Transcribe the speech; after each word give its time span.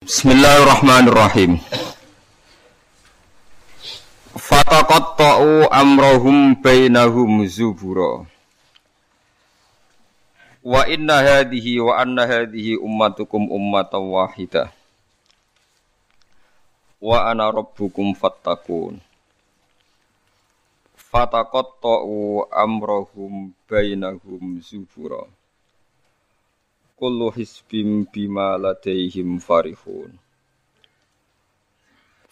Bismillahirrahmanirrahim. 0.00 1.60
Fataqatta'u 4.32 5.68
amrahum 5.68 6.56
bainahum 6.56 7.44
zubura. 7.44 8.24
Wa 10.64 10.88
inna 10.88 11.20
hadhihi 11.20 11.84
wa 11.84 12.00
anna 12.00 12.24
hadhihi 12.24 12.80
ummatukum 12.80 13.52
ummatan 13.52 14.08
wahidah. 14.08 14.72
Wa 16.96 17.28
ana 17.28 17.52
rabbukum 17.52 18.16
fattaqun. 18.16 19.04
Fataqatta'u 20.96 22.48
amrahum 22.48 23.52
bainahum 23.68 24.64
zubura 24.64 25.28
kullu 27.00 27.32
hisbim 27.32 28.04
bima 28.12 28.60
ladaihim 28.60 29.40
farihun 29.40 30.20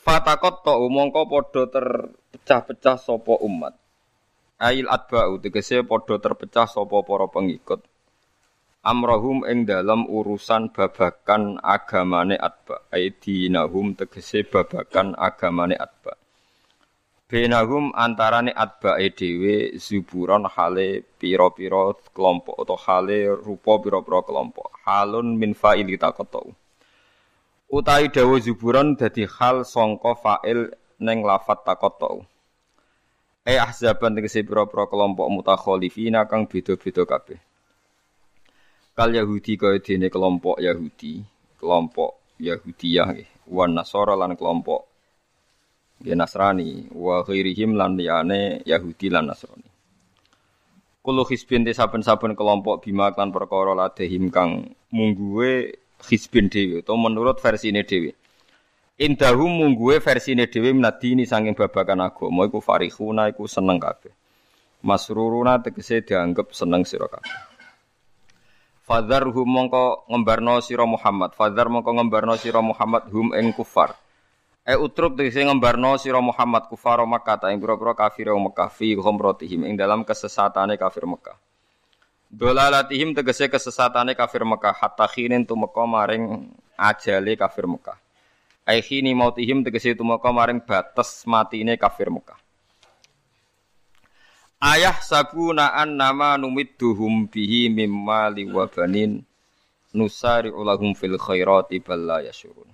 Fatakot 0.09 0.65
to 0.65 0.73
mongko 0.89 1.29
podo 1.29 1.69
terpecah-pecah 1.69 2.97
sopo 2.97 3.37
umat. 3.45 3.77
Ail 4.57 4.89
adba'u 4.89 5.37
tegese 5.37 5.85
podo 5.85 6.17
terpecah 6.17 6.65
sopo 6.65 7.05
para 7.05 7.29
pengikut. 7.29 7.85
Amrohum 8.81 9.45
ing 9.45 9.69
dalam 9.69 10.09
urusan 10.09 10.73
babakan 10.73 11.61
agamane 11.61 12.41
adba 12.41 12.89
Aidinahum 12.89 13.99
tegese 14.01 14.49
babakan 14.49 15.13
agamane 15.13 15.77
adba 15.77 16.17
Benahum 17.29 17.93
antarane 17.93 18.57
atbae 18.57 19.13
dhewe 19.13 19.77
zuburon 19.77 20.49
hale 20.49 21.05
pira-pira 21.21 21.93
kelompok 22.17 22.57
atau 22.57 22.81
hale 22.81 23.29
rupa 23.45 23.77
pira-pira 23.85 24.25
kelompok. 24.25 24.73
Halun 24.89 25.37
min 25.37 25.53
fa'ili 25.53 26.01
taqatu. 26.01 26.57
Utai 27.69 28.09
dawa 28.09 28.41
zuburon 28.41 28.97
dadi 28.97 29.29
hal 29.29 29.69
sangka 29.69 30.17
fa'il 30.17 30.73
ning 31.05 31.21
lafat 31.21 31.69
taqatu. 31.69 32.25
E 33.45 33.61
ahzaban 33.61 34.17
tegese 34.17 34.41
pira-pira 34.41 34.89
kelompok 34.89 35.29
mutakhalifina 35.29 36.25
kang 36.25 36.49
beda-beda 36.49 37.05
kabeh. 37.05 37.37
Kal 38.97 39.13
Yahudi 39.13 39.61
kaya 39.61 39.77
dene 39.85 40.09
kelompok 40.09 40.65
Yahudi, 40.65 41.21
kelompok 41.61 42.41
Yahudiyah 42.41 43.21
wan 43.53 43.77
Nasara 43.77 44.17
lan 44.17 44.33
kelompok 44.33 44.88
nggih 45.99 46.15
Nasrani 46.15 46.87
wa 46.95 47.27
ghairihim 47.27 47.75
lan 47.75 47.99
liyane 47.99 48.63
Yahudi 48.63 49.11
lan 49.11 49.31
Nasrani. 49.31 49.67
Kulo 51.03 51.25
hisbin 51.25 51.65
te 51.65 51.73
saben-saben 51.73 52.37
kelompok 52.37 52.85
bima 52.85 53.11
kan 53.17 53.33
perkara 53.33 53.73
ladehim 53.73 54.29
kang 54.29 54.77
mungguwe 54.93 55.73
hisbin 56.05 56.53
dhewe 56.53 56.85
atau 56.85 56.95
menurut 57.01 57.41
versine 57.41 57.83
dhewe. 57.83 58.15
Indahum 58.99 59.63
mungguwe 59.63 60.03
versine 60.03 60.51
dhewe 60.51 60.75
minadini 60.75 61.25
saking 61.25 61.55
babakan 61.55 62.13
agama 62.13 62.47
iku 62.47 62.59
farihuna 62.63 63.31
iku 63.31 63.47
seneng 63.47 63.79
kabeh. 63.79 64.13
Masruruna 64.85 65.59
tegese 65.59 66.07
dianggap 66.07 66.55
seneng 66.55 66.87
sira 66.87 67.11
kabeh. 67.11 67.35
Fadzarhum 68.89 69.45
mongko 69.45 70.09
ngembarno 70.09 70.65
sira 70.65 70.89
Muhammad. 70.89 71.37
Fadzar 71.37 71.69
mongko 71.69 71.93
ngembarno 71.93 72.41
sira 72.41 72.65
Muhammad 72.65 73.11
hum 73.13 73.37
ing 73.37 73.53
kufar. 73.53 73.93
E 74.69 74.77
utruk 74.77 75.17
tegese 75.17 75.41
ngembarno 75.49 75.97
sira 75.97 76.21
Muhammad 76.21 76.69
kufar 76.69 77.01
Makkah 77.01 77.41
ta 77.41 77.49
ing 77.49 77.57
pira-pira 77.57 77.97
kafir 77.97 78.29
Mekah 78.37 78.69
fi 78.69 78.93
ghamratihim 78.93 79.65
ing 79.65 79.81
dalam 79.81 80.05
kesesatane 80.05 80.77
kafir 80.77 81.09
Mekah. 81.09 81.41
Dolalatihim 82.29 83.17
tegese 83.17 83.49
kesesatane 83.49 84.13
kafir 84.13 84.45
Mekah 84.45 84.77
hatta 84.77 85.09
khinin 85.09 85.49
tumeka 85.49 85.89
maring 85.89 86.53
ajale 86.77 87.33
kafir 87.41 87.65
Mekah. 87.65 87.97
Ai 88.69 88.85
khini 88.85 89.17
mautihim 89.17 89.65
tegese 89.65 89.97
tumeka 89.97 90.29
maring 90.29 90.61
batas 90.61 91.25
matine 91.25 91.81
kafir 91.81 92.13
Mekah. 92.13 92.37
Ayah 94.61 95.01
sabuna 95.01 95.73
an 95.81 95.97
nama 95.97 96.37
numidduhum 96.37 97.25
bihi 97.33 97.73
mimma 97.73 98.29
liwabanin 98.37 99.25
nusari 99.97 100.53
ulahum 100.53 100.93
fil 100.93 101.17
khairati 101.17 101.81
balla 101.81 102.21
yasyurun. 102.21 102.68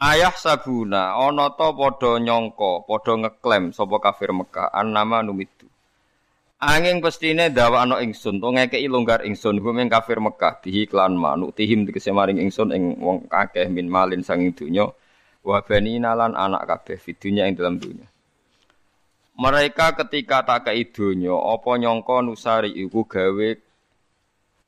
Ayah 0.00 0.32
sabuna 0.32 1.12
ana 1.12 1.52
ta 1.52 1.76
padha 1.76 2.16
nyangka, 2.16 2.88
padha 2.88 3.20
ngeklaim 3.20 3.68
sapa 3.68 4.00
kafir 4.00 4.32
Mekah 4.32 4.72
annama 4.72 5.20
numitu. 5.20 5.68
Angin 6.56 7.04
pestine 7.04 7.52
dawakno 7.52 8.00
ingsun 8.00 8.40
to 8.40 8.48
ngekeki 8.48 8.88
longgar 8.88 9.20
ingsun 9.28 9.60
hum 9.60 9.76
ing 9.76 9.92
kafir 9.92 10.16
Mekah 10.16 10.64
dihi 10.64 10.88
klan 10.88 11.20
manuk 11.20 11.52
tihim 11.52 11.84
tegese 11.84 12.16
maring 12.16 12.40
ingsun 12.40 12.72
ing 12.72 12.96
wong 12.96 13.28
akeh 13.28 13.68
min 13.68 13.92
malin 13.92 14.24
sanging 14.24 14.56
donya 14.56 14.88
wa 15.44 15.60
banina 15.60 16.16
lan 16.16 16.32
anak 16.32 16.64
kabeh 16.64 16.96
fidunya 16.96 17.44
ing 17.44 17.60
dalam 17.60 17.76
dunya. 17.76 18.08
Mereka 19.36 20.00
ketika 20.00 20.48
tak 20.48 20.72
donya 20.96 21.36
apa 21.36 21.76
nyangka 21.76 22.24
nusari 22.24 22.72
iku 22.72 23.04
gawe 23.04 23.48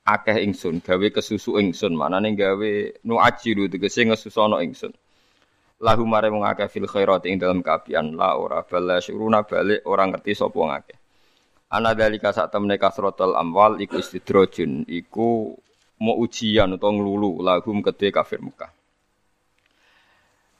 akeh 0.04 0.37
ingsun, 0.44 0.84
gawe 0.84 1.06
kesusu 1.09 1.56
ingsun, 1.56 1.97
manane 1.97 2.37
gawe 2.37 2.72
nu 3.09 3.16
ajiru 3.16 3.72
tegese 3.72 4.04
ngesusono 4.04 4.60
ingsun 4.60 4.92
lahu 5.82 6.06
mare 6.06 6.31
wong 6.31 6.47
akeh 6.47 6.70
fil 6.70 6.87
khairat 6.87 7.26
ing 7.26 7.43
dalam 7.43 7.59
kapian 7.59 8.15
la 8.15 8.38
ora 8.38 8.62
bala 8.62 9.03
syuruna 9.03 9.43
balik 9.43 9.82
orang 9.82 10.15
ngerti 10.15 10.38
sapa 10.38 10.54
wong 10.54 10.70
akeh 10.70 10.97
ana 11.75 11.91
dalika 11.98 12.31
sak 12.31 12.54
temne 12.54 12.78
kasratul 12.78 13.34
amwal 13.34 13.82
iku 13.82 13.98
istidrojun 13.98 14.87
iku 14.87 15.59
mau 15.98 16.15
ujian 16.22 16.78
utawa 16.78 16.94
nglulu 16.94 17.42
lahum 17.42 17.82
kedhe 17.82 18.15
kafir 18.15 18.38
Mekah 18.38 18.71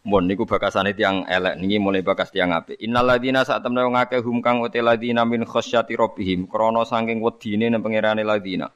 Mun 0.03 0.27
niku 0.27 0.43
bakasane 0.43 0.99
tiang 0.99 1.31
elek 1.31 1.62
niki 1.62 1.78
mulai 1.78 2.03
bakas 2.03 2.34
tiang 2.34 2.50
apik. 2.50 2.75
Innal 2.82 3.06
ladina 3.06 3.47
sak 3.47 3.62
temne 3.62 3.87
wong 3.87 3.94
akeh 3.94 4.19
hum 4.19 4.43
kang 4.43 4.59
uti 4.59 4.82
ladina 4.82 5.22
min 5.22 5.47
khasyati 5.47 5.94
rabbihim 5.94 6.50
krana 6.50 6.82
saking 6.82 7.22
wedine 7.22 7.71
nang 7.71 7.87
pangerane 7.87 8.27
ladina. 8.27 8.66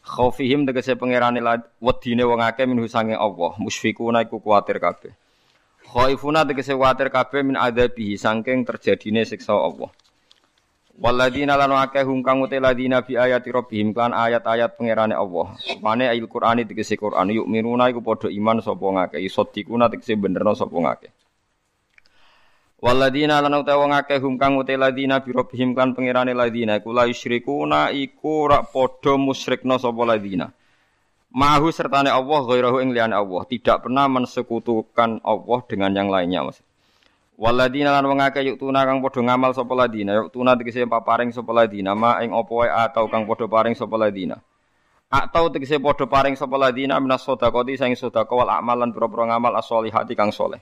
Khaufihim 0.00 0.64
tegese 0.64 0.96
pangerane 0.96 1.44
wedine 1.76 2.24
wong 2.24 2.40
akeh 2.40 2.64
min 2.64 2.80
saking 2.88 3.20
Allah, 3.20 3.52
musfikuna 3.60 4.24
iku 4.24 4.40
kuwatir 4.40 4.80
kabeh. 4.80 5.12
Khaifuna 5.92 6.48
tegese 6.48 6.72
kuwatir 6.72 7.12
kabeh 7.12 7.44
min 7.44 7.52
adzabihi 7.52 8.16
saking 8.16 8.64
terjadine 8.64 9.28
siksa 9.28 9.52
Allah. 9.52 9.92
Waladina 10.96 11.52
lan 11.60 11.76
akeh 11.76 12.00
hum 12.00 12.24
kang 12.24 12.40
uti 12.40 12.56
ladina 12.56 13.04
bi 13.04 13.20
ayati 13.20 13.52
rabbihim 13.52 13.92
kan 13.92 14.16
ayat-ayat 14.16 14.72
pangerane 14.80 15.12
Allah. 15.12 15.52
Mane 15.84 16.08
ayat 16.08 16.24
Qur'ani 16.32 16.64
tegese 16.64 16.96
Qur'an 16.96 17.28
yuk 17.28 17.44
minuna 17.44 17.92
iku 17.92 18.00
padha 18.00 18.32
iman 18.32 18.64
sapa 18.64 18.88
ngakeh 18.88 19.20
isadikuna 19.20 19.92
tegese 19.92 20.16
benerno 20.16 20.56
sapa 20.56 20.72
ngakeh. 20.72 21.12
Waladina 22.80 23.44
lan 23.44 23.52
uta 23.60 23.76
wong 23.76 23.92
akeh 23.92 24.16
hum 24.16 24.40
kang 24.40 24.56
uti 24.56 24.80
ladina 24.80 25.20
bi 25.20 25.36
rabbihim 25.36 25.76
kan 25.76 25.92
pangerane 25.92 26.32
ladina 26.32 26.80
iku 26.80 26.96
la 26.96 27.04
yusyrikuna 27.04 27.92
iku 27.92 28.48
ora 28.48 28.64
padha 28.64 29.20
musyrikna 29.20 29.76
sapa 29.76 30.08
ladina. 30.08 30.48
Mahu 31.32 31.72
sertane 31.72 32.12
Allah 32.12 32.44
ghairahu 32.44 32.84
ing 32.84 32.92
liyane 32.92 33.16
Allah, 33.16 33.40
tidak 33.48 33.88
pernah 33.88 34.04
mensekutukan 34.04 35.24
Allah 35.24 35.60
dengan 35.64 35.88
yang 35.96 36.12
lainnya, 36.12 36.44
Mas. 36.44 36.60
Waladina 37.40 37.88
lan 37.88 38.04
wong 38.04 38.20
akeh 38.20 38.44
yuk 38.52 38.60
tuna 38.60 38.84
kang 38.84 39.00
padha 39.00 39.24
ngamal 39.24 39.56
sapa 39.56 39.72
ladina, 39.72 40.12
yuk 40.20 40.28
tuna 40.28 40.52
tegese 40.60 40.84
paparing 40.84 41.32
sapa 41.32 41.48
ladina, 41.56 41.96
ma 41.96 42.20
ing 42.20 42.36
apa 42.36 42.52
wae 42.52 42.68
atau 42.68 43.08
kang 43.08 43.24
padha 43.24 43.48
paring 43.48 43.72
sapa 43.72 43.96
ladina. 43.96 44.36
Atau 45.08 45.48
tegese 45.48 45.80
padha 45.80 46.04
paring 46.04 46.36
sapa 46.36 46.60
ladina 46.60 47.00
minas 47.00 47.24
sedekati 47.24 47.80
sing 47.80 47.96
sedekah 47.96 48.36
wal 48.36 48.52
amalan 48.52 48.92
pira-pira 48.92 49.32
ngamal 49.32 49.56
as-solihati 49.56 50.12
kang 50.12 50.36
soleh. 50.36 50.60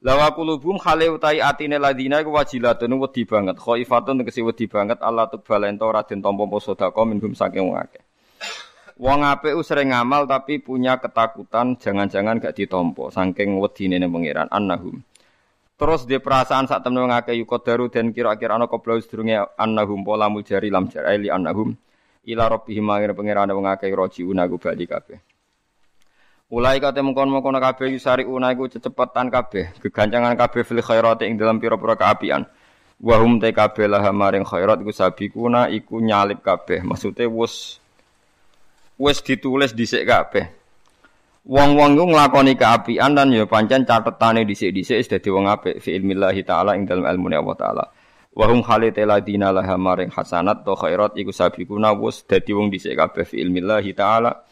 Lawa 0.00 0.32
kulubum 0.32 0.80
khale 0.80 1.12
utai 1.12 1.44
atine 1.44 1.76
ladina 1.76 2.24
iku 2.24 2.32
wajilatun 2.32 2.96
wedi 2.96 3.28
banget, 3.28 3.60
khaifatun 3.60 4.24
tegese 4.24 4.40
wedi 4.40 4.64
banget 4.72 5.04
Allah 5.04 5.28
tuqbal 5.28 5.68
ento 5.68 5.84
ora 5.84 6.00
den 6.00 6.24
tampa 6.24 6.48
sedekah 6.64 7.04
minhum 7.04 7.36
saking 7.36 7.68
wong 7.68 7.76
akeh. 7.76 8.00
Wong 8.96 9.20
apik 9.28 9.52
sering 9.60 9.92
ngamal 9.92 10.24
tapi 10.24 10.56
punya 10.56 10.96
ketakutan 10.96 11.76
jangan-jangan 11.76 12.40
gak 12.40 12.56
ditompo 12.56 13.12
saking 13.12 13.60
wedine 13.60 14.00
ning 14.00 14.08
pangeran 14.08 14.48
annahum. 14.48 15.04
Terus 15.76 16.08
dia 16.08 16.16
perasaan 16.16 16.64
saat 16.64 16.80
temen 16.80 17.04
wong 17.04 17.12
akeh 17.12 17.36
yuqadaru 17.36 17.92
dan 17.92 18.16
kira-kira 18.16 18.56
ana 18.56 18.64
qabla 18.64 18.96
sedurunge 18.96 19.36
annahum 19.60 20.00
pola 20.00 20.32
mujari 20.32 20.72
lam 20.72 20.88
jari 20.88 21.28
annahum 21.28 21.76
ila 22.24 22.48
rabbihim 22.48 22.80
mangir 22.80 23.12
pangeran 23.12 23.52
wong 23.52 23.68
akeh 23.68 23.92
rajiuna 23.92 24.48
ku 24.48 24.56
bali 24.56 24.88
kabeh. 24.88 25.20
Ulai 26.48 26.80
kate 26.80 27.04
mengkon-mengkon 27.04 27.60
kabeh 27.60 27.92
yusari 27.92 28.24
una 28.24 28.54
iku 28.54 28.70
cecepatan 28.70 29.28
kabeh, 29.28 29.76
gegancangan 29.82 30.32
kabeh 30.38 30.62
fil 30.64 30.80
khairati 30.80 31.28
ing 31.28 31.36
dalam 31.36 31.60
pira-pira 31.60 31.98
kaapian. 31.98 32.48
Wahum 33.02 33.36
te 33.36 33.52
kabeh 33.52 33.84
lah 33.84 34.08
maring 34.08 34.48
khairat 34.48 34.80
iku 34.80 34.94
sabikuna 34.94 35.68
iku 35.68 36.00
nyalip 36.00 36.40
kabeh. 36.40 36.80
Maksude 36.80 37.28
wis 37.28 37.82
wis 38.96 39.20
ditulis 39.20 39.76
dhisik 39.76 40.08
kabeh. 40.08 40.48
Wong-wong 41.46 41.94
iku 41.94 42.04
nglakoni 42.10 42.58
keapian 42.58 43.14
dan 43.14 43.30
ya 43.30 43.46
pancen 43.46 43.86
catetane 43.86 44.42
dhisik-dhisik 44.42 44.98
wis 44.98 45.06
dadi 45.06 45.30
wong 45.30 45.46
apik 45.46 45.78
fi 45.78 45.94
ilmillahi 45.94 46.42
taala 46.42 46.74
ing 46.74 46.90
dalem 46.90 47.06
ilmu 47.06 47.30
Allah 47.30 47.56
taala. 47.56 47.84
Wa 48.36 48.50
hum 48.50 48.66
ladina 48.66 49.54
laha 49.54 49.78
maring 49.78 50.10
hasanat 50.10 50.66
to 50.66 50.74
khairat 50.74 51.14
iku 51.14 51.30
sabikuna 51.30 51.94
wis 51.94 52.26
dadi 52.26 52.50
wong 52.50 52.68
dhisik 52.74 52.98
kabeh 52.98 53.22
fi 53.22 53.46
ilmillahi 53.46 53.94
taala 53.94 54.42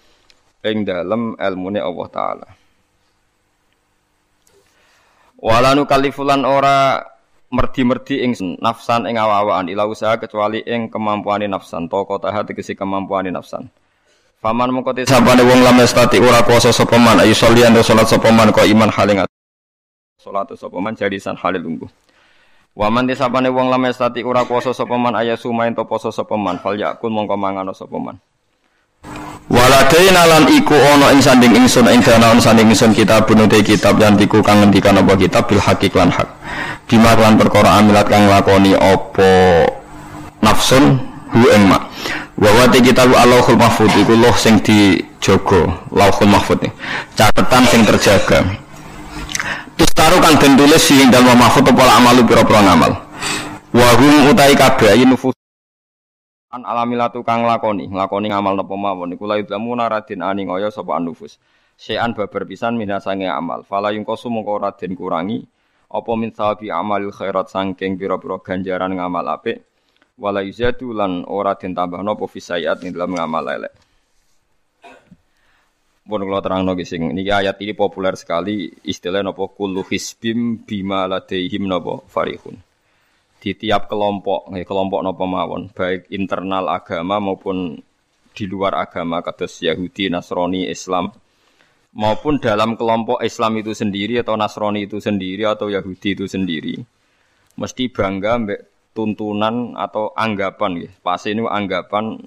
ing 0.64 0.86
dalem 0.86 1.34
ilmune 1.36 1.80
Allah 1.82 2.08
taala. 2.08 2.46
Walanu 5.44 5.84
kalifulan 5.84 6.46
ora 6.48 7.04
merdi-merdi 7.52 8.24
ing 8.24 8.32
nafsan 8.64 9.04
ing 9.10 9.20
awa-awaan 9.20 9.68
ila 9.68 9.84
usaha 9.84 10.16
kecuali 10.16 10.64
ing 10.64 10.88
kemampuane 10.88 11.44
nafsan 11.50 11.90
toko 11.90 12.16
taha 12.16 12.48
tegese 12.48 12.72
kemampuane 12.72 13.28
nafsan. 13.28 13.68
Faman 14.44 14.68
mengko 14.76 14.92
te 14.92 15.08
sabane 15.08 15.40
wong 15.40 15.64
lam 15.64 15.80
stati 15.88 16.20
ora 16.20 16.44
kuasa 16.44 16.68
sapa 16.68 17.00
man 17.00 17.16
ayu 17.16 17.32
sholian 17.32 17.72
salat 17.80 18.04
sapa 18.04 18.28
man 18.28 18.52
kok 18.52 18.68
iman 18.68 18.92
haling 18.92 19.24
salat 20.20 20.52
sapa 20.52 20.76
man 20.84 20.92
jadisan 20.92 21.32
halil 21.32 21.64
lungguh. 21.64 21.88
Waman 22.76 23.08
te 23.08 23.16
sabane 23.16 23.48
wong 23.48 23.72
lam 23.72 23.88
stati 23.88 24.20
ora 24.20 24.44
kuasa 24.44 24.76
sapa 24.76 25.00
man 25.00 25.16
ayasu 25.16 25.48
main 25.48 25.72
to 25.72 25.88
poso 25.88 26.12
sapa 26.12 26.36
man 26.36 26.60
fal 26.60 26.76
yakun 26.76 27.08
mongko 27.08 27.40
mangan 27.40 27.72
sapa 27.72 27.96
man. 27.96 28.20
Waladaina 29.48 30.28
lan 30.28 30.44
iku 30.52 30.76
ana 30.76 31.16
ing 31.16 31.24
sanding 31.24 31.56
ingsun 31.64 31.88
ing 31.88 32.04
danaon 32.04 32.36
sanding 32.36 32.68
ingsun 32.68 32.92
kitab 32.92 33.24
bunute 33.24 33.64
kitab 33.64 33.96
yang 33.96 34.12
tiku 34.12 34.44
kang 34.44 34.60
ngendikan 34.60 35.00
apa 35.00 35.16
kitab 35.16 35.48
bil 35.48 35.56
hakik 35.56 35.96
lan 35.96 36.12
hak. 36.12 36.28
Bima 36.84 37.16
lan 37.16 37.40
perkara 37.40 37.80
amilat 37.80 38.12
kang 38.12 38.28
lakoni 38.28 38.76
apa 38.76 39.64
nafsun 40.44 41.13
hu 41.34 41.50
ing 41.50 41.66
mak. 41.66 41.90
Wa 42.38 42.50
wa 42.50 42.64
te 42.70 42.78
kitab 42.78 43.10
Allahul 43.10 43.58
Mahfud 43.58 43.90
iku 43.90 44.14
loh 44.14 44.34
sing 44.38 44.62
dijogo, 44.62 45.90
Lauhul 45.90 46.30
Mahfud. 46.30 46.62
Catetan 47.18 47.62
sing 47.66 47.82
terjaga. 47.82 48.42
Tustaru 49.74 50.22
kang 50.22 50.38
den 50.38 50.54
tulis 50.54 50.78
sing 50.78 51.10
dalem 51.10 51.34
mahfud 51.34 51.66
apa 51.66 51.82
amalu 51.98 52.22
pira-pira 52.22 52.62
ngamal. 52.62 52.92
Wa 53.74 53.88
hum 53.98 54.30
utai 54.30 54.54
kabeh 54.54 55.02
nufus 55.02 55.34
an 56.54 56.62
alamilatu 56.62 57.26
kang 57.26 57.42
lakoni 57.42 57.90
lakoni 57.90 58.30
ngamal 58.30 58.54
napa 58.54 58.74
mawon 58.78 59.10
iku 59.18 59.26
la 59.26 59.42
yudlamu 59.42 59.74
naradin 59.74 60.22
ani 60.22 60.46
ngoyo 60.46 60.70
sapa 60.70 60.94
anufus 60.94 61.42
sean 61.74 62.14
babar 62.14 62.46
pisan 62.46 62.78
minasange 62.78 63.26
amal 63.26 63.66
fala 63.66 63.90
yungkosu 63.90 64.30
mongko 64.30 64.62
kurangi 64.94 65.42
apa 65.90 66.10
min 66.14 66.30
sawabi 66.30 66.70
amalil 66.70 67.10
khairat 67.10 67.50
sangking 67.50 67.98
pira-pira 67.98 68.38
ganjaran 68.38 68.94
ngamal 68.94 69.26
apik 69.26 69.66
wala 70.14 70.46
yuzatu 70.46 70.94
lan 70.94 71.26
ora 71.26 71.58
den 71.58 71.74
tambahno 71.74 72.14
apa 72.14 72.24
fisayat 72.30 72.86
ing 72.86 72.94
dalam 72.94 73.14
ngamal 73.18 73.44
elek. 73.50 73.74
Pun 76.04 76.20
kalau 76.20 76.44
terang 76.44 76.68
nongki 76.68 76.84
sing 76.84 77.00
niki 77.16 77.32
ayat 77.32 77.56
ini 77.64 77.72
populer 77.72 78.12
sekali 78.12 78.68
istilah 78.84 79.24
nopo 79.24 79.48
kullu 79.56 79.80
hisbim 79.88 80.60
bima 80.60 81.08
ladaihim 81.08 81.64
nopo 81.64 82.04
farihun. 82.12 82.60
Di 83.40 83.56
tiap 83.56 83.88
kelompok, 83.88 84.52
kelompok 84.52 85.00
nopo 85.00 85.24
mawon, 85.24 85.72
baik 85.72 86.12
internal 86.12 86.68
agama 86.68 87.20
maupun 87.20 87.76
di 88.34 88.44
luar 88.48 88.72
agama, 88.76 89.20
kata 89.20 89.44
Yahudi, 89.46 90.08
Nasrani, 90.08 90.68
Islam, 90.68 91.12
maupun 91.92 92.40
dalam 92.40 92.76
kelompok 92.76 93.20
Islam 93.20 93.60
itu 93.60 93.76
sendiri 93.76 94.20
atau 94.20 94.36
Nasrani 94.36 94.88
itu 94.88 94.96
sendiri 94.96 95.44
atau 95.44 95.68
Yahudi 95.68 96.16
itu 96.16 96.24
sendiri, 96.24 96.80
mesti 97.56 97.84
bangga 97.92 98.32
mbek 98.44 98.60
tuntunan 98.94 99.74
atau 99.74 100.14
anggapan, 100.14 100.86
ya. 100.86 100.90
pasti 101.02 101.34
ini 101.34 101.42
anggapan 101.44 102.22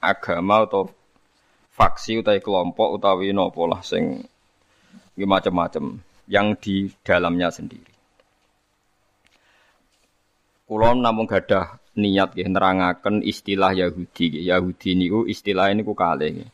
agama 0.00 0.64
atau 0.64 0.88
faksi 1.76 2.24
utawi 2.24 2.40
kelompok 2.40 2.96
utawi 2.96 3.36
nopo 3.36 3.68
lah 3.68 3.84
sing 3.84 4.24
macam-macam 5.20 6.00
yang 6.24 6.56
di 6.56 6.88
dalamnya 7.04 7.52
sendiri. 7.52 7.92
Kulon 10.64 11.04
namun 11.04 11.28
gadah 11.28 11.76
niat 11.98 12.32
nggih 12.32 12.48
nerangaken 12.48 13.26
istilah 13.26 13.74
Yahudi. 13.74 14.46
Yahudi 14.46 14.94
niku 14.94 15.26
istilah 15.26 15.68
ini 15.74 15.82
ku 15.82 15.92
kalih. 15.92 16.46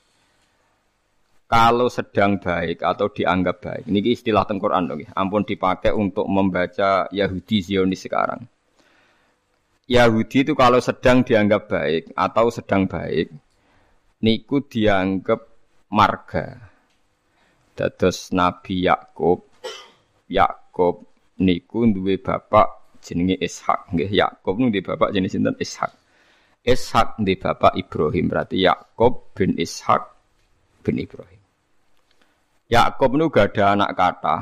Kalau 1.46 1.87
sedang 1.87 2.42
baik 2.42 2.82
atau 2.82 3.06
dianggap 3.06 3.62
baik, 3.62 3.84
ini 3.87 4.02
istilah 4.10 4.42
tengkoran 4.50 4.90
dong. 4.90 5.06
Ampun 5.14 5.46
dipakai 5.46 5.94
untuk 5.94 6.26
membaca 6.26 7.06
Yahudi 7.14 7.62
Zionis 7.62 8.02
sekarang. 8.02 8.42
Yahudi 9.87 10.43
itu 10.43 10.59
kalau 10.59 10.83
sedang 10.83 11.23
dianggap 11.23 11.71
baik 11.71 12.11
atau 12.19 12.50
sedang 12.50 12.91
baik, 12.91 13.31
niku 14.19 14.59
dianggap 14.67 15.47
marga. 15.94 16.59
Dados 17.77 18.35
Nabi 18.35 18.83
Yakub, 18.83 19.47
Yakub 20.27 21.06
niku 21.38 21.87
duwe 21.87 22.19
bapak 22.19 22.99
jenenge 22.99 23.38
Ishak. 23.38 23.94
Nggih 23.94 24.11
Yakub 24.11 24.59
di 24.59 24.83
bapak 24.83 25.15
jenis 25.15 25.38
sinten? 25.38 25.55
Ishak. 25.55 25.94
Ishak 26.67 27.23
di 27.23 27.38
bapak 27.38 27.79
Ibrahim. 27.79 28.27
Berarti 28.27 28.67
Yakub 28.67 29.31
bin 29.38 29.55
Ishak 29.55 30.03
bin 30.83 30.99
Ibrahim. 30.99 31.38
Yakub 32.67 33.15
nu 33.15 33.31
gak 33.31 33.55
ada 33.55 33.79
anak 33.79 33.94
kata 33.94 34.37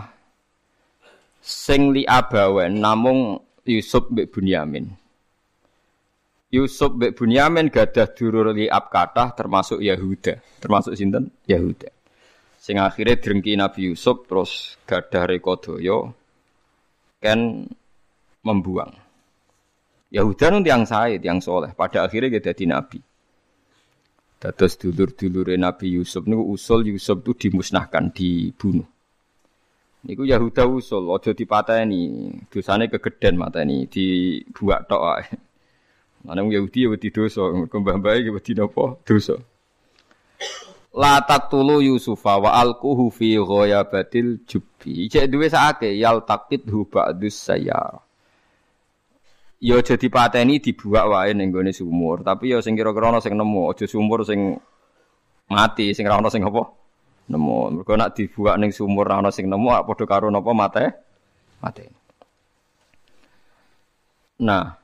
sing 1.44 1.92
li 1.92 2.08
abawen 2.08 2.80
namung 2.80 3.36
Yusuf 3.68 4.08
mbek 4.08 4.32
Bunyamin 4.32 5.03
Yusuf 6.54 6.94
mbek 6.94 7.18
Bunyamin 7.18 7.66
gadah 7.68 8.06
durur 8.14 8.54
li 8.54 8.70
ab 8.70 8.88
kata 8.94 9.34
termasuk 9.34 9.82
Yahuda 9.82 10.38
termasuk 10.62 10.94
sinten 10.94 11.34
Yahuda 11.50 11.90
sing 12.62 12.78
akhirnya 12.78 13.18
drengki 13.18 13.58
Nabi 13.58 13.90
Yusuf 13.90 14.24
terus 14.30 14.78
gadah 14.86 15.26
rekodoyo 15.26 16.14
kan 17.24 17.64
membuang. 18.44 18.92
Yahuda 20.12 20.52
nun 20.52 20.62
tiang 20.62 20.84
saya, 20.84 21.16
tiang 21.16 21.40
soleh. 21.40 21.72
Pada 21.72 22.04
akhirnya 22.04 22.38
dia 22.38 22.52
jadi 22.52 22.76
nabi. 22.76 23.00
Dados 24.38 24.76
dulur-dulur 24.76 25.56
Nabi 25.56 25.96
Yusuf 25.96 26.28
niku 26.28 26.52
usul 26.52 26.92
Yusuf 26.92 27.24
itu 27.24 27.48
dimusnahkan, 27.48 28.12
dibunuh. 28.12 28.84
Niku 30.04 30.28
Yahuda 30.28 30.68
usul, 30.68 31.08
ojo 31.08 31.32
dipateni, 31.32 32.28
dosane 32.52 32.92
kegeden 32.92 33.40
mateni, 33.40 33.88
dibuat 33.88 34.84
tok 34.84 35.24
ae. 36.24 36.28
Mana 36.28 36.40
Yahudi 36.48 36.84
ya 36.84 36.88
wedi 36.88 37.12
dosa, 37.12 37.44
kembang 37.68 38.00
baik 38.00 38.26
ya 38.26 38.32
wedi 38.32 38.52
napa? 38.56 38.96
Dosa. 39.04 39.36
La 40.94 41.20
taqtulu 41.20 41.82
Yusufa 41.82 42.38
wa 42.38 42.54
alquhu 42.54 43.10
fi 43.10 43.36
ghayabatil 43.36 44.46
jubbi. 44.46 45.10
Cek 45.10 45.26
duwe 45.26 45.50
sakake 45.50 45.92
yal 45.98 46.22
taqithu 46.22 46.86
ba'dus 46.86 47.34
sayyara. 47.34 47.98
ya 49.64 49.80
aja 49.80 49.96
dipateni 49.96 50.60
dibuak 50.60 51.08
wae 51.08 51.32
ning 51.32 51.48
gone 51.48 51.72
sumur, 51.72 52.20
tapi 52.20 52.52
ya 52.52 52.60
sing 52.60 52.76
kira-kira 52.76 53.08
ana 53.08 53.24
sing 53.24 53.32
nemu, 53.32 53.72
aja 53.72 53.88
sumur 53.88 54.20
sing 54.20 54.60
mati, 55.48 55.96
sing 55.96 56.04
ora 56.04 56.20
ana 56.20 56.28
sing 56.28 56.44
apa? 56.44 56.68
Nemu. 57.32 57.80
Mergo 57.80 57.96
nek 57.96 58.12
dibuak 58.12 58.60
ning 58.60 58.76
sumur 58.76 59.08
ora 59.08 59.24
ana 59.24 59.32
sing 59.32 59.48
nemu, 59.48 59.72
padha 59.88 60.04
karo 60.04 60.28
napa 60.28 60.52
mate? 60.52 60.84
Mate. 61.64 61.84
Nah, 64.44 64.76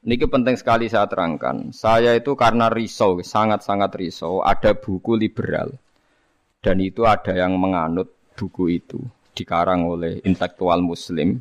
Niki 0.00 0.24
penting 0.24 0.56
sekali 0.56 0.88
saya 0.88 1.04
terangkan. 1.04 1.76
Saya 1.76 2.16
itu 2.16 2.32
karena 2.32 2.72
risau, 2.72 3.20
sangat-sangat 3.20 3.92
risau. 4.00 4.40
Ada 4.40 4.72
buku 4.72 5.12
liberal. 5.12 5.76
Dan 6.64 6.80
itu 6.80 7.04
ada 7.04 7.36
yang 7.36 7.60
menganut 7.60 8.08
buku 8.32 8.80
itu. 8.80 9.00
Dikarang 9.36 9.84
oleh 9.84 10.24
intelektual 10.24 10.80
muslim 10.80 11.40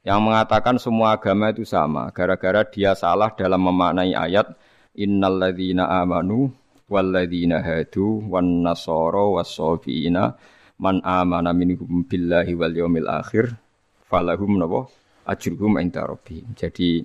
yang 0.00 0.24
mengatakan 0.24 0.80
semua 0.80 1.20
agama 1.20 1.52
itu 1.52 1.68
sama 1.68 2.08
gara-gara 2.16 2.64
dia 2.64 2.96
salah 2.96 3.36
dalam 3.36 3.60
memaknai 3.60 4.16
ayat 4.16 4.56
innalladzina 4.96 5.84
amanu 6.00 6.48
walladzina 6.88 7.60
hadu 7.60 8.24
wan 8.32 8.64
nasara 8.64 9.28
wasofiina 9.28 10.40
man 10.80 11.04
amana 11.04 11.52
minhum 11.52 12.08
billahi 12.08 12.56
wal 12.56 12.72
yaumil 12.72 13.08
akhir 13.12 13.60
falahum 14.08 14.56
napa 14.56 14.88
ajruhum 15.28 15.76
inda 15.76 16.08
rabbihim. 16.08 16.56
Jadi 16.56 17.04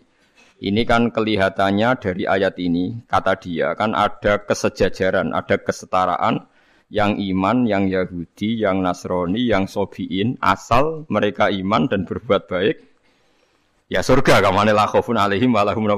ini 0.63 0.87
kan 0.87 1.11
kelihatannya 1.11 1.89
dari 1.99 2.23
ayat 2.23 2.55
ini 2.63 3.03
kata 3.11 3.33
dia 3.39 3.75
kan 3.75 3.91
ada 3.91 4.39
kesejajaran, 4.39 5.35
ada 5.35 5.59
kesetaraan 5.59 6.47
yang 6.87 7.17
iman, 7.17 7.65
yang 7.65 7.89
Yahudi, 7.89 8.61
yang 8.61 8.79
Nasrani, 8.79 9.41
yang 9.41 9.65
Sobiin, 9.65 10.37
asal 10.39 11.03
mereka 11.09 11.49
iman 11.49 11.89
dan 11.89 12.05
berbuat 12.05 12.45
baik, 12.45 12.77
ya 13.89 14.05
surga 14.05 14.39
kamane 14.39 14.71
la 14.71 14.85
khaufun 14.85 15.17
alaihim 15.17 15.51
wa 15.51 15.65
lahum 15.65 15.89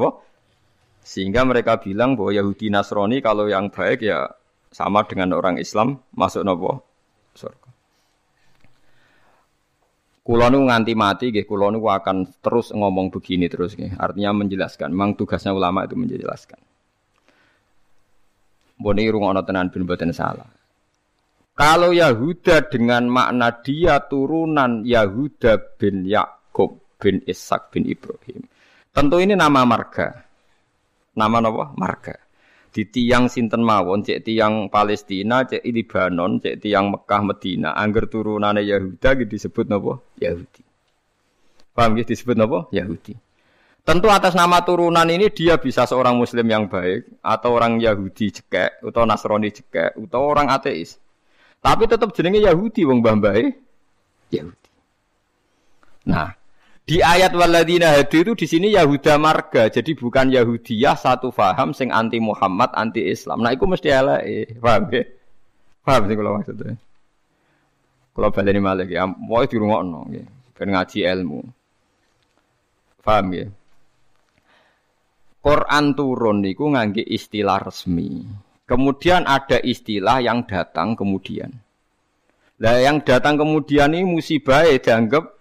Sehingga 1.04 1.48
mereka 1.48 1.80
bilang 1.80 2.20
bahwa 2.20 2.36
Yahudi 2.36 2.68
Nasrani 2.68 3.24
kalau 3.24 3.48
yang 3.48 3.72
baik 3.72 4.04
ya 4.04 4.28
sama 4.72 5.08
dengan 5.08 5.32
orang 5.38 5.56
Islam 5.62 6.04
masuk 6.12 6.44
nopo 6.44 6.84
surga. 7.38 7.70
Kulo 10.28 10.52
nu 10.52 10.68
nganti 10.68 10.92
mati 10.92 11.32
nggih 11.32 11.48
kulo 11.48 11.72
nu 11.72 11.80
akan 11.88 12.44
terus 12.44 12.76
ngomong 12.76 13.08
begini 13.16 13.48
terus 13.48 13.80
nggih. 13.80 13.96
Artinya 13.96 14.36
menjelaskan. 14.36 14.92
Memang 14.92 15.16
tugasnya 15.16 15.56
ulama 15.56 15.88
itu 15.88 15.96
menjelaskan. 15.96 16.60
Boni 18.76 19.08
rungono 19.08 19.40
tenan 19.48 19.72
bin 19.72 19.88
boten 19.88 20.12
salah. 20.12 20.52
Kalau 21.56 21.96
Yahuda 21.96 22.68
dengan 22.68 23.08
makna 23.08 23.56
dia 23.64 24.04
turunan 24.04 24.84
Yahuda 24.84 25.80
bin 25.80 26.04
Yakub 26.04 26.84
bin 27.00 27.24
Ishak 27.24 27.72
bin 27.72 27.88
Ibrahim. 27.88 28.44
Tentu 28.92 29.24
ini 29.24 29.32
nama 29.32 29.64
marga. 29.64 30.12
Nama 31.16 31.38
apa? 31.40 31.66
Marga. 31.80 32.27
Di 32.78 32.86
tiang 32.86 33.26
sinten 33.26 33.66
mawon, 33.66 34.06
cek 34.06 34.22
tiang 34.22 34.70
Palestina, 34.70 35.42
cek 35.42 35.66
Libanon, 35.66 36.38
cek 36.38 36.62
tiang 36.62 36.94
Mekah 36.94 37.26
Medina, 37.26 37.74
angger 37.74 38.06
turunane 38.06 38.62
Yahuda 38.62 39.18
gitu 39.18 39.34
disebut 39.34 39.66
napa? 39.66 39.98
Yahudi. 40.22 40.62
Paham 41.74 41.98
ya 41.98 42.06
disebut 42.06 42.38
apa? 42.38 42.70
Yahudi. 42.70 43.18
Tentu 43.82 44.14
atas 44.14 44.38
nama 44.38 44.62
turunan 44.62 45.10
ini 45.10 45.34
dia 45.34 45.58
bisa 45.58 45.90
seorang 45.90 46.22
muslim 46.22 46.46
yang 46.46 46.70
baik 46.70 47.18
atau 47.26 47.58
orang 47.58 47.82
Yahudi 47.82 48.30
cekek 48.30 48.86
atau 48.86 49.10
Nasrani 49.10 49.50
cekek 49.50 49.98
atau 49.98 50.22
orang 50.22 50.54
ateis. 50.54 51.02
Tapi 51.58 51.90
tetap 51.90 52.14
jenenge 52.14 52.46
Yahudi 52.46 52.86
wong 52.86 53.02
mbah 53.02 53.42
Yahudi. 54.30 54.70
Nah, 56.14 56.30
di 56.88 57.04
ayat 57.04 57.36
waladina 57.36 58.00
hadi 58.00 58.24
itu 58.24 58.32
di 58.32 58.48
sini 58.48 58.68
Yahuda 58.72 59.20
marga, 59.20 59.68
jadi 59.68 59.92
bukan 59.92 60.32
Yahudiyah 60.32 60.96
satu 60.96 61.36
faham 61.36 61.76
sing 61.76 61.92
anti 61.92 62.24
Muhammad, 62.24 62.72
anti 62.80 63.04
Islam. 63.04 63.44
Nah, 63.44 63.52
itu 63.52 63.68
mesti 63.68 63.92
eh, 63.92 64.56
paham 64.56 64.88
ya? 64.96 65.04
Paham 65.84 66.02
sih 66.08 66.16
kalau 66.16 66.32
maksudnya. 66.40 66.80
Kalau 68.16 68.30
baleni 68.32 68.64
malih 68.64 68.88
ya, 68.88 69.04
mau 69.04 69.44
dirungokno 69.44 70.00
nggih, 70.08 70.26
ben 70.56 70.70
ngaji 70.72 71.00
ilmu. 71.04 71.40
Paham 73.04 73.26
ya? 73.36 73.46
Quran 75.44 75.86
turun 75.92 76.40
niku 76.40 76.72
ngangge 76.72 77.04
istilah 77.04 77.68
resmi. 77.68 78.24
Kemudian 78.64 79.28
ada 79.28 79.60
istilah 79.60 80.24
yang 80.24 80.48
datang 80.48 80.96
kemudian. 80.96 81.52
Lah 82.64 82.80
yang 82.80 83.04
datang 83.04 83.36
kemudian 83.40 83.92
ini 83.92 84.08
musibah 84.08 84.66
ya 84.68 84.76
dianggap 84.76 85.37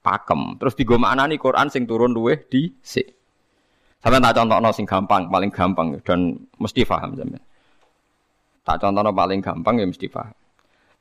pakem. 0.00 0.58
Terus 0.58 0.74
digo 0.74 0.96
nih 0.98 1.38
Quran 1.38 1.68
sing 1.68 1.84
turun 1.84 2.14
luweh 2.14 2.48
di 2.48 2.70
si. 2.80 3.02
Sampai 4.00 4.20
tak 4.20 4.36
contohno 4.36 4.68
sing 4.72 4.84
gampang, 4.84 5.32
paling 5.32 5.48
gampang 5.48 5.96
dan 6.04 6.36
mesti 6.60 6.84
paham 6.84 7.16
sampean. 7.16 7.40
Tak 8.64 8.76
contohno 8.80 9.10
paling 9.16 9.40
gampang 9.40 9.80
ya 9.80 9.86
mesti 9.88 10.06
paham 10.12 10.34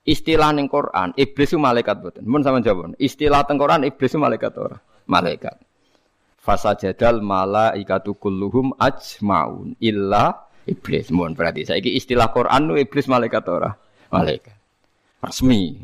istilah 0.03 0.51
ning 0.51 0.67
Quran 0.67 1.15
iblis 1.15 1.50
itu 1.51 1.59
malaikat 1.59 2.03
boten. 2.03 2.23
Mun 2.27 2.43
sama 2.43 2.59
jawab. 2.59 2.95
Istilah 3.00 3.47
teng 3.47 3.57
Quran 3.59 3.88
iblis 3.88 4.12
itu 4.12 4.19
malaikat 4.19 4.51
ora? 4.59 4.77
Malaikat. 5.07 5.55
Fasajadal 6.43 7.23
malaikatu 7.23 8.19
kulluhum 8.19 8.75
ajmaun 8.75 9.79
illa 9.79 10.51
iblis. 10.67 11.07
Mun 11.12 11.35
berarti 11.39 11.63
saiki 11.63 11.95
istilah 11.95 12.35
Quran 12.35 12.67
nu 12.67 12.75
iblis 12.75 13.07
malaikat 13.07 13.43
ora? 13.47 13.71
Malaikat. 14.12 14.55
Resmi. 15.23 15.79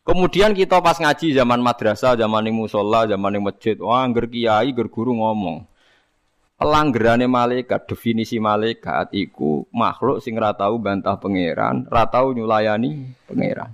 Kemudian 0.00 0.56
kita 0.56 0.80
pas 0.80 0.96
ngaji 0.96 1.36
zaman 1.36 1.60
madrasah, 1.60 2.16
zaman 2.16 2.42
ning 2.48 2.56
musola, 2.56 3.04
zaman 3.04 3.36
ning 3.36 3.44
masjid, 3.44 3.76
wah 3.78 4.00
angger 4.00 4.26
kiai, 4.26 4.72
angger 4.72 4.88
guru 4.88 5.16
ngomong 5.16 5.70
pelanggerane 6.60 7.24
malaikat, 7.24 7.88
definisi 7.88 8.36
malaikat 8.36 9.08
iku 9.16 9.64
makhluk 9.72 10.20
sing 10.20 10.36
tau 10.36 10.76
bantah 10.76 11.16
pangeran, 11.16 11.88
ora 11.88 12.04
tau 12.04 12.36
nyulayani 12.36 13.16
pangeran. 13.24 13.72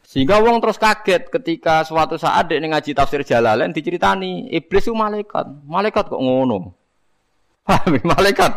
Sehingga 0.00 0.40
wong 0.40 0.64
terus 0.64 0.80
kaget 0.80 1.28
ketika 1.28 1.84
suatu 1.84 2.16
saat 2.16 2.48
dia 2.48 2.62
ngaji 2.62 2.96
tafsir 2.96 3.20
Jalalain 3.26 3.74
diceritani 3.74 4.48
iblis 4.48 4.86
itu 4.86 4.94
malaikat. 4.94 5.44
Malaikat 5.66 6.06
kok 6.06 6.22
ngono? 6.22 6.70
Paham 7.66 7.98
malaikat? 7.98 8.52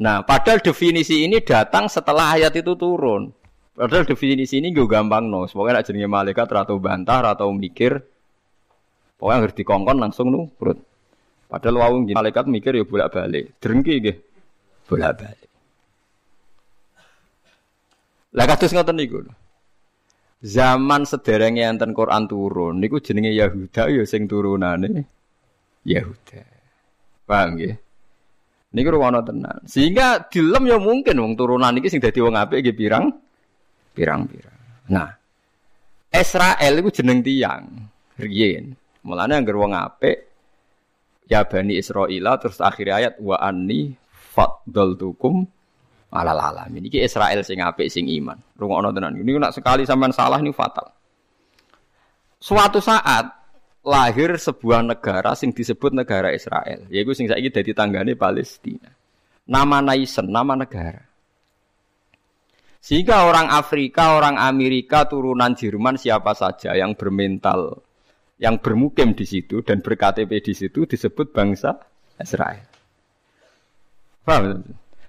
Nah, 0.00 0.24
padahal 0.24 0.64
definisi 0.64 1.28
ini 1.28 1.44
datang 1.44 1.92
setelah 1.92 2.40
ayat 2.40 2.56
itu 2.56 2.72
turun. 2.72 3.35
Padahal 3.76 4.08
definisi 4.08 4.56
ini 4.56 4.72
gue 4.72 4.88
gampang 4.88 5.28
no. 5.28 5.44
Semoga 5.44 5.76
nak 5.76 5.84
jenenge 5.84 6.08
malaikat 6.08 6.48
atau 6.48 6.80
bantah 6.80 7.20
atau 7.20 7.52
mikir 7.52 8.00
Pokoknya 9.16 9.48
harus 9.48 9.56
dikongkon 9.56 9.98
langsung 9.98 10.28
nu 10.28 10.52
perut. 10.60 10.76
Padahal 11.48 11.76
wawung 11.80 12.04
malaikat 12.10 12.44
mikir 12.50 12.76
ya 12.76 12.84
bolak 12.84 13.14
balik, 13.14 13.56
drengki 13.62 13.94
gitu, 14.02 14.20
bolak 14.90 15.16
balik. 15.16 15.50
Lah 18.36 18.44
kados 18.44 18.74
ngoten 18.76 18.96
niku. 18.98 19.24
Zaman 20.44 21.08
sederenge 21.08 21.64
enten 21.64 21.96
Quran 21.96 22.28
turun 22.28 22.76
niku 22.76 23.00
jenenge 23.00 23.32
Yahuda 23.32 23.88
ya 23.88 24.04
sing 24.04 24.28
turunane 24.28 25.08
Yahuda. 25.88 26.44
Paham 27.24 27.56
nggih? 27.56 27.74
Niku 28.76 28.88
ruwono 28.92 29.24
tenan. 29.24 29.64
Sehingga 29.64 30.28
dilem 30.28 30.68
ya 30.68 30.76
mungkin 30.76 31.16
wong 31.16 31.32
turunan 31.40 31.72
iki 31.80 31.88
sing 31.88 32.04
dadi 32.04 32.20
wong 32.20 32.36
apik 32.36 32.60
nggih 32.60 32.76
pirang 32.76 33.16
pirang-pirang. 33.96 34.92
Nah, 34.92 35.08
Israel 36.12 36.72
iku 36.84 36.92
jeneng 36.92 37.24
tiang 37.24 37.64
riyen. 38.20 38.76
Mulane 39.08 39.32
anggere 39.38 39.56
wong 39.56 39.72
apik 39.72 40.16
ya 41.26 41.48
bani 41.48 41.80
Israil 41.80 42.26
terus 42.38 42.60
akhir 42.60 42.86
ayat 42.92 43.14
wa 43.18 43.40
anni 43.40 43.96
faddaltukum 44.36 45.46
alal 46.12 46.40
alamin. 46.40 46.86
Iki 46.90 47.02
Israel 47.06 47.40
sing 47.40 47.64
apik 47.64 47.88
sing 47.88 48.06
iman. 48.08 48.36
Rungokno 48.58 48.92
tenan. 48.92 49.16
Ini 49.16 49.40
nak 49.40 49.54
sekali 49.54 49.88
sampean 49.88 50.12
salah 50.12 50.38
ini 50.42 50.52
fatal. 50.52 50.92
Suatu 52.36 52.78
saat 52.84 53.32
lahir 53.86 54.34
sebuah 54.34 54.82
negara 54.82 55.38
sing 55.38 55.54
disebut 55.54 55.94
negara 55.94 56.34
Israel. 56.34 56.84
Yaitu 56.90 57.14
sing 57.14 57.30
saiki 57.30 57.54
dadi 57.54 57.72
tanggane 57.72 58.18
Palestina. 58.18 58.90
Nama 59.46 59.78
Naisen, 59.78 60.26
nama 60.26 60.58
negara. 60.58 61.05
Sehingga 62.86 63.26
orang 63.26 63.50
Afrika, 63.50 64.14
orang 64.14 64.38
Amerika, 64.38 65.10
turunan 65.10 65.58
Jerman 65.58 65.98
siapa 65.98 66.38
saja 66.38 66.70
yang 66.78 66.94
bermental 66.94 67.82
yang 68.38 68.62
bermukim 68.62 69.10
di 69.18 69.26
situ 69.26 69.58
dan 69.66 69.82
berKTP 69.82 70.30
di 70.38 70.54
situ 70.54 70.86
disebut 70.86 71.34
bangsa 71.34 71.82
Israel. 72.22 72.62
Paham? 74.22 74.62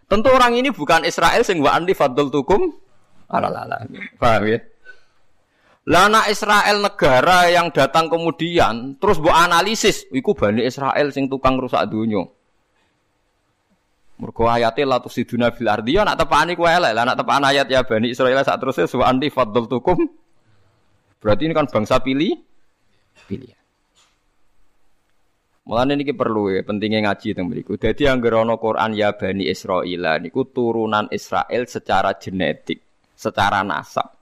Tentu 0.10 0.30
orang 0.34 0.58
ini 0.58 0.74
bukan 0.74 1.06
Israel 1.06 1.46
sing 1.46 1.62
wa 1.62 1.78
anti 1.78 1.94
fadl 1.94 2.34
tukum 2.34 2.66
alalala. 3.30 3.86
Paham 4.18 4.44
ya? 4.50 4.58
Lana 5.86 6.26
Israel 6.34 6.82
negara 6.82 7.46
yang 7.54 7.70
datang 7.70 8.10
kemudian 8.10 8.98
terus 8.98 9.22
bu 9.22 9.30
analisis, 9.30 10.10
iku 10.10 10.34
bani 10.34 10.66
Israel 10.66 11.14
sing 11.14 11.30
tukang 11.30 11.62
rusak 11.62 11.86
dunia. 11.94 12.26
Mergo 14.18 14.50
ayate 14.50 14.82
la 14.82 14.98
tusiduna 14.98 15.54
fil 15.54 15.70
ardi 15.70 15.94
ya 15.94 16.02
nak 16.02 16.18
tepani 16.18 16.58
kowe 16.58 16.66
elek, 16.66 16.90
lah 16.90 17.06
nak 17.06 17.22
tepan 17.22 17.46
ayat 17.46 17.70
ya 17.70 17.86
bani 17.86 18.10
Israel 18.10 18.42
saat 18.42 18.58
terusnya 18.58 18.90
wa 18.98 19.06
anti 19.06 19.30
fadl 19.30 19.70
tukum. 19.70 20.10
Berarti 21.22 21.46
ini 21.46 21.54
kan 21.54 21.70
bangsa 21.70 22.02
pilih 22.02 22.34
pilihan. 23.30 23.62
Mulane 25.70 26.00
niki 26.00 26.18
perlu 26.18 26.50
ya 26.50 26.64
pentingnya 26.66 27.06
ngaji 27.06 27.36
teng 27.38 27.46
mriku. 27.52 27.78
Dadi 27.78 28.10
anggere 28.10 28.42
ana 28.42 28.56
Quran 28.58 28.96
ya 28.96 29.14
Bani 29.14 29.46
Israil 29.52 30.02
niku 30.24 30.48
turunan 30.50 31.12
Israel 31.14 31.68
secara 31.68 32.16
genetik, 32.18 33.12
secara 33.14 33.62
nasab. 33.62 34.18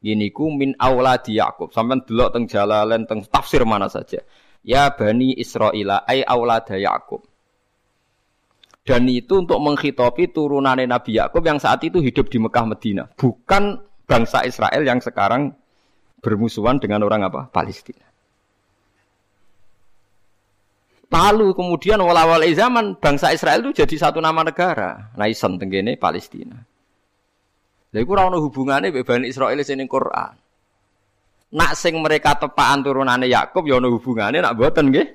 Gini 0.00 0.32
ku 0.32 0.50
min 0.50 0.74
auladi 0.74 1.36
Yakub. 1.36 1.70
Sampeyan 1.70 2.02
delok 2.02 2.28
teng 2.34 2.44
Jalalain 2.48 3.04
teng 3.04 3.22
tafsir 3.28 3.62
mana 3.68 3.86
saja. 3.92 4.24
Ya 4.66 4.90
Bani 4.90 5.36
Israil 5.38 6.02
ai 6.02 6.24
aulada 6.24 6.74
Yakub. 6.74 7.35
Dan 8.86 9.10
itu 9.10 9.42
untuk 9.42 9.58
menghitopi 9.58 10.30
turunan 10.30 10.78
Nabi 10.78 11.18
Yakub 11.18 11.42
yang 11.42 11.58
saat 11.58 11.82
itu 11.82 11.98
hidup 11.98 12.30
di 12.30 12.38
Mekah 12.38 12.64
Medina, 12.70 13.10
bukan 13.18 13.82
bangsa 14.06 14.46
Israel 14.46 14.86
yang 14.86 15.02
sekarang 15.02 15.50
bermusuhan 16.22 16.78
dengan 16.78 17.02
orang 17.02 17.26
apa? 17.26 17.50
Palestina. 17.50 18.06
Lalu 21.10 21.54
kemudian 21.56 21.98
wala-wala 21.98 22.46
zaman 22.52 22.98
bangsa 23.00 23.34
Israel 23.34 23.64
itu 23.66 23.82
jadi 23.82 24.06
satu 24.06 24.22
nama 24.22 24.46
negara. 24.46 25.10
Naisen 25.18 25.56
tenggene 25.56 25.98
Palestina. 25.98 26.60
Lha 27.94 27.98
iku 28.04 28.12
ora 28.12 28.28
ono 28.28 28.42
hubungane 28.44 28.92
mbek 28.92 29.06
Bani 29.08 29.26
Israil 29.30 29.56
sing 29.64 29.80
Quran. 29.88 30.34
Nak 31.56 31.72
sing 31.72 31.96
mereka 32.02 32.36
tepaan 32.36 32.84
turunane 32.84 33.30
Yakub 33.30 33.64
ya 33.64 33.80
ono 33.80 33.88
hubungane 33.88 34.44
nak 34.44 34.58
mboten 34.58 34.92
nggih? 34.92 35.08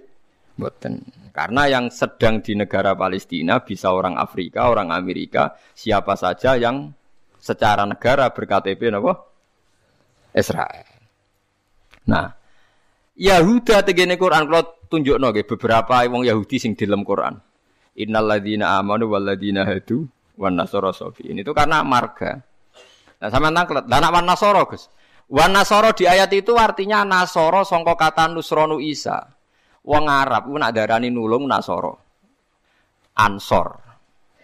Mboten. 0.58 1.21
Karena 1.32 1.64
yang 1.72 1.88
sedang 1.88 2.44
di 2.44 2.60
negara 2.60 2.92
Palestina 2.92 3.64
bisa 3.64 3.96
orang 3.96 4.20
Afrika, 4.20 4.68
orang 4.68 4.92
Amerika, 4.92 5.56
siapa 5.72 6.20
saja 6.20 6.60
yang 6.60 6.92
secara 7.40 7.88
negara 7.88 8.30
berKTP 8.36 8.92
napa? 8.92 9.32
Israel. 10.36 10.88
Nah, 12.08 12.32
Yahuda 13.16 13.84
tegene 13.84 14.16
Quran 14.20 14.48
kalau 14.48 14.64
tunjukno 14.88 15.32
nggih 15.32 15.48
beberapa 15.56 16.04
wong 16.08 16.28
Yahudi 16.28 16.58
sing 16.60 16.76
di 16.76 16.84
dalam 16.84 17.08
Quran. 17.08 17.40
Innal 18.00 18.28
ladzina 18.28 18.80
amanu 18.80 19.12
wal 19.12 19.24
ladzina 19.24 19.68
hadu 19.68 20.08
wan 20.40 20.56
safi. 20.68 21.32
Ini 21.32 21.44
itu 21.44 21.52
karena 21.52 21.84
marga. 21.84 22.40
Nah, 23.22 23.30
sama 23.30 23.54
nangklet. 23.54 23.86
Lah 23.86 24.10
wan 24.10 24.26
nasara, 24.26 24.64
Gus. 24.66 24.90
Wan 25.32 25.56
di 25.96 26.04
ayat 26.04 26.32
itu 26.36 26.60
artinya 26.60 27.08
nasara 27.08 27.64
sangka 27.64 27.96
kata 27.96 28.28
nusronu 28.32 28.84
Isa. 28.84 29.32
Wong 29.82 30.06
Arab 30.06 30.46
ku 30.46 30.56
nak 30.58 30.74
darani 30.78 31.10
nulung 31.10 31.50
nasara. 31.50 31.94
Ansor. 33.18 33.68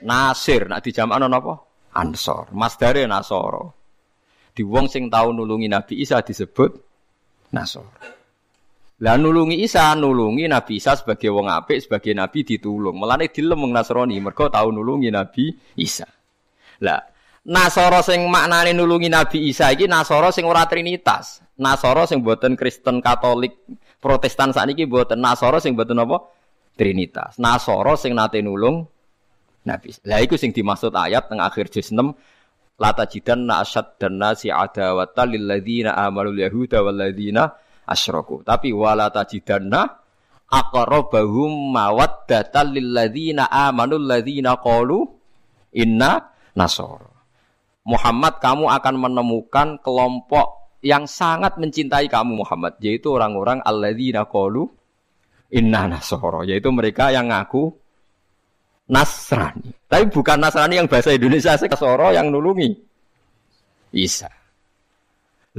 Nasir 0.05 0.69
nak 0.69 0.81
dijamakno 0.81 1.29
napa? 1.29 1.53
Ansor. 1.97 2.49
Masdare 2.53 3.05
nasara. 3.05 3.61
Di 4.57 4.65
wong 4.65 4.89
sing 4.89 5.05
tau 5.13 5.29
nulungi 5.29 5.69
Nabi 5.69 6.01
Isa 6.01 6.25
disebut 6.25 6.71
Nasor. 7.53 7.85
Lah 9.05 9.13
nulungi 9.13 9.61
Isa, 9.61 9.93
nulungi 9.93 10.49
Nabi 10.49 10.81
Isa 10.81 10.97
sebagai 10.97 11.29
wong 11.29 11.45
apik, 11.45 11.85
sebagai 11.85 12.17
nabi 12.17 12.41
ditulung. 12.41 12.97
Mulane 12.97 13.29
dilem 13.29 13.61
wong 13.61 13.69
Nasrani, 13.69 14.17
mergo 14.17 14.49
tau 14.49 14.73
nulungi 14.73 15.13
Nabi 15.13 15.53
Isa. 15.77 16.09
Lah 16.81 16.97
Nasara 17.47 18.01
sing 18.03 18.25
maknane 18.27 18.73
nulungi 18.73 19.07
Nabi 19.07 19.47
Isa 19.47 19.71
iki 19.71 19.85
Nasara 19.85 20.33
sing 20.33 20.43
ora 20.43 20.65
trinitas. 20.65 21.45
Nasoro 21.57 22.05
sing 22.05 22.21
buatan 22.21 22.53
Kristen 22.53 23.01
Katolik 23.01 23.55
Protestan 23.97 24.53
saat 24.53 24.69
ini 24.69 24.85
buatan 24.85 25.17
Nasoro 25.17 25.57
sing 25.57 25.73
buatan 25.73 26.05
apa? 26.05 26.17
Trinitas. 26.77 27.41
Nasoro 27.41 27.97
sing 27.97 28.13
nate 28.13 28.39
nulung 28.45 28.85
Nabi. 29.65 29.89
Lah 30.05 30.21
iku 30.21 30.37
sing 30.37 30.53
dimaksud 30.53 30.93
ayat 30.93 31.27
teng 31.27 31.41
akhir 31.41 31.73
juz 31.73 31.89
6 31.89 32.13
Lata 32.77 33.09
jidan 33.09 33.49
na 33.49 33.65
asyad 33.65 33.97
dan 33.97 34.21
nasi 34.21 34.53
adawata 34.53 35.25
lilladina 35.25 35.97
amalul 35.97 36.37
yahuda 36.37 36.85
walladina 36.85 37.49
asyraku. 37.89 38.45
Tapi 38.45 38.69
wala 38.69 39.09
tajidanna 39.09 39.97
aqrabahum 40.45 41.73
mawaddatan 41.73 42.77
lilladina 42.77 43.49
amanul 43.49 44.05
ladina 44.05 44.61
qalu 44.61 45.09
inna 45.73 46.21
nasara. 46.53 47.09
Muhammad 47.81 48.37
kamu 48.37 48.69
akan 48.69 48.95
menemukan 48.99 49.67
kelompok 49.81 50.56
yang 50.85 51.09
sangat 51.09 51.57
mencintai 51.57 52.05
kamu 52.07 52.45
Muhammad 52.45 52.77
yaitu 52.79 53.13
orang-orang 53.13 53.61
alladzina 53.65 54.29
qalu 54.29 54.69
inna 55.49 55.89
nasara 55.89 56.45
yaitu 56.45 56.69
mereka 56.69 57.09
yang 57.09 57.33
ngaku 57.33 57.73
Nasrani. 58.87 59.75
Tapi 59.87 60.07
bukan 60.07 60.39
Nasrani 60.39 60.79
yang 60.79 60.87
bahasa 60.87 61.11
Indonesia 61.11 61.59
Nasoro 61.59 62.15
yang 62.15 62.31
nulungi. 62.31 62.71
Isa. 63.91 64.31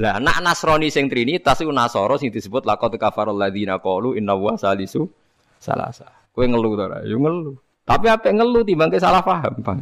Lah 0.01 0.17
nak 0.17 0.41
Nasrani 0.41 0.89
sing 0.89 1.05
Trinitas 1.05 1.61
iku 1.61 1.69
Nasoro 1.69 2.17
sing 2.17 2.33
disebut 2.33 2.65
laqad 2.65 2.97
kafarul 2.97 3.37
ladzina 3.37 3.77
qalu 3.77 4.17
inna 4.17 4.33
wa 4.33 4.57
salisu 4.57 5.05
salasa. 5.61 6.09
Kowe 6.33 6.45
ngeluh 6.45 6.73
to 6.73 6.83
ora? 6.89 6.97
Yo 7.05 7.21
ngeluh. 7.21 7.57
Tapi 7.85 8.05
apa 8.09 8.29
ngeluh 8.33 8.65
timbang 8.65 8.93
salah 8.97 9.21
paham, 9.21 9.53
Bang. 9.61 9.79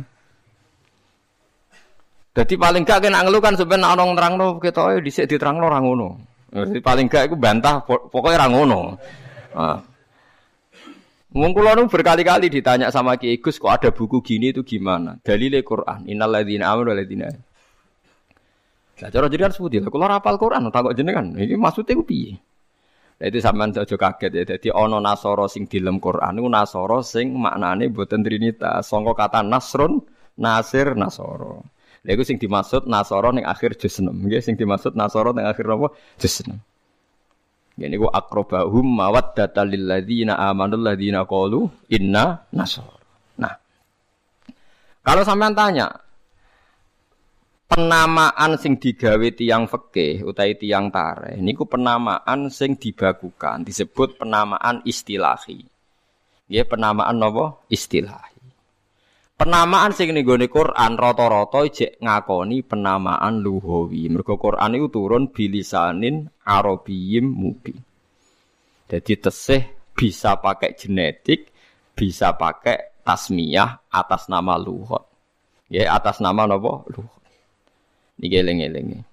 Jadi 2.38 2.54
paling 2.54 2.86
gak 2.86 3.10
kena 3.10 3.26
ngeluh 3.26 3.42
kan 3.42 3.58
sebenarnya 3.58 3.98
orang 3.98 4.14
nerangno 4.14 4.62
ketoke 4.62 5.02
dhisik 5.02 5.26
diterangno 5.26 5.66
ora 5.74 5.82
ngono. 5.82 6.10
Jadi 6.54 6.86
paling 6.86 7.10
gak 7.10 7.34
iku 7.34 7.36
bantah 7.42 7.82
pokoknya 7.82 8.38
ora 8.38 8.48
ngono. 8.54 8.82
Nah. 9.58 9.80
Nu 11.34 11.86
berkali-kali 11.90 12.54
ditanya 12.54 12.94
sama 12.94 13.18
Ki 13.18 13.42
Gus 13.42 13.58
kok 13.58 13.74
ada 13.74 13.90
buku 13.90 14.22
gini 14.22 14.54
itu 14.54 14.62
gimana? 14.62 15.18
Dalile 15.22 15.66
Quran. 15.66 16.06
Innal 16.06 16.30
ladzina 16.30 16.70
amanu 16.70 16.94
wal 16.94 17.02
ladzina. 17.02 17.30
Lah 18.98 19.10
cara 19.14 19.30
jenengan 19.30 19.54
sebuti, 19.54 19.78
kula 19.86 20.10
rapal 20.10 20.42
Quran 20.42 20.74
takok 20.74 20.98
jenengan. 20.98 21.38
Iki 21.38 21.54
maksudnya 21.58 21.94
ku 21.94 22.06
piye? 22.06 22.38
Itu 23.18 23.38
sampean 23.42 23.74
aja 23.74 23.98
kaget 23.98 24.32
ya. 24.34 24.44
Jadi 24.46 24.70
ono 24.74 25.02
nasoro 25.02 25.50
sing 25.50 25.66
dilem 25.66 25.98
Quran 25.98 26.38
niku 26.38 26.50
nasoro 26.50 27.02
sing 27.02 27.34
maknane 27.34 27.90
boten 27.90 28.22
trinitas. 28.22 28.86
Sangka 28.86 29.14
kata 29.14 29.42
nasrun, 29.46 30.02
nasir, 30.38 30.94
nasoro. 30.94 31.77
Lha 32.06 32.24
sing 32.26 32.38
dimaksud 32.38 32.86
Nasara 32.86 33.34
ning 33.34 33.46
akhir 33.48 33.80
juz 33.80 33.98
6. 33.98 34.10
Nggih 34.10 34.42
sing 34.44 34.54
dimaksud 34.60 34.94
Nasara 34.94 35.34
ning 35.34 35.46
akhir 35.48 35.66
apa? 35.66 35.88
Juz 36.20 36.46
6. 36.46 36.54
Ini 37.78 37.94
ku 37.94 38.10
akrobahum 38.10 38.90
mawaddata 38.90 39.62
lil 39.62 39.86
ladzina 39.86 40.34
amanu 40.42 40.82
ladzina 40.82 41.30
qalu 41.30 41.70
inna 41.94 42.50
nasara. 42.50 42.98
Nah. 43.38 43.54
Kalau 45.06 45.22
sampean 45.22 45.54
tanya 45.54 45.86
penamaan 47.70 48.58
sing 48.58 48.82
digawe 48.82 49.28
tiang 49.30 49.70
fikih 49.70 50.26
utawi 50.26 50.58
tiang 50.58 50.90
tare 50.90 51.38
niku 51.38 51.70
penamaan 51.70 52.50
sing 52.50 52.82
dibakukan 52.82 53.62
disebut 53.62 54.18
penamaan 54.18 54.82
istilahi. 54.82 55.62
Nggih 56.50 56.66
penamaan 56.66 57.22
napa? 57.22 57.62
Istilahi. 57.70 58.37
Penamaan 59.38 59.94
sing 59.94 60.18
ning 60.18 60.26
gone 60.26 60.50
Quran 60.50 60.98
rata-rata 60.98 61.62
jek 61.70 62.02
ngakoni 62.02 62.66
penamaan 62.66 63.38
luhawi. 63.38 64.10
Mergo 64.10 64.34
Quran 64.42 64.74
itu 64.74 64.90
turun 64.90 65.30
bilisanin 65.30 66.26
arabiyyim 66.42 67.38
mubin. 67.38 67.78
Jadi 68.90 69.14
tesih 69.22 69.62
bisa 69.94 70.42
pakai 70.42 70.74
genetik, 70.74 71.54
bisa 71.94 72.34
pakai 72.34 72.98
tasmiyah 73.06 73.94
atas 73.94 74.26
nama 74.26 74.58
luhut. 74.58 75.06
Ya 75.70 75.94
atas 75.94 76.18
nama 76.18 76.50
napa? 76.50 76.82
Luhut. 76.90 77.22
Niki 78.18 78.42
eling-eling. 78.42 79.06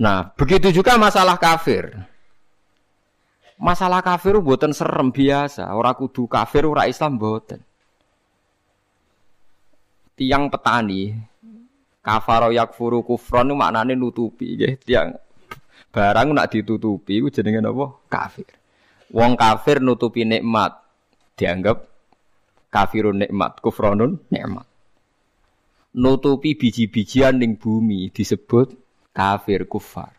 Nah, 0.00 0.32
begitu 0.32 0.72
juga 0.72 0.96
masalah 0.96 1.36
kafir. 1.36 1.92
Masalah 3.60 4.00
kafir 4.00 4.40
buatan 4.40 4.72
serem 4.72 5.12
biasa, 5.12 5.68
ora 5.76 5.92
kudu 5.92 6.24
kafir 6.24 6.64
ora 6.64 6.88
Islam 6.88 7.20
buatan 7.20 7.60
tiang 10.16 10.48
petani. 10.48 11.14
Kafaro 12.00 12.54
yakfuru 12.54 13.02
kufron 13.02 13.50
itu 13.50 13.94
nutupi 13.98 14.54
ya 14.54 14.70
tiang 14.78 15.18
barang 15.96 16.36
nak 16.36 16.52
ditutupi 16.52 17.24
itu 17.24 17.32
jenenge 17.32 17.64
apa? 17.64 17.86
Kafir. 18.12 18.48
Wong 19.16 19.32
kafir 19.32 19.80
nutupi 19.80 20.28
nikmat. 20.28 20.76
Dianggap 21.40 21.88
kafirun 22.68 23.24
nikmat 23.24 23.64
kufronun 23.64 24.20
nikmat. 24.28 24.68
Nutupi 25.96 26.52
biji-bijian 26.52 27.40
ning 27.40 27.56
bumi 27.56 28.12
disebut 28.12 28.76
kafir 29.16 29.64
kufar. 29.64 30.12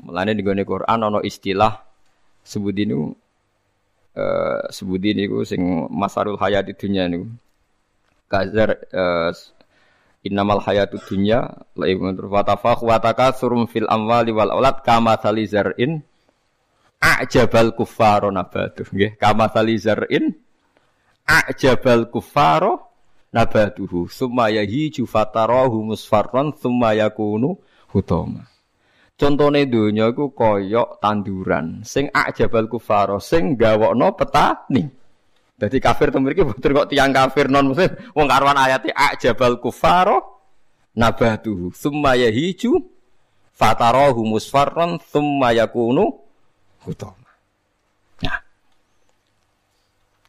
Mulane 0.00 0.32
di 0.32 0.42
Quran 0.42 0.98
ono 1.04 1.20
istilah 1.20 1.84
sebut 2.40 2.76
ini 2.76 2.96
uh, 4.16 4.64
sebut 4.72 5.00
ini 5.00 5.28
sing 5.44 5.60
masarul 5.92 6.40
hayat 6.40 6.68
di 6.68 6.74
dunia 6.76 7.08
ini 7.08 7.43
kazar 8.28 8.80
uh, 8.90 9.30
innamal 10.24 10.60
hayatu 10.64 10.96
dunya 11.04 11.44
laibun 11.76 12.16
wa 12.16 12.40
tafakh 12.40 12.80
wa 12.80 12.96
takatsurum 12.96 13.68
fil 13.68 13.86
amwali 13.86 14.32
wal 14.32 14.50
aulad 14.50 14.80
kama 14.80 15.20
salizar'in 15.20 16.00
a'jabal 16.98 17.76
kuffaro 17.76 18.32
nabatuh 18.32 18.88
nggih 18.88 19.20
kama 19.20 19.52
salizar'in 19.52 20.32
a'jabal 21.28 22.08
kuffaro 22.08 22.94
nabatuhu 23.34 24.06
summa 24.08 24.48
yahiju 24.48 25.04
fatarahu 25.04 25.92
musfarran 25.92 26.54
summa 26.54 26.94
yakunu 26.94 27.58
hutama. 27.90 28.46
Contone 29.14 29.70
donya 29.70 30.10
iku 30.10 30.34
kaya 30.34 30.98
tanduran. 30.98 31.86
Sing 31.86 32.10
a'jabal 32.10 32.66
kuffaro 32.66 33.22
sing 33.22 33.54
gawokno 33.54 34.14
petani 34.18 35.03
jadi 35.54 35.76
kafir 35.78 36.10
itu 36.10 36.18
mriki 36.18 36.42
betul 36.42 36.74
kok 36.74 36.90
tiang 36.90 37.14
kafir 37.14 37.46
non 37.46 37.70
muslim 37.70 37.94
wong 38.12 38.26
karuan 38.26 38.58
ayate 38.58 38.90
ajabal 38.90 39.62
kufaro 39.62 40.18
nabatuhu 40.98 41.70
summa 41.70 42.18
yahiju 42.18 42.82
fatarahu 43.54 44.26
musfarran 44.26 44.98
summa 44.98 45.54
yakunu 45.54 46.10
hutama. 46.82 47.30
Nah. 48.22 48.38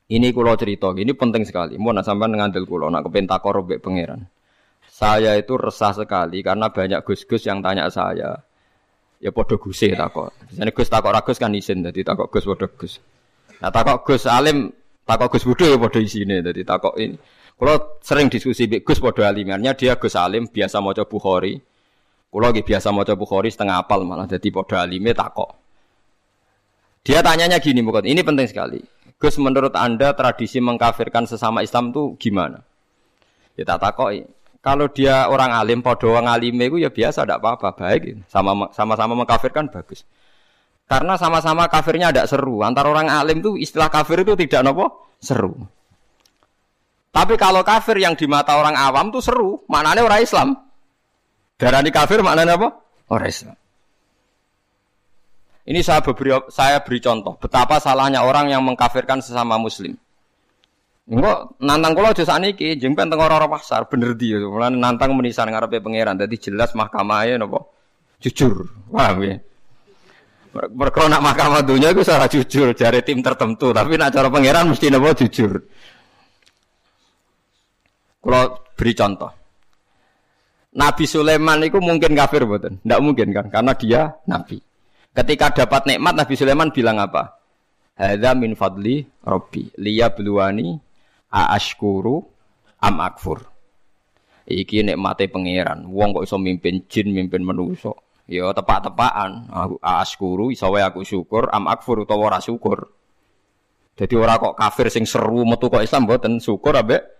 Ini 0.05 0.29
kulo 0.29 0.53
cerita, 0.53 0.93
ini 0.93 1.11
penting 1.17 1.43
sekali. 1.43 1.75
Mau 1.81 1.89
nak 1.89 2.05
sampai 2.05 2.29
ngandel 2.29 2.69
kulo, 2.69 2.87
nak 2.93 3.09
kepen 3.09 3.25
takor 3.25 3.65
pangeran. 3.65 4.21
Saya 4.85 5.35
itu 5.35 5.59
resah 5.59 5.91
sekali 5.91 6.39
karena 6.39 6.71
banyak 6.71 7.03
gus-gus 7.03 7.43
yang 7.43 7.59
tanya 7.59 7.91
saya. 7.91 8.37
Ya 9.19 9.33
podo 9.33 9.57
guse 9.57 9.91
takor. 9.91 10.31
Misalnya 10.47 10.71
gus 10.71 10.87
takor 10.87 11.11
ragus 11.11 11.41
kan 11.41 11.51
izin, 11.51 11.83
jadi 11.83 12.05
takor 12.05 12.29
gus 12.31 12.45
podo 12.45 12.69
gus. 12.77 13.01
Nah 13.59 13.73
takor 13.73 14.05
gus 14.05 14.23
alim 14.29 14.71
Takok 15.05 15.37
Gus 15.37 15.45
Budo 15.45 15.69
ya 15.69 15.77
pada 15.77 16.01
isine 16.01 16.41
dadi 16.41 16.65
takok 16.65 16.97
ini. 16.97 17.13
Kalau 17.55 18.01
sering 18.01 18.27
diskusi 18.27 18.65
Mbak 18.65 18.81
Gus 18.83 18.99
pada 18.99 19.29
alimarnya 19.29 19.77
dia 19.77 19.95
Gus 19.95 20.17
Alim 20.17 20.49
biasa 20.49 20.81
maca 20.81 21.05
Bukhari. 21.05 21.61
Kalau 22.33 22.41
lagi 22.41 22.65
biasa 22.65 22.89
maca 22.89 23.13
Bukhari 23.13 23.53
setengah 23.53 23.85
apal 23.85 24.01
malah 24.03 24.25
jadi 24.25 24.49
pada 24.49 24.83
alime 24.83 25.13
takok. 25.13 25.55
Dia 27.05 27.21
tanyanya 27.21 27.61
gini 27.61 27.85
bukan, 27.85 28.03
ini 28.09 28.25
penting 28.25 28.49
sekali. 28.49 28.81
Gus 29.21 29.37
menurut 29.37 29.77
anda 29.77 30.17
tradisi 30.17 30.57
mengkafirkan 30.57 31.29
sesama 31.29 31.61
Islam 31.61 31.93
itu 31.93 32.17
gimana? 32.17 32.65
Ya 33.55 33.63
tak 33.63 33.85
takok. 33.85 34.09
Kalau 34.65 34.89
dia 34.89 35.29
orang 35.29 35.53
alim, 35.53 35.85
podo 35.85 36.09
orang 36.09 36.25
alime 36.25 36.65
itu 36.65 36.81
ya 36.81 36.89
biasa, 36.89 37.21
tidak 37.21 37.45
apa-apa, 37.45 37.77
baik. 37.77 38.25
Sama-sama 38.73 39.13
mengkafirkan 39.13 39.69
bagus. 39.69 40.01
Karena 40.85 41.17
sama-sama 41.17 41.65
kafirnya 41.65 42.13
tidak 42.13 42.29
seru. 42.29 42.61
Antara 42.61 42.93
orang 42.93 43.09
alim 43.09 43.41
itu 43.41 43.57
istilah 43.57 43.89
kafir 43.89 44.21
itu 44.21 44.37
tidak 44.37 44.61
nopo 44.61 45.09
seru. 45.17 45.57
Tapi 47.09 47.33
kalau 47.39 47.65
kafir 47.65 47.97
yang 47.97 48.13
di 48.13 48.29
mata 48.29 48.59
orang 48.59 48.75
awam 48.77 49.09
itu 49.09 49.23
seru, 49.23 49.65
maknanya 49.65 50.05
orang 50.05 50.21
Islam. 50.21 50.49
Darani 51.55 51.89
kafir 51.89 52.19
maknanya 52.21 52.59
apa? 52.59 52.69
Orang 53.09 53.29
Islam. 53.31 53.55
Ini 55.65 55.81
saya 55.81 56.05
beri, 56.05 56.29
saya 56.53 56.77
beri 56.85 57.01
contoh 57.01 57.41
betapa 57.41 57.81
salahnya 57.81 58.21
orang 58.21 58.53
yang 58.53 58.61
mengkafirkan 58.61 59.25
sesama 59.25 59.57
muslim. 59.57 59.97
Enggak 61.09 61.57
nantang 61.57 61.97
kula 61.97 62.13
aja 62.13 62.25
sakniki 62.25 62.77
jeng 62.77 62.93
teng 62.93 63.13
ora 63.17 63.45
pasar 63.49 63.85
bener 63.89 64.17
di 64.17 64.33
mulane 64.37 64.77
nantang 64.77 65.13
menisan 65.17 65.49
ngarepe 65.49 65.81
pangeran 65.81 66.17
dadi 66.17 66.37
jelas 66.37 66.73
mahkamahnya 66.77 67.41
napa 67.41 67.65
jujur. 68.21 68.69
Paham 68.93 69.25
ya? 69.25 69.37
Mereka 70.55 71.11
nak 71.11 71.19
mahkamah 71.19 71.67
dunia 71.67 71.91
itu 71.91 71.99
salah 72.07 72.31
jujur 72.31 72.71
dari 72.71 73.03
tim 73.03 73.19
tertentu, 73.19 73.75
tapi 73.75 73.99
nak 73.99 74.15
cara 74.15 74.31
pangeran 74.31 74.71
mesti 74.71 74.87
nopo 74.87 75.11
jujur. 75.11 75.59
Kalau 78.23 78.43
beri 78.71 78.93
contoh. 78.95 79.31
Nabi 80.75 81.03
Sulaiman 81.07 81.59
itu 81.59 81.79
mungkin 81.83 82.15
kafir 82.15 82.47
betul? 82.47 82.79
Tidak 82.79 82.99
mungkin 83.03 83.35
kan? 83.35 83.45
Karena 83.51 83.71
dia 83.75 84.01
nabi. 84.27 84.59
Ketika 85.15 85.63
dapat 85.63 85.87
nikmat 85.87 86.15
Nabi 86.19 86.35
Sulaiman 86.35 86.71
bilang 86.71 86.99
apa? 86.99 87.39
Hadza 87.95 88.35
min 88.35 88.59
fadli 88.59 89.07
Rabbi 89.23 89.79
liya 89.79 90.11
bluwani 90.11 90.75
aashkuru 91.31 92.19
am 92.83 92.95
akfur. 92.99 93.39
Iki 94.47 94.83
nikmate 94.83 95.31
pangeran. 95.31 95.87
Wong 95.87 96.15
kok 96.15 96.27
iso 96.27 96.35
mimpin 96.35 96.83
jin, 96.91 97.15
mimpin 97.15 97.43
manusa. 97.43 97.95
Ya 98.25 98.49
tepak-tepakan. 98.49 99.53
Aku 99.53 99.75
aashkuru 99.81 100.49
iso 100.49 100.69
aku 100.69 101.05
syukur, 101.05 101.49
am 101.53 101.69
akfur 101.69 102.05
utawa 102.05 102.33
ora 102.33 102.39
syukur. 102.41 102.89
Jadi 103.95 104.13
ora 104.17 104.35
kok 104.35 104.59
kafir 104.59 104.91
sing 104.91 105.07
seru 105.07 105.47
metu 105.47 105.71
kok 105.71 105.79
Islam 105.79 106.03
mboten 106.03 106.43
syukur 106.43 106.75
ambek 106.75 107.15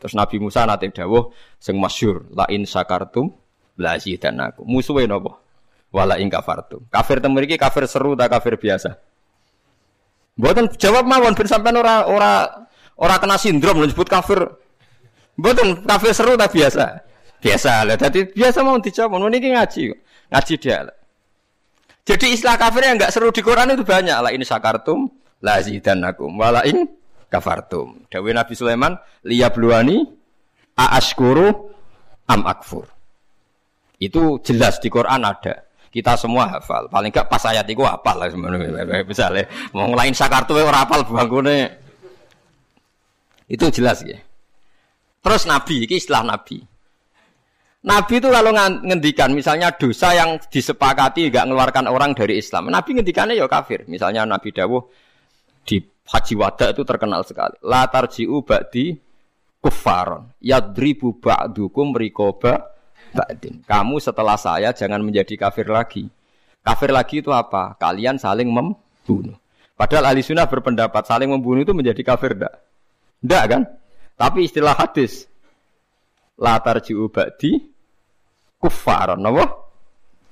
Terus 0.00 0.14
Nabi 0.18 0.36
Musa 0.42 0.66
nate 0.66 0.90
dawuh 0.90 1.30
sing 1.62 1.78
masyhur 1.78 2.26
la 2.34 2.44
in 2.50 2.66
sakartum 2.66 3.30
la 3.78 3.94
aku. 3.94 4.66
Musuhe 4.66 5.06
napa? 5.06 5.38
Wala 5.94 6.18
ing 6.18 6.26
kafartum. 6.26 6.82
Kafir 6.90 7.22
temu 7.22 7.38
iki 7.38 7.54
kafir 7.54 7.86
seru 7.86 8.18
ta 8.18 8.26
kafir 8.26 8.58
biasa? 8.58 8.98
Mboten 10.34 10.74
jawab 10.74 11.06
mawon 11.06 11.38
ben 11.38 11.46
sampean 11.46 11.78
ora 11.78 12.02
ora 12.10 12.32
ora 12.98 13.14
kena 13.22 13.38
sindrom 13.38 13.78
disebut 13.86 14.10
kafir. 14.10 14.42
Mboten 15.38 15.86
kafir 15.86 16.10
seru 16.10 16.34
ta 16.34 16.50
biasa? 16.50 17.06
Biasa 17.38 17.86
lah. 17.86 17.94
Jadi 17.94 18.34
biasa 18.34 18.66
mau 18.66 18.74
dijawab. 18.82 19.22
Mau 19.22 19.30
ini 19.30 19.54
ngaji. 19.54 19.94
Ngaji 20.32 20.54
dia. 20.60 20.84
Jadi 22.04 22.36
istilah 22.36 22.60
kafir 22.60 22.84
yang 22.84 23.00
enggak 23.00 23.12
seru 23.12 23.32
di 23.32 23.40
Quran 23.40 23.72
itu 23.72 23.84
banyak. 23.84 24.16
lah 24.20 24.32
ini 24.32 24.44
sakartum 24.44 25.08
la 25.40 25.60
aku. 25.60 26.24
Wala 26.36 26.60
ing 26.68 26.84
kafartum. 27.32 28.04
Dawe 28.12 28.30
Nabi 28.32 28.52
Sulaiman 28.52 28.92
liyabluani 29.24 30.04
aaskuru 30.76 31.48
am 32.28 32.44
akfur. 32.44 32.84
Itu 33.96 34.40
jelas 34.44 34.80
di 34.84 34.92
Quran 34.92 35.24
ada. 35.24 35.64
Kita 35.88 36.18
semua 36.18 36.50
hafal. 36.50 36.90
Paling 36.90 37.08
enggak 37.08 37.30
pas 37.30 37.40
ayat 37.48 37.64
itu 37.70 37.80
hafal 37.80 38.20
lah 38.20 38.28
sebenarnya. 38.28 39.00
Misalnya 39.10 39.44
mau 39.72 39.88
ngelain 39.88 40.12
sakartu 40.12 40.52
orang 40.58 40.84
hafal 40.84 41.08
bangkune. 41.08 41.80
Itu 43.48 43.68
jelas 43.72 44.04
ya. 44.04 44.20
Terus 45.24 45.48
Nabi, 45.48 45.88
ini 45.88 45.96
istilah 45.96 46.20
Nabi. 46.20 46.73
Nabi 47.84 48.16
itu 48.16 48.32
kalau 48.32 48.48
ngendikan 48.80 49.28
misalnya 49.36 49.68
dosa 49.76 50.16
yang 50.16 50.40
disepakati 50.40 51.28
nggak 51.28 51.44
mengeluarkan 51.44 51.84
orang 51.84 52.16
dari 52.16 52.40
Islam. 52.40 52.72
Nabi 52.72 52.96
ngendikannya 52.96 53.36
ya 53.36 53.44
kafir. 53.44 53.84
Misalnya 53.92 54.24
Nabi 54.24 54.56
Dawuh 54.56 54.88
di 55.68 55.84
Haji 55.84 56.34
Wada 56.40 56.72
itu 56.72 56.80
terkenal 56.80 57.28
sekali. 57.28 57.60
La 57.60 57.84
tarji'u 57.84 58.40
ba'di 58.40 58.96
kuffaron. 59.60 60.32
Yadribu 60.40 61.20
ba'dukum 61.20 61.92
rikoba 61.92 62.72
ba'din. 63.12 63.60
Kamu 63.68 64.00
setelah 64.00 64.40
saya 64.40 64.72
jangan 64.72 65.04
menjadi 65.04 65.36
kafir 65.36 65.68
lagi. 65.68 66.08
Kafir 66.64 66.88
lagi 66.88 67.20
itu 67.20 67.36
apa? 67.36 67.76
Kalian 67.76 68.16
saling 68.16 68.48
membunuh. 68.48 69.36
Padahal 69.76 70.08
ahli 70.08 70.24
sunnah 70.24 70.48
berpendapat 70.48 71.04
saling 71.04 71.28
membunuh 71.28 71.60
itu 71.60 71.76
menjadi 71.76 72.00
kafir 72.00 72.32
enggak? 72.32 72.54
Enggak 73.20 73.44
kan? 73.44 73.62
Tapi 74.16 74.48
istilah 74.48 74.72
hadis 74.72 75.28
latar 76.40 76.80
ji'u 76.80 77.12
ba'di 77.12 77.73
kufar. 78.64 79.20
Apa? 79.20 79.44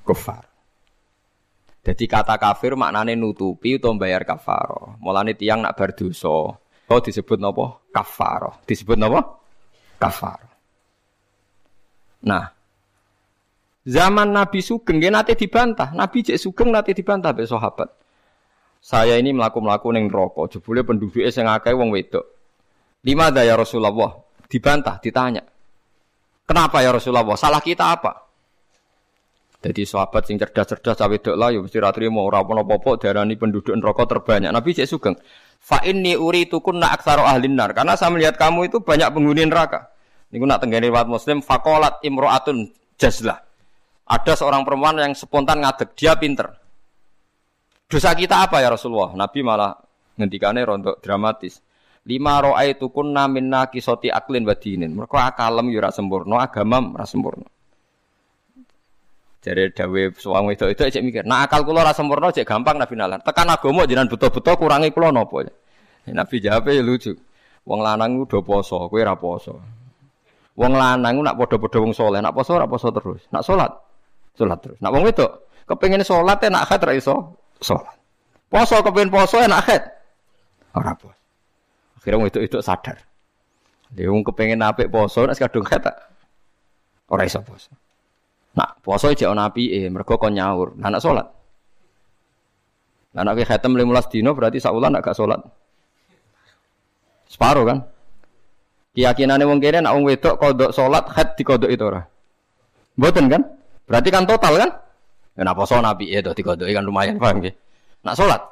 Kufar. 0.08 0.44
Jadi 1.82 2.04
kata 2.08 2.40
kafir 2.40 2.72
maknanya 2.72 3.12
nutupi 3.12 3.76
atau 3.76 3.92
bayar 3.98 4.24
kafaro. 4.24 4.96
Mulane 5.04 5.36
tiang 5.36 5.60
nak 5.60 5.76
berdosa. 5.76 6.56
Kau 6.88 6.98
disebut 7.02 7.36
nopo 7.36 7.84
kafaro. 7.92 8.64
Disebut 8.64 8.96
nopo 8.96 9.20
kafaro. 10.00 10.48
Nah, 12.22 12.62
Zaman 13.82 14.30
Nabi 14.30 14.62
Sugeng 14.62 15.02
dia 15.02 15.10
nanti 15.10 15.34
dibantah. 15.34 15.90
Nabi 15.90 16.22
cek 16.22 16.38
Sugeng 16.38 16.70
nanti 16.70 16.94
dibantah 16.94 17.34
be 17.34 17.42
sahabat. 17.42 17.90
Saya 18.78 19.18
ini 19.18 19.34
melaku-melaku 19.34 19.90
neng 19.90 20.06
rokok. 20.06 20.54
Jebule 20.54 20.86
penduduknya 20.86 21.34
sing 21.34 21.50
akeh 21.50 21.74
wong 21.74 21.90
wedok. 21.90 22.22
Lima 23.02 23.34
ya 23.34 23.58
Rasulullah. 23.58 24.22
Dibantah, 24.46 25.02
ditanya. 25.02 25.42
Kenapa 26.46 26.82
ya 26.82 26.90
Rasulullah? 26.90 27.38
Salah 27.38 27.62
kita 27.62 27.94
apa? 27.94 28.22
Jadi 29.62 29.86
sahabat 29.86 30.26
sing 30.26 30.42
cerdas-cerdas 30.42 30.98
cawe 30.98 31.16
dok 31.22 31.38
lah, 31.38 31.54
ya 31.54 31.62
mesti 31.62 31.78
ratri 31.78 32.10
mau 32.10 32.26
rapon 32.26 32.66
apa-apa 32.66 32.98
darani 32.98 33.38
penduduk 33.38 33.70
rokok 33.78 34.10
terbanyak. 34.10 34.50
Nabi 34.50 34.74
cek 34.74 34.90
sugeng. 34.90 35.14
Fa 35.62 35.78
inni 35.86 36.18
uritukun 36.18 36.82
nak 36.82 36.98
aksaro 36.98 37.22
ahlin 37.22 37.54
nar. 37.54 37.70
Karena 37.70 37.94
saya 37.94 38.10
melihat 38.10 38.34
kamu 38.34 38.66
itu 38.66 38.82
banyak 38.82 39.06
penghuni 39.14 39.46
neraka. 39.46 39.94
Niku 40.34 40.42
nak 40.50 40.66
tenggene 40.66 40.90
riwayat 40.90 41.06
Muslim 41.06 41.46
fakolat 41.46 42.02
imro'atun 42.02 42.74
jazlah. 42.98 43.38
Ada 44.02 44.42
seorang 44.42 44.66
perempuan 44.66 44.98
yang 44.98 45.14
spontan 45.14 45.62
ngadeg, 45.62 45.94
dia 45.94 46.18
pinter. 46.18 46.50
Dosa 47.86 48.18
kita 48.18 48.42
apa 48.42 48.58
ya 48.58 48.74
Rasulullah? 48.74 49.14
Nabi 49.14 49.46
malah 49.46 49.78
ngendikannya 50.18 50.66
rontok 50.66 50.98
dramatis. 50.98 51.62
Lima 52.02 52.42
roa 52.42 52.66
itu 52.66 52.90
kun 52.90 53.14
minna 53.30 53.70
kisoti 53.70 54.10
aklin 54.10 54.42
badinin. 54.42 54.90
Mereka 54.90 55.14
akalem 55.14 55.70
yura 55.70 55.94
sempurna, 55.94 56.42
agama 56.42 56.82
ora 56.98 57.06
sempurna. 57.06 57.46
Jadi 59.42 59.74
dawe 59.74 60.02
suang 60.14 60.54
itu 60.54 60.70
itu 60.70 60.82
aja 60.86 61.02
mikir. 61.02 61.26
Nah 61.26 61.46
akal 61.46 61.66
kulo 61.66 61.82
rasa 61.82 62.02
sempurna 62.02 62.30
aja 62.30 62.46
gampang 62.46 62.78
nabi 62.78 62.94
nalar. 62.94 63.18
Tekan 63.26 63.50
agama 63.50 63.82
jangan 63.90 64.06
betul-betul 64.06 64.54
kurangi 64.54 64.94
kulo 64.94 65.10
nopo. 65.10 65.42
Nabi 66.06 66.36
jawab 66.38 66.70
ya 66.70 66.82
lucu. 66.82 67.14
Wong 67.62 67.78
lanang 67.78 68.18
udah 68.22 68.42
poso, 68.42 68.90
kue 68.90 69.02
raposo. 69.06 69.62
Wong 70.58 70.74
lanang 70.74 71.22
nak 71.22 71.38
podo-podo 71.38 71.78
wong 71.86 71.94
soleh, 71.94 72.18
nak 72.18 72.34
poso 72.34 72.58
raposo 72.58 72.90
terus. 72.90 73.22
Nak 73.30 73.46
sholat 73.46 73.70
Sholat 74.34 74.58
terus. 74.58 74.78
Nak 74.82 74.90
wong 74.90 75.06
itu 75.06 75.26
kepengen 75.70 76.02
sholat 76.02 76.42
ya 76.42 76.48
nak 76.50 76.66
haid 76.66 76.82
ra 76.82 76.92
iso 76.94 77.38
sholat. 77.62 77.94
Poso 78.50 78.82
kepengen 78.82 79.14
poso 79.14 79.38
ya 79.38 79.46
nak 79.46 79.62
haid. 79.66 79.82
Ora 80.74 80.94
poso. 80.98 81.21
Akhirnya 82.02 82.26
itu 82.26 82.38
itu 82.42 82.58
sadar. 82.58 82.98
Dia 83.94 84.10
wong 84.10 84.26
kepengen 84.26 84.58
apik 84.58 84.90
poso 84.90 85.22
nak 85.22 85.38
kadung 85.38 85.62
haid 85.62 85.86
tak 85.86 85.94
ora 87.06 87.22
iso 87.22 87.38
poso. 87.46 87.70
Nak 88.58 88.82
poso 88.82 89.14
jek 89.14 89.30
ana 89.30 89.46
apike, 89.46 89.86
mergo 89.86 90.18
kon 90.18 90.34
nyaur. 90.34 90.74
Nah 90.82 90.90
nak 90.90 90.98
sholat. 90.98 91.26
Nah 93.14 93.22
nak 93.22 93.38
khatam 93.46 93.78
15 93.78 94.10
dino 94.10 94.34
berarti 94.34 94.58
saulan 94.58 94.90
nak 94.90 95.06
gak 95.06 95.14
sholat. 95.14 95.38
Separuh 97.30 97.64
kan? 97.70 97.78
Keyakinane 98.98 99.46
wong 99.46 99.62
kene 99.62 99.86
nak 99.86 99.94
wong 99.94 100.04
wedok 100.10 100.42
kodok 100.42 100.74
sholat 100.74 101.06
haid 101.14 101.38
dikodok 101.38 101.70
itu 101.70 101.86
ora. 101.86 102.02
Mboten 102.98 103.30
kan? 103.30 103.46
Berarti 103.86 104.08
kan 104.10 104.26
total 104.26 104.58
kan? 104.58 104.70
Ya 105.38 105.46
nak 105.46 105.54
poso 105.54 105.78
nabi 105.78 106.10
ya 106.10 106.18
tiga 106.18 106.58
tiga 106.58 106.82
kan 106.82 106.82
lumayan 106.82 107.22
paham 107.22 107.38
nggih. 107.38 107.54
Nak 108.02 108.18
salat. 108.18 108.42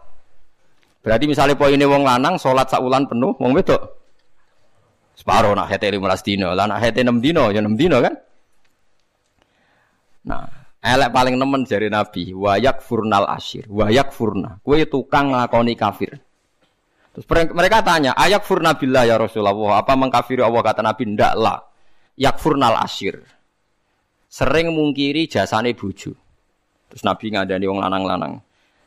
Berarti 1.00 1.24
misalnya 1.24 1.56
poinnya 1.56 1.88
wong 1.88 2.04
lanang 2.04 2.36
salat 2.36 2.68
saulan 2.68 3.08
penuh, 3.08 3.32
wong 3.40 3.56
wedok 3.56 4.00
separuh 5.16 5.52
nak 5.52 5.68
hete 5.68 5.92
15 5.92 6.00
dino, 6.24 6.48
lah 6.56 6.64
nak 6.64 6.80
6 6.80 7.20
dino 7.20 7.52
ya 7.52 7.60
6 7.60 7.76
dino 7.76 8.00
kan? 8.00 8.14
Nah, 10.20 10.44
elek 10.80 11.12
paling 11.12 11.36
nemen 11.36 11.68
jari 11.68 11.92
Nabi, 11.92 12.32
wayak 12.32 12.80
furnal 12.80 13.28
asyir, 13.28 13.68
wayak 13.68 14.16
furna. 14.16 14.56
Kue 14.64 14.88
tukang 14.88 15.36
ngakoni 15.36 15.76
kafir. 15.76 16.16
Terus 17.12 17.26
mereka 17.52 17.84
tanya, 17.84 18.16
ayak 18.16 18.48
furna 18.48 18.72
billah 18.76 19.04
ya 19.04 19.20
Rasulullah, 19.20 19.80
apa 19.80 19.92
mengkafiri 19.92 20.40
Allah 20.40 20.62
kata 20.64 20.80
Nabi? 20.80 21.02
Ndak 21.12 21.34
lah. 21.36 21.58
Yak 22.16 22.36
furnal 22.36 22.76
asyir 22.80 23.20
sering 24.30 24.70
mungkiri 24.70 25.26
jasane 25.26 25.74
bojo. 25.74 26.14
Terus 26.86 27.02
Nabi 27.02 27.34
ngadani 27.34 27.66
wong 27.66 27.82
lanang-lanang. 27.82 28.38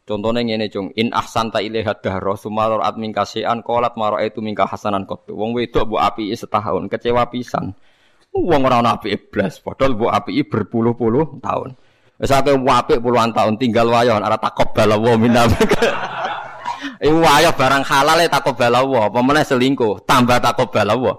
Contohnya 0.04 0.44
ngene 0.44 0.68
cung, 0.68 0.92
in 1.00 1.16
ahsanta 1.16 1.64
ilaihat 1.64 2.04
dahra 2.04 2.36
sumalor 2.36 2.84
at 2.84 3.00
mingkasean 3.00 3.64
kolat 3.64 3.96
maro 3.96 4.20
itu 4.20 4.44
mingka 4.44 4.68
hasanan 4.68 5.08
kotu. 5.08 5.32
Wong 5.32 5.56
wedok 5.56 5.88
bu 5.88 5.96
api 5.96 6.36
setahun, 6.36 6.92
kecewa 6.92 7.32
pisan. 7.32 7.72
Wong 8.36 8.68
ora 8.68 8.84
ana 8.84 9.00
api 9.00 9.16
iblas, 9.16 9.64
padahal 9.64 9.96
bu 9.96 10.12
api 10.12 10.44
berpuluh-puluh 10.44 11.40
tahun. 11.40 11.80
Wis 12.20 12.36
akeh 12.36 12.52
apik 12.52 13.00
puluhan 13.00 13.32
tahun 13.32 13.56
tinggal 13.56 13.88
wayon 13.88 14.20
ora 14.20 14.36
takok 14.36 14.76
balawa 14.76 15.12
minna. 15.16 15.48
Iku 17.04 17.20
wayo 17.24 17.56
barang 17.56 17.84
halal 17.88 18.20
e 18.20 18.28
takok 18.28 18.60
balawa, 18.60 19.08
apa 19.08 19.20
meneh 19.24 19.44
selingkuh, 19.48 20.04
tambah 20.04 20.40
takok 20.44 20.68
balawa. 20.68 21.16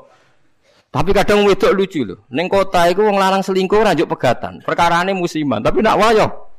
Tapi 0.92 1.10
kadang 1.16 1.48
wedok 1.48 1.72
lucu 1.72 2.04
loh. 2.04 2.28
Neng 2.30 2.52
kota 2.52 2.84
itu 2.86 3.00
wong 3.00 3.16
larang 3.16 3.40
selingkuh 3.40 3.80
rajuk 3.80 4.12
pegatan. 4.12 4.60
Perkara 4.60 5.00
ini 5.08 5.16
musiman, 5.16 5.64
tapi 5.64 5.80
nak 5.80 5.96
wayo. 5.96 6.53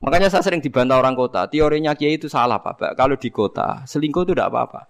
Makanya 0.00 0.32
saya 0.32 0.40
sering 0.40 0.64
dibantah 0.64 0.96
orang 0.96 1.12
kota. 1.12 1.44
Teorinya 1.44 1.92
kiai 1.92 2.16
itu 2.16 2.24
salah 2.24 2.56
pak. 2.56 2.96
Kalau 2.96 3.20
di 3.20 3.28
kota 3.28 3.84
selingkuh 3.84 4.24
itu 4.24 4.32
tidak 4.32 4.48
apa-apa. 4.48 4.88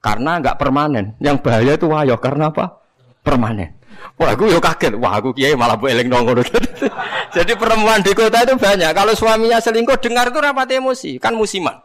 Karena 0.00 0.40
nggak 0.40 0.56
permanen. 0.56 1.14
Yang 1.20 1.36
bahaya 1.44 1.72
itu 1.76 1.86
wayo. 1.92 2.16
Karena 2.16 2.48
apa? 2.48 2.80
Permanen. 3.20 3.76
Wah, 4.16 4.32
aku 4.32 4.48
yo 4.48 4.56
kaget. 4.56 4.96
Wah, 4.96 5.20
aku 5.20 5.36
kiai 5.36 5.52
malah 5.52 5.76
bu 5.76 5.92
eleng 5.92 6.08
nongol. 6.08 6.40
Jadi 7.36 7.52
perempuan 7.60 8.00
di 8.00 8.16
kota 8.16 8.40
itu 8.40 8.56
banyak. 8.56 8.90
Kalau 8.96 9.12
suaminya 9.12 9.60
selingkuh, 9.60 10.00
dengar 10.00 10.32
itu 10.32 10.40
rapat 10.40 10.68
emosi. 10.80 11.20
Kan 11.20 11.36
musiman. 11.36 11.76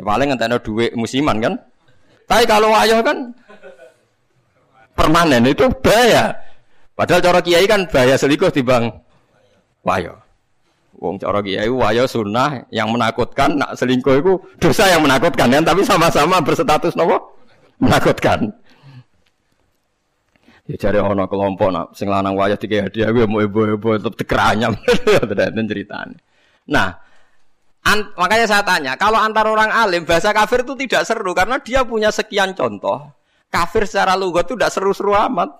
Ya, 0.00 0.02
paling 0.08 0.32
ada 0.32 0.56
duit 0.56 0.96
musiman 0.96 1.36
kan. 1.40 1.54
Tapi 2.26 2.48
kalau 2.48 2.72
wayo 2.72 3.04
kan 3.04 3.36
permanen 4.96 5.44
itu 5.46 5.68
bahaya. 5.84 6.32
Padahal 6.96 7.20
cara 7.20 7.40
kiai 7.44 7.68
kan 7.68 7.84
bahaya 7.92 8.16
selingkuh 8.16 8.50
bang 8.64 8.88
wayo. 9.84 10.25
Wong 10.96 11.20
cara 11.20 11.44
kiai 11.44 11.68
wayo 11.68 12.08
sunnah 12.08 12.64
yang 12.72 12.88
menakutkan 12.88 13.60
nak 13.60 13.76
selingkuh 13.76 14.16
itu 14.16 14.32
dosa 14.56 14.88
yang 14.88 15.04
menakutkan 15.04 15.52
kan 15.52 15.60
tapi 15.60 15.84
sama-sama 15.84 16.40
berstatus 16.40 16.96
nopo 16.96 17.36
menakutkan. 17.76 18.48
Ya 20.66 20.74
cari 20.80 20.98
ono 20.98 21.28
kelompok 21.28 21.68
nak 21.68 21.86
sing 21.92 22.08
lanang 22.08 22.34
wayo 22.34 22.56
tiga 22.56 22.88
hadiah 22.88 23.12
gue 23.12 23.28
mau 23.28 23.44
ibu-ibu 23.44 24.00
tetep 24.00 24.14
tekeranyam 24.24 24.72
dan 25.30 25.66
ceritanya. 25.70 26.18
Nah, 26.66 26.90
an, 27.86 28.10
makanya 28.18 28.46
saya 28.50 28.66
tanya, 28.66 28.98
kalau 28.98 29.22
antar 29.22 29.46
orang 29.46 29.70
alim 29.70 30.02
bahasa 30.02 30.34
kafir 30.34 30.66
itu 30.66 30.74
tidak 30.74 31.06
seru 31.06 31.30
karena 31.36 31.62
dia 31.62 31.86
punya 31.86 32.10
sekian 32.10 32.50
contoh. 32.58 33.14
Kafir 33.46 33.86
secara 33.86 34.18
lugat 34.18 34.50
itu 34.50 34.58
tidak 34.58 34.74
seru-seru 34.74 35.14
amat. 35.14 35.54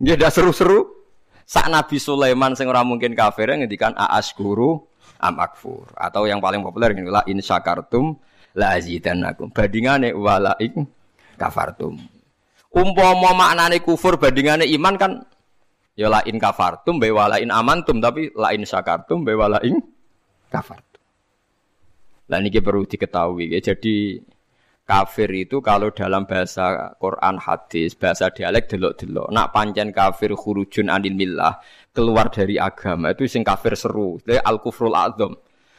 Ya 0.00 0.16
tidak 0.16 0.32
seru-seru. 0.32 1.03
Sak 1.44 1.68
Nabi 1.68 2.00
Sulaiman 2.00 2.56
sing 2.56 2.64
ora 2.68 2.80
mungkin 2.80 3.12
kafir 3.12 3.52
ngendikan 3.52 3.92
aas 3.94 4.32
guru 4.32 4.80
amakfur 5.20 5.92
atau 5.96 6.24
yang 6.24 6.40
paling 6.40 6.64
populer 6.64 6.96
ini 6.96 7.08
la 7.08 7.20
in 7.28 7.40
syakartum 7.44 8.16
la 8.56 8.76
azidannakum. 8.76 9.52
Bandingane 9.52 10.16
wala 10.16 10.56
in 10.60 10.88
kafartum. 11.36 12.00
Umpama 12.74 13.36
maknane 13.36 13.78
kufur 13.84 14.16
bandingane 14.16 14.66
iman 14.72 14.94
kan 14.96 15.12
ya 15.94 16.08
la 16.08 16.24
in 16.26 16.40
kafartum 16.40 16.96
be 16.98 17.12
wala 17.12 17.38
in 17.38 17.52
amantum 17.52 18.00
tapi 18.00 18.32
la 18.34 18.50
in 18.56 18.64
syakartum 18.64 19.22
be 19.22 19.36
wala 19.36 19.60
in 19.60 19.78
kafartum. 20.48 21.02
Lah 22.24 22.40
niki 22.40 22.64
perlu 22.64 22.88
diketahui 22.88 23.52
ya. 23.52 23.60
Jadi 23.60 24.16
kafir 24.84 25.32
itu 25.32 25.64
kalau 25.64 25.90
dalam 25.90 26.28
bahasa 26.28 26.92
Quran 27.00 27.40
hadis, 27.40 27.96
bahasa 27.96 28.28
dialek 28.30 28.68
delok-delok. 28.68 29.32
Nak 29.32 29.50
pancen 29.50 29.90
kafir 29.90 30.36
khurujun 30.36 30.92
anil 30.92 31.16
millah, 31.16 31.58
keluar 31.90 32.28
dari 32.28 32.60
agama 32.60 33.16
itu 33.16 33.24
sing 33.24 33.42
kafir 33.42 33.74
seru. 33.74 34.20
Dari 34.20 34.38
al 34.38 34.60
kufrul 34.60 34.94
azam, 34.94 35.32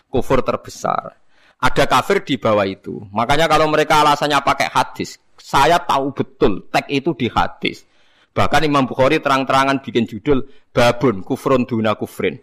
kufur 0.09 0.41
terbesar. 0.41 1.13
Ada 1.61 1.87
kafir 1.87 2.25
di 2.27 2.35
bawah 2.35 2.67
itu. 2.67 2.99
Makanya 3.15 3.47
kalau 3.47 3.71
mereka 3.71 4.03
alasannya 4.03 4.43
pakai 4.43 4.67
hadis, 4.73 5.15
saya 5.39 5.79
tahu 5.79 6.11
betul 6.11 6.67
teks 6.67 6.89
itu 6.91 7.15
di 7.15 7.31
hadis. 7.31 7.87
Bahkan 8.35 8.67
Imam 8.67 8.83
Bukhari 8.83 9.23
terang-terangan 9.23 9.79
bikin 9.79 10.03
judul 10.11 10.43
babun 10.75 11.23
kufrun 11.23 11.63
duna 11.63 11.95
kufrin 11.95 12.35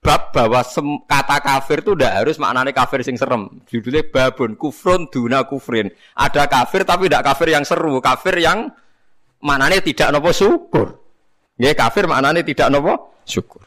bab 0.00 0.32
bahwa 0.32 0.64
kata 1.04 1.36
kafir 1.44 1.84
itu 1.84 1.92
tidak 1.92 2.12
harus 2.24 2.36
maknanya 2.40 2.72
kafir 2.72 3.04
sing 3.04 3.20
serem. 3.20 3.60
Judulnya 3.68 4.08
babun 4.08 4.56
kufrun 4.56 5.12
duna 5.12 5.44
kufrin. 5.44 5.92
Ada 6.16 6.48
kafir 6.48 6.88
tapi 6.88 7.06
tidak 7.06 7.28
kafir 7.32 7.52
yang 7.52 7.64
seru, 7.68 8.00
kafir 8.00 8.40
yang 8.40 8.72
maknanya 9.44 9.84
tidak 9.84 10.08
nopo 10.08 10.32
syukur. 10.32 10.96
Ya 11.60 11.76
kafir 11.76 12.08
maknanya 12.08 12.40
tidak 12.40 12.72
nopo 12.72 13.20
syukur. 13.28 13.60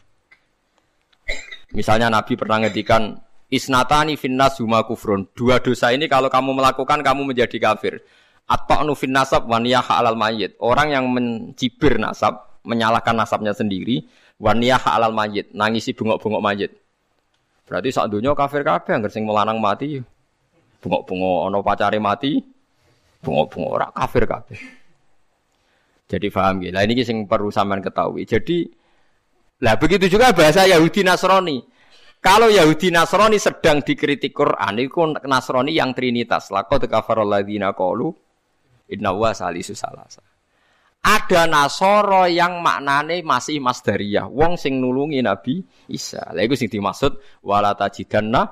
Misalnya 1.74 2.10
Nabi 2.10 2.34
pernah 2.34 2.66
ngedikan 2.66 3.18
isnatani 3.54 4.18
finnas 4.18 4.58
huma 4.58 4.86
kufrun. 4.90 5.30
Dua 5.38 5.62
dosa 5.62 5.94
ini 5.94 6.10
kalau 6.10 6.34
kamu 6.34 6.58
melakukan 6.58 7.06
kamu 7.06 7.30
menjadi 7.30 7.58
kafir. 7.62 8.02
Atau 8.50 8.82
nu 8.84 8.98
nasab 9.08 9.46
waniyah 9.46 9.86
alal 9.86 10.18
mayit. 10.18 10.58
Orang 10.60 10.90
yang 10.92 11.08
mencibir 11.10 11.96
nasab, 12.02 12.60
menyalahkan 12.66 13.16
nasabnya 13.16 13.56
sendiri, 13.56 14.04
waniyah 14.42 14.84
alal 14.86 15.14
mayit, 15.14 15.52
nangisi 15.54 15.94
bungok-bungok 15.94 16.42
mayit. 16.42 16.72
Berarti 17.64 17.90
saat 17.90 18.12
dunia 18.12 18.36
kafir 18.36 18.62
kabeh 18.62 18.92
anggar 18.94 19.12
sing 19.12 19.24
melanang 19.24 19.58
mati. 19.58 20.00
Bungok-bungok 20.84 21.40
ono 21.48 21.60
pacare 21.64 21.96
mati, 21.96 22.44
bungok-bungok 23.24 23.72
ora 23.72 23.88
kafir 23.96 24.28
kabeh. 24.28 24.60
Jadi 26.12 26.28
paham 26.28 26.60
gitu. 26.60 26.76
Lah 26.76 26.84
ini 26.84 27.02
sing 27.08 27.24
perlu 27.24 27.48
sampean 27.48 27.80
ketahui. 27.80 28.28
Jadi 28.28 28.68
lah 29.64 29.80
begitu 29.80 30.12
juga 30.12 30.36
bahasa 30.36 30.68
Yahudi 30.68 31.08
Nasrani. 31.08 31.64
Kalau 32.20 32.52
Yahudi 32.52 32.92
Nasrani 32.92 33.40
sedang 33.40 33.84
dikritik 33.84 34.36
Quran, 34.36 34.80
itu 34.80 35.00
Nasrani 35.24 35.72
yang 35.72 35.96
trinitas. 35.96 36.52
Laqad 36.52 36.84
kafarul 36.92 37.28
ladzina 37.28 37.72
qalu 37.72 38.12
inna 38.92 39.16
wa 39.16 39.32
salisu 39.32 39.72
salasa. 39.72 40.33
Ada 41.04 41.52
Nasoro 41.52 42.24
yang 42.32 42.64
maknane 42.64 43.28
masih 43.28 43.60
masdariyah, 43.60 44.32
wong 44.32 44.56
sing 44.56 44.80
nulungi 44.80 45.20
Nabi 45.20 45.60
Isa. 45.92 46.32
Lha 46.32 46.48
iku 46.48 46.56
sing 46.56 46.72
dimaksud 46.72 47.44
wala 47.44 47.76
tajidanna 47.76 48.48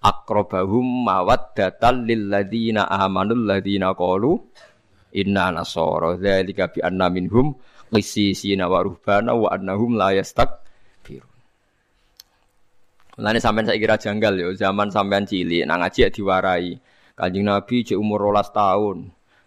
aqrabahum 0.00 1.04
mawaddatan 1.04 2.08
lil 2.08 2.32
ladzina 2.32 2.88
amanul 2.88 3.44
ladzina 3.44 3.92
qalu 3.92 4.32
inna 5.12 5.52
nasara 5.52 6.16
dzalika 6.16 6.72
bi 6.72 6.80
anna 6.80 7.12
minhum 7.12 7.52
qissisina 7.92 8.64
wa 8.64 8.80
ruhbana 8.80 9.36
wa 9.36 9.52
annahum 9.52 10.00
la 10.00 10.16
yastakbirun. 10.16 11.36
Mulane 13.20 13.44
sampean 13.44 13.68
saiki 13.68 13.84
kira 13.84 14.00
janggal 14.00 14.40
yo, 14.40 14.48
zaman 14.56 14.88
sampean 14.88 15.28
cilik 15.28 15.68
nang 15.68 15.84
ngaji 15.84 16.08
diwarai. 16.08 16.80
Kanjeng 17.12 17.44
Nabi 17.44 17.84
cek 17.84 18.00
umur 18.00 18.32
12 18.32 18.56
tahun, 18.56 18.96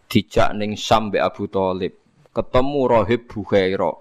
dijak 0.06 0.54
ning 0.54 0.78
Syam 0.78 1.10
Abu 1.18 1.50
Thalib 1.50 2.03
ketemu 2.34 2.82
rohib 2.90 3.30
Bukhaira. 3.30 3.94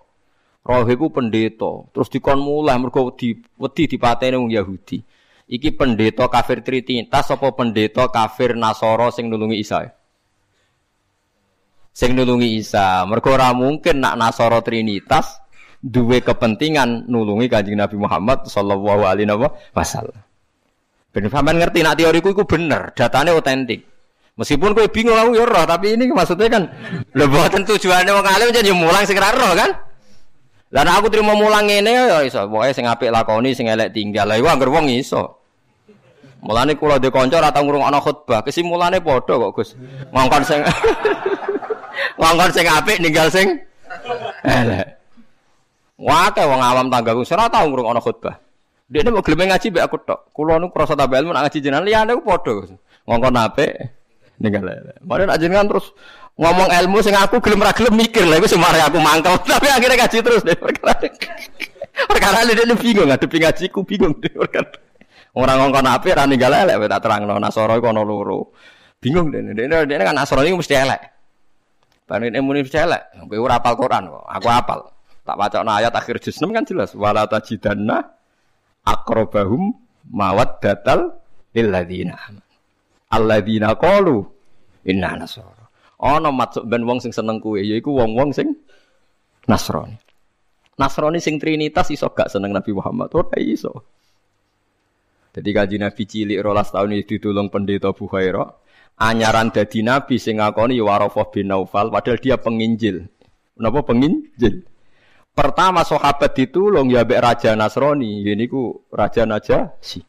Rohib 0.62 0.98
ku 0.98 1.08
pendeta, 1.10 1.90
terus 1.90 2.06
dikon 2.06 2.38
mulai 2.38 2.78
mergo 2.78 3.10
di 3.12 3.34
wedi 3.58 3.90
dipateni 3.90 4.38
wong 4.38 4.50
Yahudi. 4.50 4.98
Iki 5.52 5.74
pendeta 5.74 6.30
kafir 6.30 6.62
Trinitas 6.64 7.28
apa 7.28 7.50
pendeta 7.52 8.08
kafir 8.08 8.54
Nasara 8.54 9.10
sing 9.10 9.26
nulungi 9.28 9.58
Isa? 9.58 9.84
Sing 11.92 12.14
nulungi 12.14 12.62
Isa. 12.62 13.04
Mergo 13.04 13.34
ora 13.34 13.52
mungkin 13.52 14.00
nak 14.00 14.16
Nasara 14.16 14.62
Trinitas 14.62 15.42
duwe 15.82 16.22
kepentingan 16.22 17.10
nulungi 17.10 17.50
Kanjeng 17.50 17.76
Nabi 17.76 17.98
Muhammad 17.98 18.46
sallallahu 18.46 19.02
alaihi 19.02 19.28
wasallam. 19.74 20.16
Ben 21.12 21.28
ngerti 21.28 21.84
nak 21.84 22.00
teoriku 22.00 22.32
iku 22.32 22.48
bener, 22.48 22.96
datane 22.96 23.36
otentik. 23.36 23.91
Meskipun 24.32 24.72
kowe 24.72 24.88
bingung 24.88 25.12
aku 25.12 25.36
ya 25.36 25.44
roh, 25.44 25.64
tapi 25.68 25.92
ini 25.92 26.08
maksudnya 26.08 26.48
kan 26.48 26.64
lho 27.12 27.24
mboten 27.28 27.68
tujuane 27.68 28.08
wong 28.08 28.24
alim 28.24 28.48
jadi 28.48 28.72
mulang 28.72 29.04
sing 29.04 29.20
roh 29.20 29.52
kan. 29.52 29.70
Lah 30.72 30.88
aku 30.88 31.12
terima 31.12 31.36
mulang 31.36 31.68
ngene 31.68 31.92
ya 32.08 32.24
iso, 32.24 32.48
pokoke 32.48 32.72
sing 32.72 32.88
apik 32.88 33.12
lakoni 33.12 33.52
sing 33.52 33.68
elek 33.68 33.92
tinggal. 33.92 34.24
Lah 34.24 34.40
iku 34.40 34.48
anggere 34.48 34.72
wong 34.72 34.88
iso. 34.88 35.36
Mulane 36.40 36.72
kula 36.80 36.96
de 36.96 37.12
kanca 37.12 37.44
ora 37.44 37.52
tau 37.52 37.62
ngrungokno 37.68 38.00
khutbah, 38.00 38.40
kesimulane 38.40 39.04
padha 39.04 39.36
kok 39.36 39.52
Gus. 39.52 39.76
Ngongkon 40.08 40.42
sing 40.48 40.60
ngongkon 42.18 42.50
sing 42.56 42.64
apik 42.72 43.04
ninggal 43.04 43.28
sing 43.28 43.60
elek. 44.48 44.96
Wah, 46.00 46.32
wong 46.32 46.60
awam 46.64 46.88
tanggaku 46.88 47.20
ora 47.36 47.52
tau 47.52 47.68
ngrungokno 47.68 48.00
khutbah. 48.00 48.40
Dia 48.88 49.04
ini 49.04 49.12
mau 49.12 49.20
gelem 49.20 49.52
ngaji 49.52 49.68
be 49.76 49.80
aku 49.84 50.00
tok. 50.00 50.32
Kulo 50.32 50.56
nu 50.56 50.72
krasa 50.72 50.96
tambah 50.96 51.20
ilmu 51.20 51.36
ngaji 51.36 51.60
jenengan 51.60 51.84
liyane 51.84 52.16
ku 52.16 52.24
padha. 52.24 52.64
Ngongkon 53.04 53.36
apik 53.36 53.72
ninggal 54.42 54.66
lele. 54.66 54.98
Mari 55.06 55.30
nak 55.30 55.38
terus 55.38 55.94
ngomong 56.34 56.68
ilmu 56.74 56.98
sing 56.98 57.14
aku 57.14 57.38
gelem 57.38 57.62
ra 57.62 57.70
gelem 57.70 57.94
mikir 57.94 58.26
lah 58.26 58.42
iku 58.42 58.50
semare 58.50 58.82
aku 58.82 58.98
mangkel. 58.98 59.38
Tapi 59.46 59.70
akhirnya 59.70 60.02
ngaji 60.02 60.18
terus 60.18 60.42
deh 60.42 60.58
perkara. 60.58 60.98
Perkara 61.92 62.40
ini 62.48 62.72
bingung 62.74 63.06
ngadepi 63.06 63.36
ngajiku 63.38 63.80
bingung 63.86 64.18
deh 64.18 64.32
perkara. 64.34 64.74
Orang 65.38 65.56
ngongkon 65.62 65.86
api 65.86 66.08
ra 66.12 66.24
ninggal 66.26 66.50
lele 66.50 66.90
tak 66.90 67.00
terangno 67.06 67.38
Nasara 67.38 67.78
iku 67.78 67.94
ana 67.94 68.02
loro. 68.02 68.50
Bingung 68.98 69.30
deh. 69.30 69.40
Dene 69.54 69.86
dene 69.86 70.02
kan 70.02 70.16
Nasara 70.16 70.42
iku 70.42 70.58
mesti 70.58 70.74
elek. 70.74 71.00
Panen 72.08 72.34
emune 72.34 72.66
mesti 72.66 72.80
elek. 72.80 73.22
Kowe 73.30 73.38
ora 73.38 73.62
hafal 73.62 73.74
Quran 73.78 74.02
kok. 74.10 74.24
Aku 74.26 74.48
hafal. 74.50 74.80
Tak 75.22 75.38
wacana 75.38 75.78
ayat 75.78 75.94
akhir 75.94 76.18
juz 76.18 76.34
6 76.34 76.50
kan 76.50 76.66
jelas 76.66 76.90
wala 76.98 77.30
tajidanna 77.30 78.10
aqrabahum 78.82 79.70
mawaddatal 80.10 81.14
lil 81.54 81.68
ladzina 81.70 82.18
alladzina 83.12 83.78
qalu 83.78 84.26
inna 84.86 85.18
nasara. 85.18 85.66
Ana 86.02 86.34
maksud 86.34 86.66
ben 86.66 86.82
wong 86.82 86.98
sing 86.98 87.14
seneng 87.14 87.38
kuwe 87.38 87.62
yaiku 87.62 87.94
wong-wong 87.94 88.34
sing 88.34 88.58
Nasrani. 89.46 89.98
Nasrani 90.78 91.18
sing 91.18 91.38
trinitas 91.38 91.90
iso 91.90 92.10
gak 92.14 92.30
seneng 92.30 92.54
Nabi 92.54 92.74
Muhammad 92.74 93.10
ora 93.14 93.38
iso. 93.38 93.86
Jadi 95.32 95.50
kaji 95.50 95.76
Nabi 95.80 96.02
cilik 96.04 96.42
rolas 96.44 96.70
tahun 96.70 96.98
itu 96.98 97.16
ditulung 97.18 97.48
pendeta 97.48 97.94
Bukhaira. 97.94 98.44
Anyaran 99.00 99.48
dadi 99.50 99.80
Nabi 99.80 100.20
sing 100.20 100.38
ngakoni 100.38 100.76
ya 100.78 100.84
Warafah 100.84 101.26
bin 101.32 101.48
Naufal 101.50 101.88
padahal 101.88 102.20
dia 102.20 102.36
penginjil. 102.36 103.08
Kenapa 103.56 103.80
penginjil? 103.82 104.68
Pertama 105.32 105.80
sahabat 105.80 106.36
ditulung 106.36 106.92
ya 106.92 107.08
mbek 107.08 107.24
Raja 107.24 107.56
Nasrani, 107.56 108.20
ini 108.20 108.44
ku 108.44 108.84
Raja 108.92 109.24
Najasyi. 109.24 110.04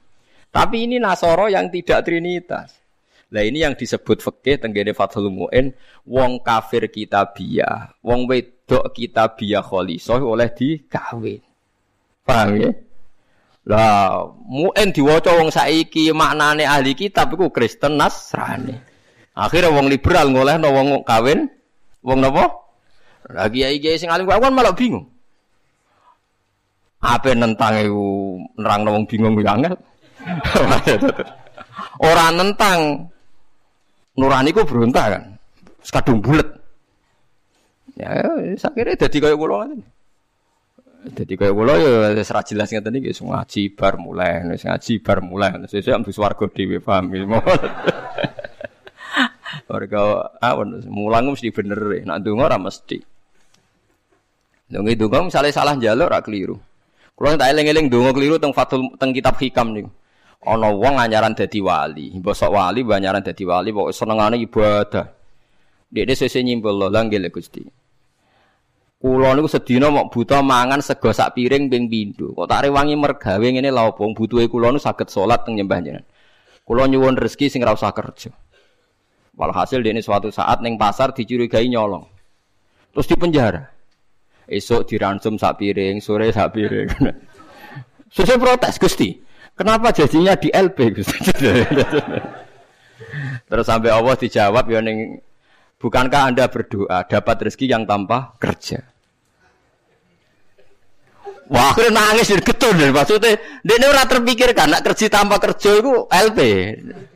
Tapi 0.52 0.86
ini 0.86 1.00
Nasoro 1.00 1.48
yang 1.48 1.72
tidak 1.72 2.04
trinitas. 2.04 2.83
Lah 3.34 3.42
ini 3.42 3.66
yang 3.66 3.74
disebut 3.74 4.22
fikih 4.22 4.62
tenggene 4.62 4.94
Fathul 4.94 5.34
Muin, 5.34 5.74
wong 6.06 6.46
kafir 6.46 6.86
kitabiah, 6.86 7.90
wong 8.06 8.30
wedok 8.30 8.94
kitabiah 8.94 9.66
khalisah 9.66 10.22
oleh 10.22 10.54
dikawin. 10.54 11.42
Paham 12.22 12.62
ya? 12.62 12.70
Lah, 13.66 14.30
Muin 14.46 14.94
diwaca 14.94 15.34
wong 15.34 15.50
saiki 15.50 16.14
maknane 16.14 16.70
ahli 16.70 16.94
kitab 16.94 17.34
iku 17.34 17.50
Kristen 17.50 17.98
Nasrani. 17.98 18.78
Akhirnya 19.34 19.74
wong 19.74 19.90
liberal 19.90 20.30
ngolehno 20.30 20.70
wong 20.70 21.02
kawin 21.02 21.50
wong 22.06 22.22
napa? 22.22 22.54
Lagi 23.34 23.66
ya 23.66 23.74
kiai 23.82 23.98
sing 23.98 24.14
alim 24.14 24.30
kan 24.30 24.54
malah 24.54 24.78
bingung. 24.78 25.10
Apa 27.02 27.34
nentang 27.34 27.82
iku 27.82 28.38
nerang 28.62 28.86
wong 28.86 29.10
bingung 29.10 29.34
ya. 29.42 29.58
Orang 32.08 32.38
nentang 32.38 33.10
nurani 34.18 34.54
ku 34.54 34.66
berontak 34.66 35.06
kan. 35.10 35.24
Sekadung 35.84 36.24
bulet. 36.24 36.48
Ya, 37.94 38.10
saya 38.58 38.74
kira 38.74 38.98
jadi 38.98 39.18
kayak 39.22 39.38
kula 39.38 39.70
ngene. 39.70 39.86
Jadi 41.14 41.34
kayak 41.36 41.54
kula 41.54 41.74
ya 41.78 41.92
ra 42.16 42.42
jelas 42.42 42.72
ngeten 42.72 42.98
iki 42.98 43.12
ngaji 43.12 43.62
bar 43.76 44.00
mulai, 44.00 44.42
ngaji 44.48 44.94
bar 45.04 45.20
mulai. 45.22 45.52
Sesuk 45.68 45.94
ambus 45.94 46.18
warga 46.18 46.48
dhewe 46.50 46.80
paham 46.80 47.12
iki. 47.14 47.28
Warga 49.70 50.34
awon 50.42 50.82
mulang 50.90 51.30
mesti 51.30 51.54
bener, 51.54 51.78
nak 52.10 52.26
ndonga 52.26 52.50
ora 52.50 52.58
mesti. 52.58 52.98
Ndonga 54.74 54.90
ndonga 54.98 55.30
misale 55.30 55.54
salah 55.54 55.78
njaluk 55.78 56.10
ora 56.10 56.26
keliru. 56.26 56.58
Kulo 57.14 57.38
tak 57.38 57.54
eling-eling 57.54 57.86
donga 57.94 58.10
keliru 58.18 58.42
Fathul 58.50 58.98
teng 58.98 59.14
kitab 59.14 59.38
hikam 59.38 59.78
niku. 59.78 59.90
Ana 60.44 60.76
wong 60.76 61.00
anyaran 61.00 61.32
dadi 61.32 61.64
wali, 61.64 62.12
bosok 62.20 62.52
wali 62.52 62.84
banyaran 62.84 63.24
dadi 63.24 63.48
wali 63.48 63.72
pokoke 63.72 63.96
senengane 63.96 64.36
ibadah. 64.44 65.08
Dekne 65.88 66.14
sese 66.20 66.44
nyimpul 66.44 66.76
lho 66.76 66.92
langgil 66.92 67.24
Gusti. 67.32 67.64
Kulo 69.04 69.36
niku 69.36 69.52
sedina 69.52 69.92
mok 69.92 70.16
buta 70.16 70.40
mangan 70.40 70.80
sego 70.80 71.12
sak 71.12 71.36
piring 71.36 71.68
ping 71.68 71.92
pindho. 71.92 72.32
Kok 72.32 72.48
tak 72.48 72.68
rewangi 72.68 72.96
mergawe 72.96 73.44
ngene 73.44 73.68
lha 73.68 73.92
opo 73.92 74.08
butuhe 74.16 74.48
kulo 74.48 74.72
nu 74.72 74.80
saged 74.80 75.12
salat 75.12 75.44
teng 75.44 75.60
nyembah 75.60 75.80
jenengan. 75.84 76.08
Kulo 76.64 76.88
nyuwun 76.88 77.20
rezeki 77.20 77.52
sing 77.52 77.60
ora 77.68 77.76
usah 77.76 77.92
kerja. 77.92 78.32
Walhasil 79.36 79.84
dekne 79.84 80.00
suatu 80.00 80.32
saat 80.32 80.64
ning 80.64 80.80
pasar 80.80 81.12
dicurigai 81.12 81.68
nyolong. 81.68 82.08
Terus 82.96 83.08
di 83.12 83.16
penjara. 83.20 83.64
Esok 84.48 84.88
diransum 84.88 85.36
sak 85.36 85.60
piring, 85.60 86.00
sore 86.00 86.32
sak 86.32 86.52
piring. 86.56 86.88
Sesuai 88.16 88.40
protes 88.40 88.80
Gusti. 88.80 89.10
Kenapa 89.54 89.94
jadinya 89.94 90.34
di 90.34 90.50
LP 90.50 90.78
Gusti? 90.98 91.30
Terus 93.50 93.66
sampai 93.70 93.94
Allah 93.94 94.16
dijawab 94.18 94.66
ya 94.66 94.82
ning 94.82 95.22
bukankah 95.78 96.34
Anda 96.34 96.50
berdoa 96.50 97.06
dapat 97.06 97.36
rezeki 97.46 97.70
yang 97.70 97.84
tanpa 97.86 98.34
kerja? 98.42 98.82
Wah, 101.54 101.76
akhirnya 101.76 102.02
nangis 102.02 102.32
dan 102.32 102.42
getun 102.42 102.76
dan 102.80 102.96
maksudnya 102.96 103.36
dia 103.62 103.76
ini 103.76 103.86
orang 103.86 104.08
terpikirkan 104.10 104.68
nak 104.74 104.82
kerja 104.90 105.06
tanpa 105.12 105.38
kerja 105.38 105.76
itu 105.76 106.08
LP. 106.08 106.40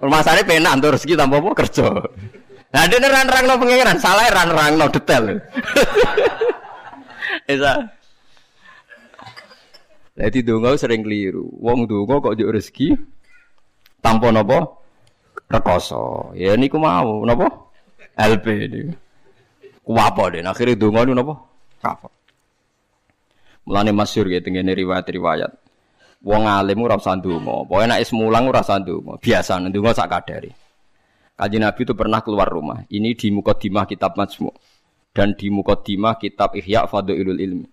Masalahnya 0.04 0.43
penak 0.45 0.78
untuk 0.78 0.93
rezeki 1.00 1.15
tanpa 1.17 1.41
apa 1.41 1.50
kerja. 1.58 1.88
Nah 2.67 2.84
dia 2.86 2.97
ini 3.00 3.08
ran-rang 3.08 3.45
no 3.47 3.56
salah 3.97 4.28
ran-rang 4.30 4.78
no 4.78 4.86
detail. 4.91 5.41
Esa. 7.50 7.96
Jadi 10.17 10.41
donga 10.41 10.73
sering 10.73 11.06
keliru. 11.06 11.45
Wong 11.62 11.86
donga 11.86 12.17
kok 12.17 12.34
njuk 12.34 12.49
rezeki 12.49 12.88
tanpa 14.01 14.34
napa? 14.34 14.65
Rekoso. 15.45 16.34
Ya 16.34 16.58
niku 16.58 16.82
mau 16.82 17.21
napa? 17.21 17.45
LP 18.17 18.45
niku. 18.65 18.91
Ku 19.86 19.93
apa 19.93 20.34
deh? 20.34 20.41
Akhirnya 20.41 20.73
donga 20.73 21.06
niku 21.06 21.15
napa? 21.21 21.34
Kapok. 21.77 22.13
Mulane 23.69 23.93
masyhur 23.93 24.25
ya 24.34 24.41
tengene 24.41 24.73
riwayat-riwayat. 24.73 25.53
Wong 26.25 26.43
alim 26.49 26.82
ora 26.82 26.97
usah 26.97 27.13
ndonga. 27.13 27.69
Pokoke 27.69 27.86
nek 27.86 28.01
is 28.01 28.10
mulang 28.10 28.49
ora 28.49 28.65
usah 28.65 28.82
ndonga. 28.82 29.21
Biasa 29.21 29.62
ndonga 29.69 29.93
sak 29.93 30.10
kadare. 30.10 30.49
Kanjeng 31.38 31.62
Nabi 31.62 31.86
itu 31.86 31.93
pernah 31.93 32.25
keluar 32.25 32.49
rumah. 32.49 32.82
Ini 32.89 33.13
di 33.13 33.30
mukadimah 33.30 33.86
kitab 33.86 34.17
Majmu' 34.17 34.49
dan 35.13 35.38
di 35.38 35.53
mukadimah 35.53 36.17
kitab 36.17 36.58
Ihya 36.58 36.89
Fadlul 36.89 37.38
Ilmi. 37.38 37.67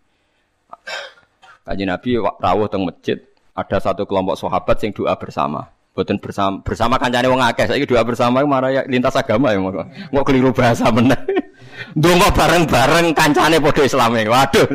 Kanjeng 1.64 1.88
Nabi 1.88 2.20
rawuh 2.20 2.68
teng 2.68 2.84
masjid, 2.84 3.16
ada 3.56 3.80
satu 3.80 4.04
kelompok 4.04 4.36
sahabat 4.36 4.76
yang 4.84 4.92
doa 4.92 5.16
bersama. 5.16 5.72
Boten 5.96 6.20
bersama 6.20 6.60
bersama 6.60 7.00
kancane 7.00 7.24
wong 7.30 7.40
akeh. 7.40 7.64
Saiki 7.64 7.88
doa 7.88 8.04
bersama 8.04 8.44
marah 8.44 8.68
ya 8.68 8.82
lintas 8.84 9.16
agama 9.16 9.48
ya 9.54 9.62
mau. 9.62 9.72
Mau 10.12 10.22
keliru 10.26 10.52
bahasa 10.52 10.92
meneh. 10.92 11.16
Ndonga 11.98 12.28
bareng-bareng 12.36 13.16
kancane 13.16 13.56
padha 13.62 13.82
Islame. 13.86 14.28
Waduh. 14.28 14.66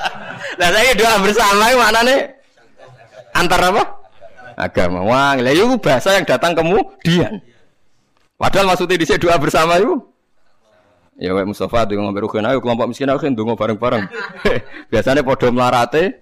Lah 0.60 0.68
saiki 0.72 0.92
doa 0.96 1.14
bersama 1.20 1.68
maknane 1.76 2.16
antar 3.36 3.60
apa? 3.60 3.82
Agama. 4.56 5.00
Wah, 5.04 5.36
lha 5.36 5.52
itu 5.52 5.76
bahasa 5.80 6.16
yang 6.16 6.24
datang 6.24 6.52
kemudian. 6.56 7.40
Padahal 8.40 8.72
maksudnya 8.72 8.96
di 8.96 9.08
doa 9.08 9.36
bersama 9.36 9.76
itu 9.76 10.00
Ya 11.20 11.36
wae 11.36 11.44
Mustafa 11.44 11.84
dengan 11.84 12.08
ngombe 12.08 12.24
rugen 12.24 12.48
ayo 12.48 12.64
kelompok 12.64 12.88
miskin 12.88 13.12
ayo 13.12 13.20
ndonga 13.20 13.52
bareng-bareng. 13.52 14.08
Biasanya 14.90 15.20
podo 15.20 15.52
melarate 15.52 16.19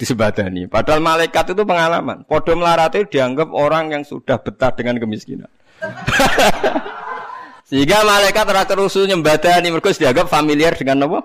disebadani. 0.00 0.64
Padahal 0.64 1.04
malaikat 1.04 1.52
itu 1.52 1.62
pengalaman. 1.68 2.24
Podo 2.24 2.56
melarate 2.56 3.04
dianggap 3.04 3.52
orang 3.52 3.92
yang 3.92 4.02
sudah 4.02 4.40
betah 4.40 4.72
dengan 4.72 4.96
kemiskinan. 4.96 5.52
Sehingga 7.68 8.00
malaikat 8.02 8.48
ora 8.48 8.64
kerusu 8.64 9.04
nyembadani 9.04 9.68
mergo 9.68 9.92
dianggap 9.92 10.26
familiar 10.32 10.72
dengan 10.72 11.04
apa? 11.04 11.20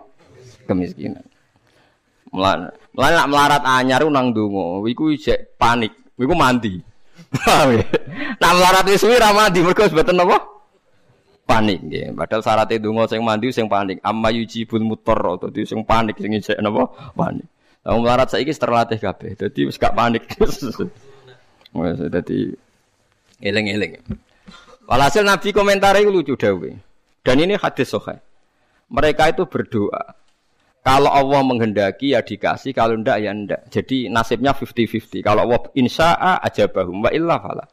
Kemiskinan. 0.68 1.24
Melan 2.36 2.68
nak 2.92 3.28
melarat 3.32 3.64
anyar 3.64 4.04
nang 4.12 4.36
donga, 4.36 4.84
iku 4.92 5.16
isek 5.16 5.56
panik. 5.56 5.96
Iku 6.20 6.36
mandi. 6.36 6.76
Nak 8.40 8.52
melarat 8.56 8.88
wis 8.88 9.04
suwi 9.04 9.20
ra 9.20 9.36
mandi 9.36 9.60
mergo 9.60 9.84
sebeten 9.84 10.20
apa? 10.24 10.40
panik. 11.46 11.80
Padahal 12.18 12.42
syarat 12.42 12.68
itu 12.74 12.90
donga 12.90 13.06
sing 13.06 13.22
mandi 13.22 13.54
sing 13.54 13.70
panik. 13.70 14.02
Amma 14.02 14.34
yujibul 14.34 14.82
mutar 14.82 15.22
dadi 15.38 15.64
sing 15.64 15.86
panik 15.86 16.18
sing 16.18 16.34
isek 16.34 16.58
napa? 16.60 16.90
Panik. 17.14 17.46
Lah 17.86 17.94
melarat 18.02 18.34
saiki 18.34 18.50
terlatih 18.58 18.98
kabeh. 18.98 19.38
Dadi 19.38 19.70
wis 19.70 19.78
gak 19.78 19.94
panik. 19.94 20.26
Wes 21.78 22.00
dadi 22.10 22.50
eling-eling. 23.46 24.02
Walhasil 24.90 25.22
Nabi 25.22 25.54
komentar 25.54 25.94
itu 26.02 26.10
lucu 26.10 26.34
dawe. 26.34 26.70
Dan 27.22 27.36
ini 27.42 27.54
hadis 27.58 27.94
sahih. 27.94 28.18
Mereka 28.90 29.34
itu 29.34 29.46
berdoa. 29.50 30.18
Kalau 30.86 31.10
Allah 31.10 31.42
menghendaki 31.42 32.14
ya 32.14 32.22
dikasih, 32.22 32.70
kalau 32.70 32.94
ndak 32.94 33.18
ya 33.18 33.34
ndak. 33.34 33.74
Jadi 33.74 34.06
nasibnya 34.06 34.54
50-50. 34.54 35.26
Kalau 35.26 35.50
Allah 35.50 35.62
insya'a 35.74 36.46
ajabahum 36.46 37.02
wa 37.02 37.10
illa 37.10 37.42
fala. 37.42 37.66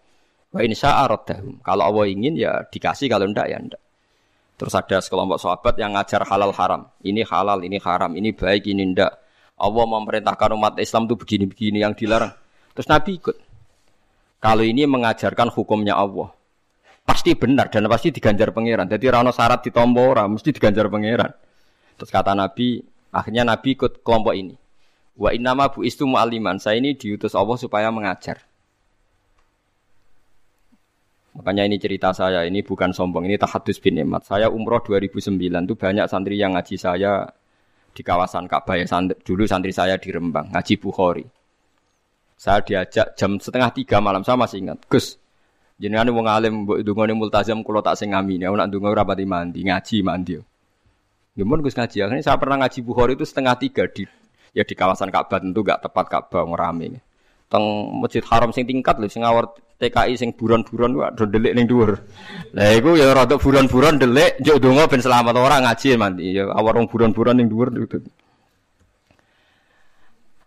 Wa 0.48 0.61
insya 0.64 1.05
aradahum. 1.05 1.61
Kalau 1.61 1.92
Allah 1.92 2.05
ingin 2.09 2.40
ya 2.40 2.64
dikasih, 2.64 3.12
kalau 3.12 3.29
ndak 3.29 3.53
ya 3.53 3.61
ndak. 3.61 3.83
Terus 4.57 4.72
ada 4.72 4.96
sekelompok 5.05 5.37
sahabat 5.37 5.75
yang 5.77 5.92
ngajar 5.92 6.25
halal 6.25 6.57
haram. 6.57 6.88
Ini 7.05 7.20
halal, 7.29 7.61
ini 7.61 7.77
haram, 7.77 8.16
ini 8.16 8.33
baik, 8.33 8.64
ini 8.72 8.96
ndak. 8.96 9.12
Allah 9.62 9.85
memerintahkan 9.87 10.51
umat 10.59 10.75
Islam 10.83 11.07
itu 11.07 11.14
begini-begini 11.14 11.79
yang 11.87 11.94
dilarang. 11.94 12.35
Terus 12.75 12.90
Nabi 12.90 13.22
ikut. 13.22 13.37
Kalau 14.42 14.66
ini 14.66 14.83
mengajarkan 14.90 15.55
hukumnya 15.55 15.94
Allah. 15.94 16.35
Pasti 17.07 17.38
benar 17.38 17.70
dan 17.70 17.87
pasti 17.87 18.11
diganjar 18.11 18.51
pangeran. 18.51 18.90
Jadi 18.90 19.07
rano 19.07 19.31
syarat 19.31 19.62
ditompo 19.62 20.03
orang 20.03 20.35
mesti 20.35 20.51
diganjar 20.51 20.90
pangeran. 20.90 21.31
Terus 21.94 22.11
kata 22.11 22.35
Nabi, 22.35 22.83
akhirnya 23.14 23.46
Nabi 23.46 23.79
ikut 23.79 24.03
kelompok 24.03 24.35
ini. 24.35 24.59
Wa 25.14 25.31
innama 25.31 25.70
bu 25.70 25.87
istu 25.87 26.11
mu'aliman. 26.11 26.59
Saya 26.59 26.83
ini 26.83 26.98
diutus 26.98 27.38
Allah 27.38 27.55
supaya 27.55 27.94
mengajar. 27.94 28.42
Makanya 31.33 31.64
ini 31.64 31.81
cerita 31.81 32.12
saya, 32.12 32.44
ini 32.44 32.61
bukan 32.61 32.92
sombong, 32.92 33.25
ini 33.25 33.40
tahadus 33.40 33.81
bin 33.81 33.96
Emat. 33.96 34.29
Saya 34.29 34.53
umroh 34.53 34.85
2009 34.85 35.33
itu 35.64 35.75
banyak 35.81 36.05
santri 36.05 36.37
yang 36.37 36.53
ngaji 36.53 36.77
saya 36.77 37.25
di 37.93 38.03
kawasan 38.03 38.49
Ka'bah 38.49 38.81
ya. 38.81 38.89
Dulu 39.23 39.45
santri 39.45 39.71
saya 39.73 40.01
di 40.01 40.09
Rembang, 40.09 40.49
ngaji 40.51 40.75
Bukhari. 40.81 41.25
Saya 42.35 42.59
diajak 42.65 43.15
jam 43.15 43.39
setengah 43.39 43.71
tiga 43.71 44.03
malam, 44.03 44.27
saya 44.27 44.35
masih 44.35 44.67
ingat. 44.67 44.83
Gus, 44.91 45.15
jenengan 45.79 46.11
wong 46.11 46.27
alim 46.27 46.67
mbok 46.67 46.83
ndongane 46.83 47.15
multazam 47.15 47.63
kula 47.63 47.85
tak 47.87 47.95
sing 48.01 48.11
ngami. 48.11 48.43
Aku 48.43 48.57
nak 48.59 48.67
ndonga 48.67 48.88
ora 48.90 49.05
pati 49.07 49.23
mandi, 49.23 49.63
ngaji 49.63 49.97
mandi. 50.03 50.35
Gimana 51.38 51.63
Gus 51.63 51.79
ngaji? 51.79 51.97
Akhirnya 52.03 52.25
saya 52.27 52.37
pernah 52.43 52.67
ngaji 52.67 52.79
Bukhari 52.83 53.15
itu 53.15 53.23
setengah 53.23 53.55
tiga 53.57 53.87
di 53.87 54.05
ya 54.53 54.67
di 54.67 54.75
kawasan 54.77 55.09
Ka'bah 55.09 55.40
tentu 55.40 55.65
gak 55.65 55.81
tepat 55.87 56.07
Ka'bah 56.11 56.45
ngerame. 56.45 57.01
Teng 57.49 57.65
Masjid 58.01 58.25
Haram 58.27 58.51
sing 58.53 58.65
tingkat 58.67 58.97
lho 59.01 59.09
sing 59.09 59.25
ngawur 59.25 59.49
TKI 59.83 60.15
sing 60.15 60.31
buron-buron 60.39 60.95
wae 60.95 61.11
do 61.19 61.27
delik 61.27 61.59
ning 61.59 61.67
dhuwur. 61.67 61.99
Lah 62.55 62.71
iku 62.79 62.95
ya 62.95 63.11
rada 63.11 63.35
buron-buron 63.35 63.99
delik 63.99 64.39
njuk 64.39 64.63
donga 64.63 64.87
ben 64.87 65.03
selamat 65.03 65.35
ora 65.35 65.59
ngaji 65.59 65.99
mandi 65.99 66.39
ya 66.39 66.47
awarung 66.55 66.87
buron-buron 66.87 67.43
ning 67.43 67.51
dhuwur. 67.51 67.75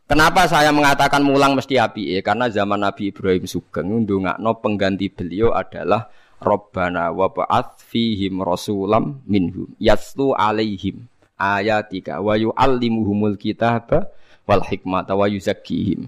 Kenapa 0.06 0.46
saya 0.46 0.70
mengatakan 0.70 1.26
mulang 1.26 1.58
mesti 1.58 1.82
api? 1.82 2.14
Ya, 2.14 2.22
karena 2.22 2.46
zaman 2.46 2.78
Nabi 2.78 3.10
Ibrahim 3.10 3.50
Sugeng 3.50 4.06
ndongakno 4.06 4.62
pengganti 4.62 5.10
beliau 5.10 5.50
adalah 5.50 6.14
Rabbana 6.38 7.10
wa 7.10 7.26
ba'ath 7.26 7.82
fihim 7.90 8.38
rasulam 8.46 9.26
minhum 9.26 9.66
yaslu 9.82 10.38
alaihim 10.38 11.10
ayatika 11.42 12.22
wa 12.22 12.38
yu'allimuhumul 12.38 13.34
kitaba 13.34 14.06
wal 14.46 14.62
hikmata 14.62 15.18
wa 15.18 15.26
yuzakkihim. 15.26 16.06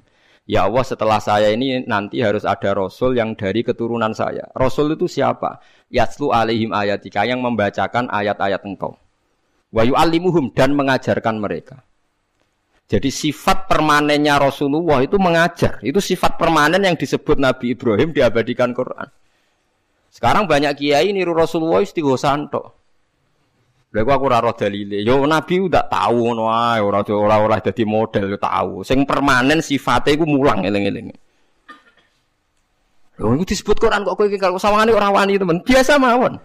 Ya 0.48 0.64
Allah 0.64 0.88
setelah 0.88 1.20
saya 1.20 1.52
ini 1.52 1.84
nanti 1.84 2.24
harus 2.24 2.48
ada 2.48 2.72
Rasul 2.72 3.20
yang 3.20 3.36
dari 3.36 3.68
keturunan 3.68 4.16
saya. 4.16 4.48
Rasul 4.56 4.95
itu 4.95 5.04
siapa? 5.04 5.60
Yaslu 5.91 6.32
alaihim 6.32 6.72
ayatika 6.72 7.28
yang 7.28 7.43
membacakan 7.43 8.08
ayat-ayat 8.08 8.64
engkau. 8.64 8.95
Wa 9.76 9.84
yu'allimuhum 9.84 10.56
dan 10.56 10.72
mengajarkan 10.72 11.36
mereka. 11.43 11.84
Jadi 12.88 13.12
sifat 13.12 13.68
permanennya 13.68 14.39
Rasulullah 14.39 15.04
itu 15.04 15.20
mengajar. 15.20 15.84
Itu 15.84 16.00
sifat 16.00 16.39
permanen 16.39 16.80
yang 16.88 16.95
disebut 16.95 17.36
Nabi 17.36 17.76
Ibrahim 17.76 18.16
diabadikan 18.16 18.72
Quran. 18.72 19.12
Sekarang 20.08 20.48
banyak 20.48 20.80
kiai 20.80 21.12
niru 21.12 21.36
Rasulullah 21.36 21.84
istighosan 21.84 22.48
tok. 22.48 22.77
Lha 23.98 24.06
aku 24.06 24.30
ora 24.30 24.38
roh 24.38 24.54
dalile. 24.54 25.02
Yo 25.02 25.26
Nabi 25.26 25.58
udah 25.58 25.89
tahu 25.89 26.30
ngono 26.30 26.54
ae, 26.54 26.78
ora 26.78 27.02
ora 27.02 27.41
ora 27.41 27.58
dadi 27.58 27.82
model 27.82 28.38
tahu. 28.38 28.86
Sing 28.86 29.10
permanen 29.10 29.58
sifatnya 29.58 30.14
iku 30.14 30.30
mulang 30.30 30.62
eling-eling. 30.62 31.10
Lho 33.18 33.34
iku 33.34 33.41
disebut 33.41 33.82
Quran 33.82 34.06
kok 34.06 34.14
kowe 34.14 34.30
iki 34.30 34.38
kalau 34.38 34.62
sawangane 34.62 34.93
ora 34.93 35.10
wani 35.10 35.41
temen. 35.41 35.66
Biasa 35.66 35.98
mawon. 35.98 36.38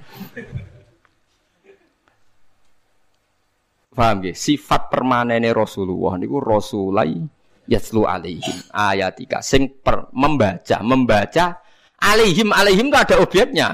Paham 3.92 4.24
gak? 4.24 4.32
Sifat 4.32 4.88
permanennya 4.88 5.52
Rasulullah 5.52 6.16
niku 6.16 6.40
Rasulai 6.40 7.20
yaslu 7.68 8.08
alaihim 8.08 8.72
ayatika 8.72 9.44
sing 9.44 9.68
per, 9.84 10.08
membaca 10.16 10.80
membaca 10.80 11.60
alaihim 12.00 12.56
alaihim 12.56 12.88
itu 12.88 12.96
ada 12.96 13.20
objeknya. 13.20 13.68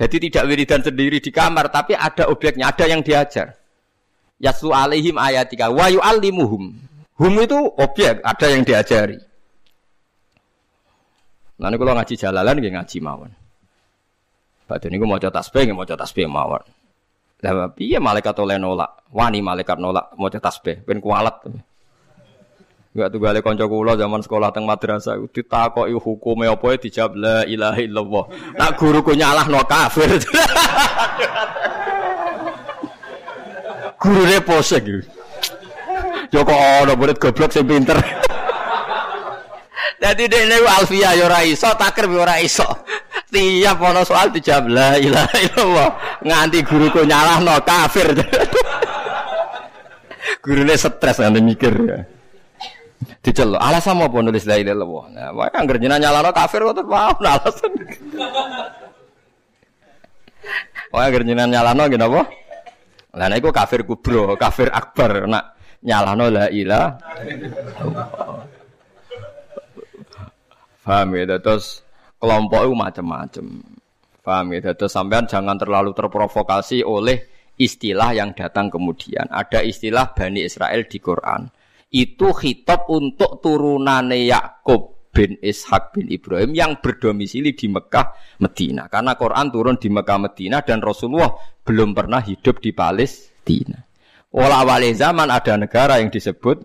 Jadi 0.00 0.16
tidak 0.32 0.48
wiridan 0.48 0.80
sendiri 0.80 1.20
di 1.20 1.28
kamar 1.28 1.68
tapi 1.68 1.92
ada 1.92 2.32
objeknya, 2.32 2.72
ada 2.72 2.88
yang 2.88 3.04
diajar. 3.04 3.52
Yaslu 4.40 4.72
alaihim 4.72 5.20
ayatika 5.20 5.68
wa 5.68 5.92
yu'allimuhum. 5.92 6.72
Hum 7.20 7.34
itu 7.36 7.60
objek, 7.76 8.24
ada 8.24 8.46
yang 8.48 8.64
diajari. 8.64 9.20
Lalu 11.60 11.76
kalau 11.76 11.92
ngaji 11.92 12.14
jalalan 12.16 12.56
nggih 12.56 12.72
ngaji 12.72 12.98
mawon. 13.04 13.30
Badhe 14.64 14.88
niku 14.88 15.04
maca 15.04 15.28
tasbih 15.28 15.68
nggih 15.68 15.76
maca 15.76 15.94
tasbih 16.00 16.24
mawon. 16.24 16.64
Lah 17.44 17.68
piye 17.68 18.00
malaikat 18.00 18.32
oleh 18.40 18.56
nolak? 18.56 19.04
Wani 19.12 19.44
malaikat 19.44 19.76
nolak 19.76 20.16
maca 20.16 20.40
tasbih 20.40 20.80
ben 20.80 21.04
kualat. 21.04 21.44
Enggak 22.90 23.08
tuh 23.14 23.22
gale 23.22 23.38
kanca 23.38 23.70
kula 23.70 23.94
zaman 23.94 24.18
sekolah 24.18 24.50
teng 24.50 24.66
madrasah 24.66 25.14
ditakoki 25.30 25.94
hukume 25.94 26.50
apa 26.50 26.74
ya 26.74 26.76
dijawab 26.82 27.12
la 27.14 27.46
ilaha 27.46 27.78
illallah. 27.78 28.24
Nak 28.58 28.70
guruku 28.74 29.14
nyalahno 29.14 29.62
kafir. 29.62 30.10
Gurune 34.02 34.42
pose 34.42 34.82
gitu. 34.82 35.06
Joko 36.34 36.50
ono 36.50 36.98
murid 36.98 37.22
goblok 37.22 37.54
sing 37.54 37.62
pinter. 37.62 37.94
Dadi 40.02 40.26
dekne 40.26 40.58
Alfia 40.58 41.14
ya 41.14 41.30
ora 41.30 41.46
iso, 41.46 41.70
takir 41.78 42.10
ya 42.10 42.26
ora 42.26 42.42
iso. 42.42 42.66
Tiap 43.30 43.78
ana 43.86 44.02
soal 44.02 44.34
dijawab 44.34 44.66
la 44.66 44.98
ilaha 44.98 45.36
illallah. 45.38 45.90
Nganti 46.26 46.58
guruku 46.66 47.06
nyalahno 47.06 47.54
kafir. 47.62 48.18
Gurune 50.42 50.74
stres 50.74 51.22
nganti 51.22 51.38
mikir 51.38 51.74
ya. 51.86 52.18
Dicelok. 53.00 53.60
Alasan 53.60 53.96
apa 53.96 54.18
nulis 54.20 54.44
la 54.44 54.60
ilaha 54.60 54.76
illallah? 54.76 55.04
Nah, 55.12 55.28
wae 55.32 55.50
anggere 55.56 55.80
jenengan 55.80 56.04
nyalahno 56.04 56.30
kafir 56.36 56.60
kok 56.68 56.84
mau 56.84 57.16
alasan. 57.24 57.72
Wae 60.92 61.02
anggere 61.08 61.24
jenengan 61.24 61.48
nyalahno 61.48 61.82
ngene 61.88 62.04
apa? 62.04 62.22
Lah 63.10 63.26
nek 63.26 63.42
kafir 63.50 63.82
kubro, 63.88 64.36
kafir 64.36 64.68
akbar 64.70 65.26
nak 65.26 65.56
nyalahno 65.82 66.30
la 66.30 66.46
ilaha 66.52 67.00
Paham 70.80 71.12
ya, 71.14 71.38
terus 71.38 71.84
kelompok 72.18 72.66
itu 72.66 72.74
macam-macam. 72.74 73.46
Paham 74.24 74.46
ya, 74.56 74.74
terus 74.74 74.90
sampean 74.90 75.28
jangan 75.28 75.54
terlalu 75.54 75.94
terprovokasi 75.94 76.82
oleh 76.82 77.30
istilah 77.60 78.16
yang 78.16 78.32
datang 78.32 78.72
kemudian. 78.72 79.28
Ada 79.28 79.60
istilah 79.62 80.16
Bani 80.16 80.42
Israel 80.42 80.88
di 80.88 80.98
Quran. 80.98 81.46
Itu 81.90 82.30
khitab 82.30 82.86
untuk 82.86 83.42
turunannya 83.42 84.30
Yakub 84.30 85.10
bin 85.10 85.34
Ishak 85.42 85.98
bin 85.98 86.06
Ibrahim 86.06 86.54
yang 86.54 86.72
berdomisili 86.78 87.52
di 87.52 87.66
Mekah, 87.66 88.38
Medina. 88.38 88.86
Karena 88.86 89.18
Quran 89.18 89.50
turun 89.50 89.76
di 89.76 89.90
Mekah, 89.90 90.18
Medina 90.22 90.62
dan 90.62 90.78
Rasulullah 90.78 91.34
belum 91.66 91.90
pernah 91.92 92.22
hidup 92.22 92.62
di 92.62 92.70
Palestina. 92.70 93.82
Walau 94.30 94.62
awal 94.62 94.86
zaman 94.94 95.26
ada 95.26 95.58
negara 95.58 95.98
yang 95.98 96.14
disebut 96.14 96.62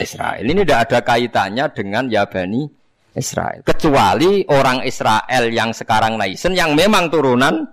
Israel. 0.00 0.40
Ini 0.40 0.64
tidak 0.64 0.80
ada 0.88 0.98
kaitannya 1.04 1.64
dengan 1.76 2.08
Yabani 2.08 2.64
Israel. 3.12 3.60
Kecuali 3.60 4.48
orang 4.48 4.80
Israel 4.88 5.44
yang 5.52 5.76
sekarang 5.76 6.16
naisen 6.16 6.56
yang 6.56 6.72
memang 6.72 7.12
turunan 7.12 7.68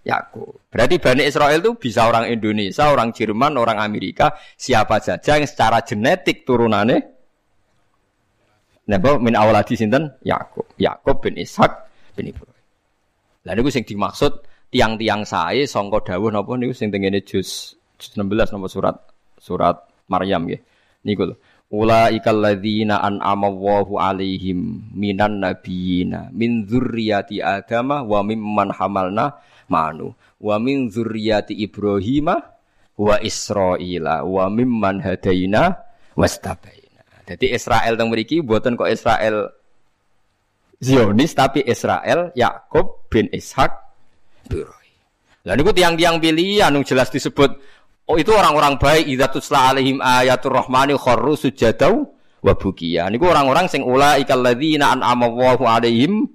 Yakub. 0.00 0.64
Berarti 0.72 0.96
Bani 0.96 1.28
Israel 1.28 1.60
itu 1.60 1.76
bisa 1.76 2.08
orang 2.08 2.32
Indonesia, 2.32 2.88
orang 2.88 3.12
Jerman, 3.12 3.60
orang 3.60 3.76
Amerika, 3.76 4.32
siapa 4.56 4.96
saja 5.04 5.36
yang 5.36 5.44
secara 5.44 5.84
genetik 5.84 6.48
turunannya 6.48 7.20
Napa 8.90 9.22
min 9.22 9.38
awaladi 9.38 9.78
sinten 9.78 10.18
Yakub. 10.26 10.66
Yakub 10.74 11.22
bin 11.22 11.38
Ishak 11.38 11.70
bin 12.18 12.34
Ibrahim. 12.34 12.58
Lah 13.46 13.54
niku 13.54 13.70
sing 13.70 13.86
dimaksud 13.86 14.42
tiang-tiang 14.66 15.22
sae 15.22 15.62
sangka 15.62 16.10
dawuh 16.10 16.34
napa 16.34 16.58
niku 16.58 16.74
sing 16.74 16.90
tengene 16.90 17.22
juz 17.22 17.78
16 18.02 18.26
napa 18.26 18.66
surat 18.66 18.96
surat 19.38 19.78
Maryam 20.10 20.42
nggih. 20.42 20.58
Niku 21.06 21.22
lho. 21.30 21.38
Ulaikal 21.70 22.42
ladzina 22.42 22.98
an'ama 22.98 23.46
Allahu 23.46 24.02
alaihim 24.02 24.90
minan 24.90 25.38
nabiyina 25.38 26.34
min 26.34 26.66
dzurriyyati 26.66 27.38
Adama 27.38 28.02
wa 28.02 28.26
mimman 28.26 28.74
hamalna 28.74 29.38
manu 29.70 30.18
wa 30.42 30.58
min 30.58 30.90
dzurriyyati 30.90 31.54
Ibrahima 31.62 32.42
wa 32.98 33.16
Israila 33.22 34.26
wa 34.26 34.50
mimman 34.50 34.98
hadaina 34.98 35.78
wastabaina. 36.18 37.06
Jadi 37.30 37.54
Israel 37.54 37.94
teng 37.94 38.10
mriki 38.10 38.42
mboten 38.42 38.74
kok 38.74 38.90
Israel 38.90 39.54
Zionis 40.82 41.38
tapi 41.38 41.62
Israel 41.62 42.34
Yakub 42.34 43.06
bin 43.06 43.30
Ishak 43.30 43.70
Ibrahim. 44.50 44.98
Lah 45.46 45.54
niku 45.54 45.70
tiang-tiang 45.70 46.18
pilihan 46.18 46.74
jelas 46.82 47.14
disebut 47.14 47.62
Oh 48.10 48.18
itu 48.18 48.34
orang-orang 48.34 48.74
baik 48.74 49.06
idza 49.06 49.30
tusla 49.30 49.70
alaihim 49.70 50.02
ayatul 50.02 50.50
rahmani 50.50 50.98
kharru 50.98 51.38
sujadau 51.38 52.10
wa 52.42 52.58
bukiya. 52.58 53.06
Niku 53.06 53.30
orang-orang 53.30 53.70
sing 53.70 53.86
ulaikal 53.86 54.42
ladzina 54.42 54.90
an'ama 54.98 55.30
Allahu 55.30 55.62
alaihim 55.62 56.26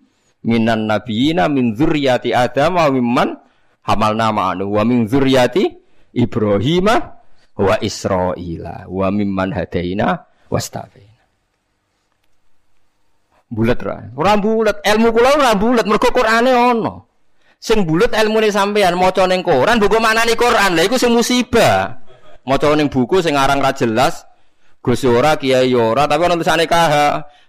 minan 0.47 0.88
nabiyina 0.88 1.51
min 1.51 1.76
dzurriyyati 1.76 2.32
Adam 2.32 2.80
wa 2.80 2.88
mimman 2.88 3.36
hamalna 3.84 4.32
ma'anu 4.32 4.71
wa 4.71 4.88
min 4.88 5.03
dzurriyyati 5.03 5.63
Ibrahim 6.15 6.88
wa 7.59 7.76
Israila 7.84 8.88
wa 8.88 9.07
mimman 9.11 9.51
hadaina 9.51 10.23
wastafaina. 10.47 11.28
Bulat 13.51 13.84
ra. 13.84 13.99
Ora 14.15 14.39
bulat, 14.39 14.80
ilmu 14.80 15.11
kula 15.11 15.30
ora 15.36 15.51
bulat 15.59 15.84
mergo 15.84 16.07
Qur'ane 16.07 16.51
ono. 16.55 17.05
Sing 17.66 17.82
bulet 17.82 18.13
ilmune 18.13 18.53
sampean 18.53 18.93
maca 18.93 19.26
ning 19.26 19.41
Quran 19.41 19.82
buku 19.82 19.97
maknane 19.97 20.38
Quran. 20.38 20.78
Lah 20.78 20.86
iku 20.86 21.01
sing 21.01 21.09
musibah. 21.09 21.97
Maca 22.45 22.70
ning 22.78 22.93
buku 22.93 23.26
sing 23.26 23.34
aran 23.34 23.57
ra 23.57 23.74
jelas, 23.74 24.22
Gus 24.86 25.01
ora, 25.01 25.34
Kiai 25.34 25.74
ora, 25.74 26.05
tapi 26.05 26.30
ana 26.30 26.38
tulisane 26.38 26.70
KH. 26.70 26.93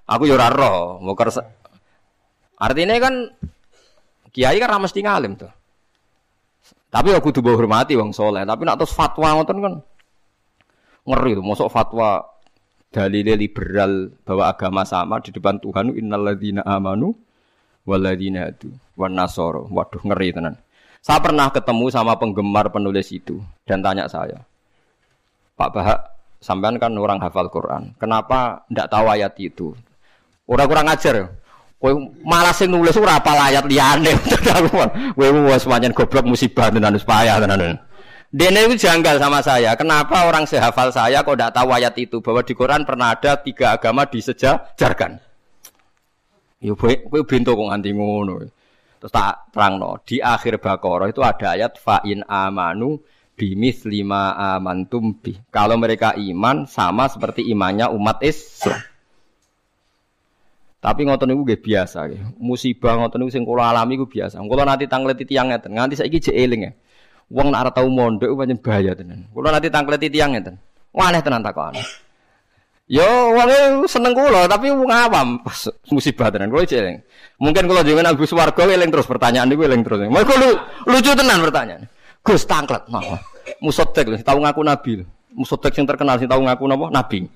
Aku 0.08 0.24
yo 0.24 0.40
ora 0.40 0.48
roh. 0.48 1.04
Artinya 2.56 2.96
kan 2.96 3.28
Kiai 4.32 4.56
kan 4.56 4.72
ra 4.72 4.80
mesti 4.80 5.04
ngalim 5.04 5.36
tuh. 5.36 5.52
Tapi 6.88 7.12
aku 7.12 7.28
kudu 7.28 7.52
hormati 7.52 7.92
wong 7.92 8.16
soleh. 8.16 8.48
Tapi 8.48 8.64
nak 8.64 8.80
terus 8.80 8.96
fatwa 8.96 9.36
ngoten 9.36 9.60
kan 9.60 9.74
ngeri 11.04 11.36
tuh. 11.36 11.44
Masuk 11.44 11.68
fatwa 11.68 12.24
dalile 12.88 13.36
liberal 13.36 14.16
bahwa 14.24 14.48
agama 14.48 14.88
sama 14.88 15.20
di 15.20 15.28
depan 15.28 15.60
Tuhan 15.60 15.92
innalladzina 15.92 16.64
amanu 16.64 17.12
waladina 17.86 18.50
itu 18.50 18.68
wan 18.98 19.14
nasoro. 19.14 19.70
Waduh 19.70 20.02
ngeri 20.02 20.34
tenan. 20.34 20.58
Saya 21.00 21.22
pernah 21.22 21.46
ketemu 21.54 21.86
sama 21.88 22.18
penggemar 22.18 22.66
penulis 22.74 23.14
itu 23.14 23.38
dan 23.62 23.78
tanya 23.78 24.10
saya, 24.10 24.42
Pak 25.54 25.70
Bahak, 25.70 25.98
sampean 26.42 26.82
kan 26.82 26.90
orang 26.98 27.22
hafal 27.22 27.46
Quran, 27.46 27.94
kenapa 27.94 28.66
ndak 28.66 28.90
tahu 28.90 29.06
ayat 29.14 29.38
itu? 29.38 29.70
Orang 30.50 30.66
kurang 30.66 30.90
ajar. 30.90 31.30
Kowe 31.76 31.92
malah 32.26 32.50
sing 32.50 32.74
nulis 32.74 32.96
ora 32.98 33.22
apa 33.22 33.36
ayat 33.36 33.68
liyane. 33.70 34.18
Kowe 35.14 35.28
wis 35.46 35.62
pancen 35.62 35.94
goblok 35.94 36.26
musibah 36.26 36.74
tenan 36.74 36.98
wis 36.98 37.06
payah 37.06 37.38
tenan. 37.38 37.78
Dene 38.32 38.66
itu 38.66 38.74
janggal 38.86 39.22
sama 39.22 39.38
saya. 39.38 39.78
Kenapa 39.78 40.26
orang 40.26 40.42
sehafal 40.48 40.90
saya 40.90 41.22
kok 41.22 41.38
tidak 41.38 41.54
tahu 41.54 41.70
ayat 41.70 41.94
itu 41.94 42.18
bahwa 42.18 42.42
di 42.42 42.54
Quran 42.58 42.82
pernah 42.82 43.14
ada 43.14 43.38
tiga 43.38 43.78
agama 43.78 44.02
disejajarkan? 44.08 45.25
Ya 46.60 46.72
kowe 46.72 47.20
bento 47.28 47.52
kok 47.52 47.68
nganti 47.68 47.90
ngono. 47.92 48.34
Terus 48.96 49.12
tak 49.12 49.52
terangno, 49.52 50.00
di 50.08 50.24
akhir 50.24 50.56
Baqarah 50.56 51.12
itu 51.12 51.20
ada 51.20 51.52
ayat 51.52 51.76
fa'in 51.76 52.24
amanu 52.24 52.96
bimis 53.36 53.84
lima 53.84 54.32
amantum 54.32 55.20
bi. 55.20 55.36
Kalau 55.52 55.76
mereka 55.76 56.16
iman 56.16 56.64
sama 56.64 57.04
seperti 57.12 57.44
imannya 57.52 57.92
umat 57.92 58.24
Islam. 58.24 58.80
Tapi 60.80 61.00
ngoten 61.04 61.28
niku 61.28 61.44
nggih 61.44 61.60
biasa 61.60 61.98
nggih. 62.08 62.22
Musibah 62.40 62.96
ngoten 62.96 63.20
niku 63.20 63.30
sing 63.36 63.44
kula 63.44 63.68
alami 63.68 64.00
iku 64.00 64.08
biasa. 64.08 64.40
Kula 64.40 64.64
nanti 64.64 64.88
tangleti 64.88 65.28
tiyang 65.28 65.52
ngeten, 65.52 65.76
nganti 65.76 66.00
saiki 66.00 66.32
jek 66.32 66.36
eling 66.36 66.62
ya. 66.64 66.72
Wong 67.26 67.52
nak 67.52 67.68
ora 67.68 67.70
tau 67.74 67.90
mondok 67.90 68.32
pancen 68.38 68.62
bahaya 68.62 68.94
tenan. 68.96 69.28
Kula 69.34 69.52
nanti 69.52 69.68
tangkleti 69.68 70.08
tiyang 70.08 70.32
ngeten. 70.32 70.56
Waneh 70.96 71.20
tenan 71.20 71.44
takon. 71.44 71.76
Yo 72.86 73.02
wong 73.34 73.82
seneng 73.90 74.14
kula 74.14 74.46
tapi 74.46 74.70
wong 74.70 74.86
awam 74.86 75.42
musibah 75.90 76.30
tenan 76.30 76.54
kula 76.54 76.62
jeleng. 76.62 77.02
Mungkin 77.42 77.66
kalau 77.66 77.82
jangan 77.82 78.14
Agus 78.14 78.30
Warga 78.30 78.62
eling 78.62 78.94
terus 78.94 79.10
pertanyaan 79.10 79.50
niku 79.50 79.66
eling 79.66 79.82
terus. 79.82 80.06
Mergo 80.06 80.30
lu, 80.38 80.54
lucu 80.86 81.10
tenan 81.18 81.42
pertanyaan. 81.42 81.90
Gus 82.22 82.46
tangklet 82.46 82.86
nah. 82.86 83.02
Musotek 83.58 84.06
lho, 84.06 84.16
tahu 84.22 84.38
ngaku 84.38 84.60
nabi. 84.62 84.90
Musotek 85.34 85.74
sing 85.74 85.82
terkenal 85.82 86.22
sing 86.22 86.30
tahu 86.30 86.46
ngaku 86.46 86.62
napa? 86.70 86.86
Nabi. 86.94 87.26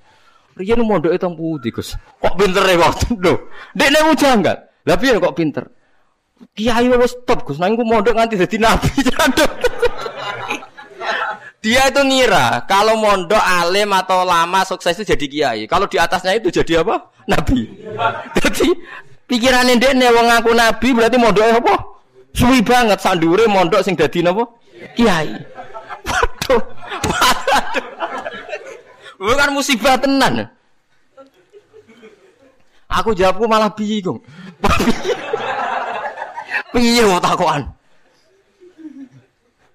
Riyen 0.54 0.86
mondoke 0.86 1.18
teng 1.18 1.34
pundi, 1.34 1.74
Gus? 1.74 1.98
Kok 1.98 2.34
pinter 2.38 2.62
e 2.70 2.74
waktu 2.78 3.06
lho. 3.18 3.50
Dekne 3.74 4.06
mujanggal. 4.06 4.56
Lah 4.86 4.96
piye 4.98 5.18
kok 5.18 5.34
pinter? 5.34 5.64
Kiai 6.54 6.86
wis 6.94 7.18
top 7.26 7.42
Gus, 7.42 7.58
nang 7.58 7.74
mondok 7.74 8.14
nganti 8.14 8.38
dadi 8.38 8.58
nabi. 8.58 8.86
Dia 11.60 11.92
itu 11.92 12.00
ngira 12.00 12.64
kalau 12.64 12.96
mondok 12.96 13.40
alim 13.40 13.92
atau 13.92 14.24
lama 14.24 14.64
sukses 14.64 14.96
itu 14.96 15.12
jadi 15.12 15.26
kiai. 15.28 15.60
Kalau 15.68 15.84
di 15.84 16.00
atasnya 16.00 16.40
itu 16.40 16.48
jadi 16.48 16.80
apa? 16.80 17.12
Nabi. 17.28 17.68
Jadi 18.40 18.68
pikirannya 19.28 19.78
dia 19.78 19.92
nih 19.94 20.10
wong 20.10 20.26
ngaku 20.26 20.50
nabi 20.56 20.88
berarti 20.96 21.16
mondoknya 21.20 21.60
apa? 21.60 21.74
Suwi 22.32 22.64
banget 22.64 22.98
sandure 22.98 23.44
mondok 23.46 23.84
sing 23.84 23.94
dadi 23.94 24.24
napa? 24.24 24.48
Kiai. 24.96 25.30
Waduh. 26.08 26.62
Bukan 29.20 29.50
musibah 29.52 30.00
tenan. 30.00 30.48
Aku 32.90 33.14
jawabku 33.14 33.44
malah 33.46 33.70
bingung. 33.70 34.18
Piye 36.72 37.04
mau 37.06 37.20
takokan? 37.24 37.79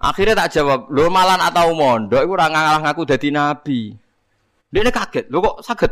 Akhirnya 0.05 0.37
tak 0.37 0.53
jawab, 0.53 0.85
lo 0.93 1.09
malan 1.09 1.41
atau 1.41 1.73
mondok 1.73 2.21
iku 2.21 2.37
ora 2.37 2.45
ngalah 2.45 2.77
ngaku 2.85 3.09
dadi 3.09 3.33
nabi. 3.33 3.89
Dia 4.69 4.93
kaget, 4.93 5.33
lo 5.33 5.41
kok 5.41 5.65
sakit? 5.65 5.91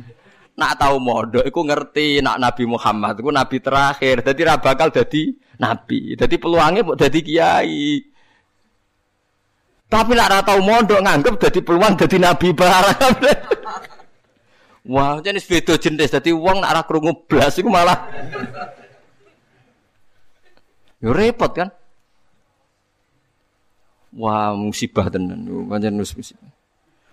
Nak 0.60 0.80
tahu 0.80 0.96
mondok 0.96 1.44
iku 1.44 1.60
ngerti 1.64 2.20
nak 2.20 2.36
Nabi 2.36 2.68
Muhammad 2.68 3.16
iku 3.16 3.32
nabi 3.32 3.64
terakhir, 3.64 4.20
jadi 4.20 4.40
ra 4.44 4.60
bakal 4.60 4.92
nabi. 5.56 6.12
Jadi 6.12 6.36
peluangnya 6.36 6.84
mau 6.84 6.92
dadi 6.92 7.24
kiai. 7.24 7.96
Tapi 9.88 10.12
nak 10.12 10.44
tau 10.44 10.60
mondok 10.60 11.00
nganggep 11.00 11.34
dadi 11.40 11.64
peluang 11.64 11.96
dadi 11.96 12.20
nabi 12.20 12.52
barang. 12.52 13.14
Wah, 14.92 15.16
jenis 15.24 15.48
beda 15.48 15.80
jenis. 15.80 16.12
Dadi 16.12 16.28
wong 16.28 16.60
nak 16.60 16.76
ora 16.76 16.82
krungu 16.84 17.24
blas 17.24 17.56
malah 17.64 18.04
Yo 21.00 21.16
repot 21.16 21.56
kan? 21.56 21.72
Wah, 24.16 24.56
musibah 24.58 25.06
tenan. 25.06 25.46
Pancen 25.70 25.94
musibah. 25.94 26.50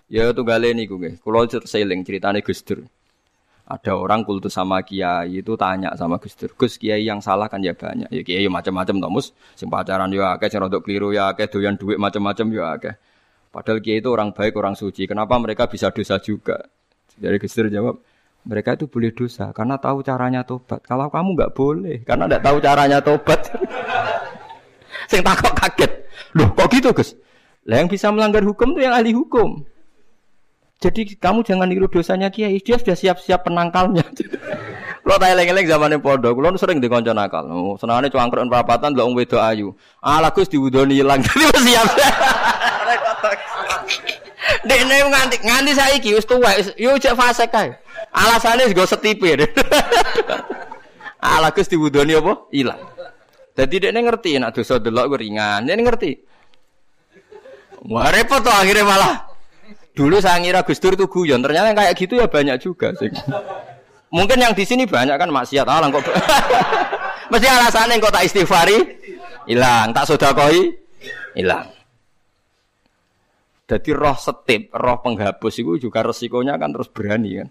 Ya 0.08 0.32
tunggale 0.32 0.72
niku 0.72 0.96
nggih. 0.96 1.20
Kula 1.20 1.44
seling 1.46 2.00
ceritane 2.02 2.40
Gus 2.40 2.64
Dur. 2.64 2.88
Ada 3.68 3.92
orang 3.92 4.24
kultus 4.24 4.56
sama 4.56 4.80
kiai 4.80 5.44
itu 5.44 5.52
tanya 5.60 5.92
sama 5.92 6.16
Gus 6.16 6.32
Dur, 6.40 6.56
Gus 6.56 6.80
kiai 6.80 7.04
yang 7.04 7.20
salah 7.20 7.52
kan 7.52 7.60
ya 7.60 7.76
banyak. 7.76 8.08
Ya 8.08 8.24
kiai 8.24 8.48
macam-macam 8.48 8.96
tomus, 8.96 9.36
sing 9.52 9.68
pacaran 9.68 10.08
ya 10.08 10.40
akeh, 10.40 10.48
keliru 10.80 11.12
ya 11.12 11.36
akeh, 11.36 11.52
doyan 11.52 11.76
duit 11.76 12.00
macam-macam 12.00 12.46
ya 12.48 12.64
akeh. 12.80 12.94
Padahal 13.52 13.84
kiai 13.84 14.00
itu 14.00 14.08
orang 14.08 14.32
baik, 14.32 14.56
orang 14.56 14.72
suci. 14.72 15.04
Kenapa 15.04 15.36
mereka 15.36 15.68
bisa 15.68 15.92
dosa 15.92 16.16
juga? 16.16 16.64
Jadi 17.20 17.36
Gus 17.36 17.52
Dur 17.52 17.68
jawab, 17.68 18.00
mereka 18.48 18.72
itu 18.72 18.88
boleh 18.88 19.12
dosa 19.12 19.52
karena 19.52 19.76
tahu 19.76 20.00
caranya 20.00 20.40
tobat. 20.48 20.80
Kalau 20.80 21.12
kamu 21.12 21.36
nggak 21.36 21.52
boleh 21.52 21.96
karena 22.08 22.24
nggak 22.24 22.42
tahu 22.48 22.56
caranya 22.64 22.98
tobat. 23.04 23.40
Sing 25.08 25.24
takut 25.24 25.52
kaget. 25.56 25.92
Loh 26.36 26.52
kok 26.52 26.68
gitu 26.68 26.92
Gus? 26.92 27.16
Lah 27.64 27.80
yang 27.80 27.88
bisa 27.88 28.12
melanggar 28.12 28.44
hukum 28.44 28.76
itu 28.76 28.84
yang 28.84 28.94
ahli 28.94 29.16
hukum. 29.16 29.64
Jadi 30.78 31.18
kamu 31.18 31.42
jangan 31.42 31.66
niru 31.66 31.90
dosanya 31.90 32.30
kiai, 32.30 32.62
dia 32.62 32.78
sudah 32.78 32.94
siap-siap 32.94 33.42
penangkalnya. 33.42 34.06
Kalau 35.08 35.24
tak 35.24 35.32
eleng-eleng 35.34 35.64
zamannya 35.64 35.98
podo, 36.04 36.36
kalau 36.36 36.60
sering 36.60 36.84
dikonco 36.84 37.16
nakal. 37.16 37.48
Oh, 37.48 37.80
senangnya 37.80 38.12
cuangkruk 38.12 38.44
perapatan, 38.44 38.92
lo 38.92 39.08
wedo 39.16 39.40
ayu. 39.40 39.72
Ala 40.04 40.28
gus 40.28 40.52
diwudoni 40.52 41.00
hilang, 41.00 41.24
jadi 41.24 41.48
siap. 41.48 41.88
Dek 44.68 44.80
nih 44.84 45.08
nganti 45.08 45.36
nganti 45.48 45.72
saya 45.72 45.96
iki 45.96 46.12
wis 46.12 46.28
tuwa, 46.28 46.52
yo 46.76 46.92
cek 47.00 47.16
fase 47.16 47.48
kae. 47.48 47.72
Alasannya 48.12 48.68
juga 48.68 48.84
setipe 48.84 49.32
deh. 49.32 49.48
Ala 51.24 51.56
gus 51.56 51.72
diwudoni 51.72 52.12
apa? 52.12 52.44
Hilang. 52.52 52.97
Jadi 53.58 53.74
dia 53.82 53.90
ngerti, 53.90 54.38
nak 54.38 54.54
dosa 54.54 54.78
delok 54.78 55.18
ringan, 55.18 55.66
dia 55.66 55.74
ngerti. 55.74 56.14
Wah 57.90 58.06
repot 58.14 58.38
tuh 58.38 58.54
akhirnya 58.54 58.86
malah. 58.86 59.26
Dulu 59.98 60.22
saya 60.22 60.38
ngira 60.38 60.62
Gus 60.62 60.78
Dur 60.78 60.94
itu 60.94 61.10
guyon, 61.10 61.42
ternyata 61.42 61.74
kayak 61.74 61.98
gitu 61.98 62.22
ya 62.22 62.30
banyak 62.30 62.54
juga 62.62 62.94
sih. 62.94 63.10
Mungkin 64.14 64.38
yang 64.38 64.54
di 64.54 64.62
sini 64.62 64.86
banyak 64.86 65.18
kan 65.18 65.26
maksiat 65.26 65.66
alang 65.66 65.90
kok. 65.90 66.06
Mesti 67.34 67.46
alasannya 67.50 67.98
kok 67.98 68.14
tak 68.14 68.24
istighfari, 68.30 68.78
hilang, 69.50 69.90
tak 69.90 70.06
sodakoi, 70.06 70.78
hilang. 71.34 71.66
Jadi 73.68 73.90
roh 73.90 74.16
setip, 74.16 74.70
roh 74.70 75.02
penghapus 75.02 75.54
itu 75.60 75.90
juga 75.90 76.06
resikonya 76.06 76.56
kan 76.56 76.70
terus 76.72 76.88
berani 76.88 77.42
kan. 77.42 77.48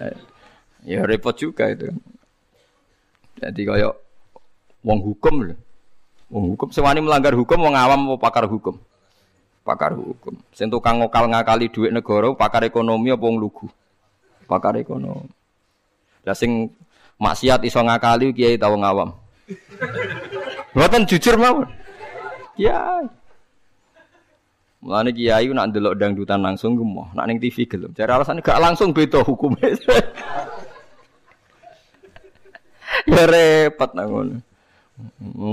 ya 0.90 1.04
repot 1.04 1.36
juga 1.36 1.68
itu. 1.70 1.92
Jadi 3.36 3.62
kayak 3.62 3.94
wong 4.84 4.98
hukum 5.00 5.34
lho. 5.50 5.56
Wong 6.30 6.54
hukum 6.54 6.68
sewani 6.70 7.02
melanggar 7.02 7.34
hukum 7.34 7.58
wong 7.58 7.74
awam 7.74 8.00
mau 8.14 8.18
pakar 8.20 8.46
hukum 8.46 8.78
pakar 9.70 9.94
hukum. 9.94 10.34
Sing 10.50 10.66
tukang 10.66 10.98
ngokal 10.98 11.30
ngakali 11.30 11.70
duit 11.70 11.92
negara, 11.94 12.32
pakar 12.34 12.66
ekonomi 12.66 13.14
apa 13.14 13.22
wong 13.22 13.38
lugu? 13.38 13.70
Pakar 14.50 14.74
ekonomi. 14.80 15.30
Lah 16.26 16.34
sing 16.34 16.66
maksiat 17.20 17.62
iso 17.62 17.78
ngakali 17.78 18.34
kiai 18.34 18.58
tau 18.58 18.74
ngawam. 18.74 19.14
Mboten 20.74 21.06
jujur 21.06 21.38
mawon. 21.38 21.70
Kiai. 22.58 23.06
Mulane 24.80 25.12
kiai 25.12 25.46
nak 25.52 25.70
ndelok 25.70 25.94
dangdutan 25.94 26.40
langsung 26.40 26.72
gemoh, 26.72 27.12
nak 27.12 27.28
ning 27.28 27.36
TV 27.36 27.68
gelem. 27.68 27.92
Jare 27.92 28.16
alasan 28.16 28.40
gak 28.40 28.58
langsung 28.58 28.96
beda 28.96 29.20
hukumnya. 29.20 29.76
ya 33.12 33.22
repot 33.28 33.90
nang 33.92 34.08
ngono. 34.08 34.36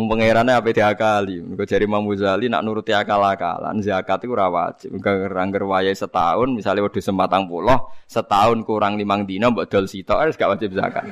Pangerane 0.10 0.52
apa 0.56 0.70
diakali. 0.72 1.43
Mergo 1.43 1.64
jari 1.68 1.86
Imam 1.88 2.04
Ghazali 2.08 2.48
nak 2.48 2.64
nuruti 2.64 2.95
akal-akalan 2.95 3.84
zakat 3.84 4.24
itu 4.24 4.34
ora 4.34 4.48
wajib. 4.48 4.95
Angger 5.00 5.64
wayahe 5.64 5.95
setahun 5.95 6.52
misalnya 6.52 6.88
wedhus 6.88 7.04
sempatang 7.04 7.48
puluh, 7.48 7.76
setahun 8.08 8.64
kurang 8.68 8.95
limang 8.95 9.28
dina 9.28 9.52
mbok 9.52 9.68
dol 9.68 9.88
sitok 9.88 10.18
harus 10.24 10.36
gak 10.36 10.56
wajib 10.56 10.76
zakat. 10.76 11.08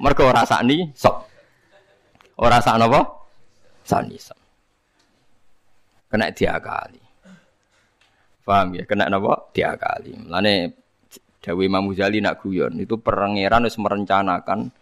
Mergo 0.00 0.24
ora 0.28 0.46
sakni 0.46 0.88
sok. 0.94 1.16
Ora 2.38 2.62
sak 2.62 2.78
napa? 2.78 3.02
Sok. 3.82 4.38
Kena 6.08 6.32
diakali. 6.32 7.02
Paham 8.46 8.78
ya? 8.78 8.84
Kena 8.88 9.10
napa? 9.10 9.52
Diakali. 9.52 10.16
Mulane 10.24 10.54
Dawe 11.38 11.62
Imam 11.62 11.86
Ghazali 11.90 12.18
nak 12.18 12.42
guyon 12.42 12.82
itu 12.82 12.98
perengeran 12.98 13.62
wis 13.62 13.78
merencanakan 13.78 14.74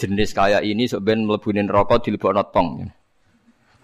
jenis 0.00 0.32
kayak 0.32 0.64
ini 0.64 0.88
sebenarnya 0.88 1.28
melebunin 1.28 1.68
rokok 1.68 2.08
di 2.08 2.16
lebok 2.16 2.32
notong. 2.32 2.88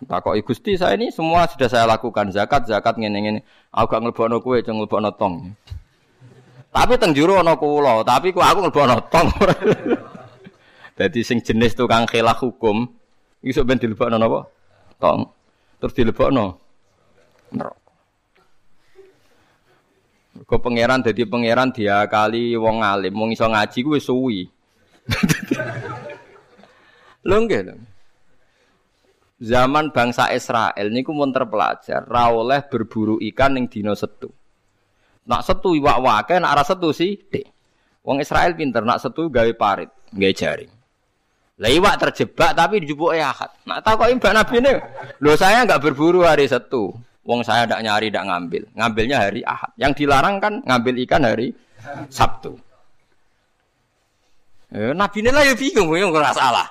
Takok 0.04 0.36
Gusti 0.44 0.76
saya 0.76 0.92
ini 0.92 1.08
semua 1.08 1.48
sudah 1.48 1.72
saya 1.72 1.88
lakukan 1.88 2.28
zakat 2.28 2.68
zakat 2.68 3.00
ngene 3.00 3.18
ngene. 3.20 3.40
Aku 3.72 3.88
gak 3.88 4.00
nglebokno 4.04 4.44
kowe 4.44 4.60
ceng 4.60 4.76
nglebokno 4.76 5.12
tong. 5.16 5.56
Tapi 6.68 7.00
teng 7.00 7.16
jero 7.16 7.40
kula, 7.56 8.04
tapi 8.04 8.28
kok 8.32 8.44
aku 8.44 8.58
nglebokno 8.68 8.96
tong. 9.08 9.28
Dadi 11.00 11.20
sing 11.24 11.40
jenis 11.40 11.76
tukang 11.76 12.04
khilaf 12.04 12.40
hukum 12.44 12.88
iso 13.40 13.64
ben 13.64 13.80
dilebokno 13.80 14.20
napa? 14.20 14.44
Tong. 15.00 15.28
Terus 15.80 15.96
dilebokno 15.96 16.44
neraka. 17.56 17.86
Kok 20.44 20.60
pangeran 20.60 21.00
dadi 21.00 21.24
pangeran 21.24 21.72
dia 21.72 22.04
kali 22.04 22.52
wong 22.60 22.84
alim, 22.84 23.16
wong 23.16 23.32
iso 23.32 23.48
ngaji 23.48 23.78
kuwi 23.80 24.00
suwi. 24.00 24.40
Lho 27.26 27.36
nggih. 27.42 27.62
Zaman 29.36 29.92
bangsa 29.92 30.32
Israel 30.32 30.88
niku 30.88 31.12
mun 31.12 31.28
terpelajar 31.28 32.08
ra 32.08 32.32
oleh 32.32 32.64
berburu 32.64 33.20
ikan 33.20 33.52
ning 33.52 33.68
dina 33.68 33.92
setu. 33.92 34.32
Nak 35.26 35.42
setu 35.44 35.76
iwak 35.76 35.98
wake, 36.00 36.38
nak 36.38 36.56
ora 36.56 36.64
setu 36.64 36.94
sih, 36.94 37.18
dek. 37.18 37.44
Wong 38.06 38.22
Israel 38.22 38.54
pinter, 38.54 38.86
nak 38.86 39.02
setu 39.02 39.26
gawe 39.26 39.50
parit, 39.58 39.90
gawe 40.14 40.32
jaring. 40.32 40.70
Lah 41.56 41.72
iwak 41.72 41.98
terjebak 41.98 42.54
tapi 42.54 42.84
dijupuk 42.86 43.16
ahad. 43.16 43.50
Nak 43.66 43.80
takoki 43.82 44.14
Mbak 44.16 44.32
Nabi 44.36 44.54
ini, 44.60 44.72
lho 45.18 45.32
saya 45.34 45.66
enggak 45.66 45.82
berburu 45.82 46.22
hari 46.22 46.46
setu. 46.46 46.94
Wong 47.26 47.42
saya 47.42 47.66
ndak 47.66 47.82
nyari, 47.82 48.06
ndak 48.14 48.24
ngambil. 48.30 48.62
Ngambilnya 48.78 49.18
hari 49.18 49.40
ahad. 49.42 49.74
Yang 49.74 49.92
dilarang 50.04 50.38
kan 50.38 50.62
ngambil 50.62 50.94
ikan 51.02 51.26
hari 51.26 51.50
Sabtu. 52.06 52.54
Eh, 54.66 54.90
Nabi 54.90 55.22
ini 55.22 55.30
lah 55.30 55.46
ya 55.46 55.54
bingung, 55.54 55.94
bingung 55.94 56.10
nggak 56.10 56.34
salah. 56.34 56.66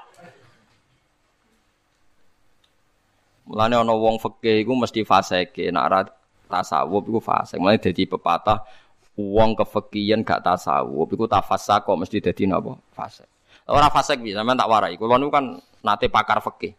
Mulane 3.46 3.78
ana 3.78 3.94
wong 3.94 4.18
fikih 4.20 4.66
iku 4.66 4.74
mesti 4.74 5.06
fasike, 5.06 5.70
nek 5.70 5.84
ora 5.86 6.00
tasawuf 6.50 7.06
iku 7.08 7.22
fasik. 7.22 7.62
Mulane 7.62 7.80
dadi 7.80 8.04
pepatah 8.04 8.66
wong 9.16 9.56
kefikihan 9.56 10.28
gak 10.28 10.44
tasawuf 10.44 11.08
iku 11.08 11.30
kok 11.30 11.96
mesti 11.96 12.20
dadi 12.20 12.44
napa? 12.50 12.76
Fasik. 12.92 13.30
Ora 13.72 13.88
fasik 13.88 14.20
bisa, 14.20 14.44
sampean 14.44 14.60
tak 14.60 14.70
warai. 14.70 15.00
Kulo 15.00 15.16
niku 15.16 15.32
kan 15.32 15.46
nate 15.86 16.12
pakar 16.12 16.44
fikih. 16.44 16.74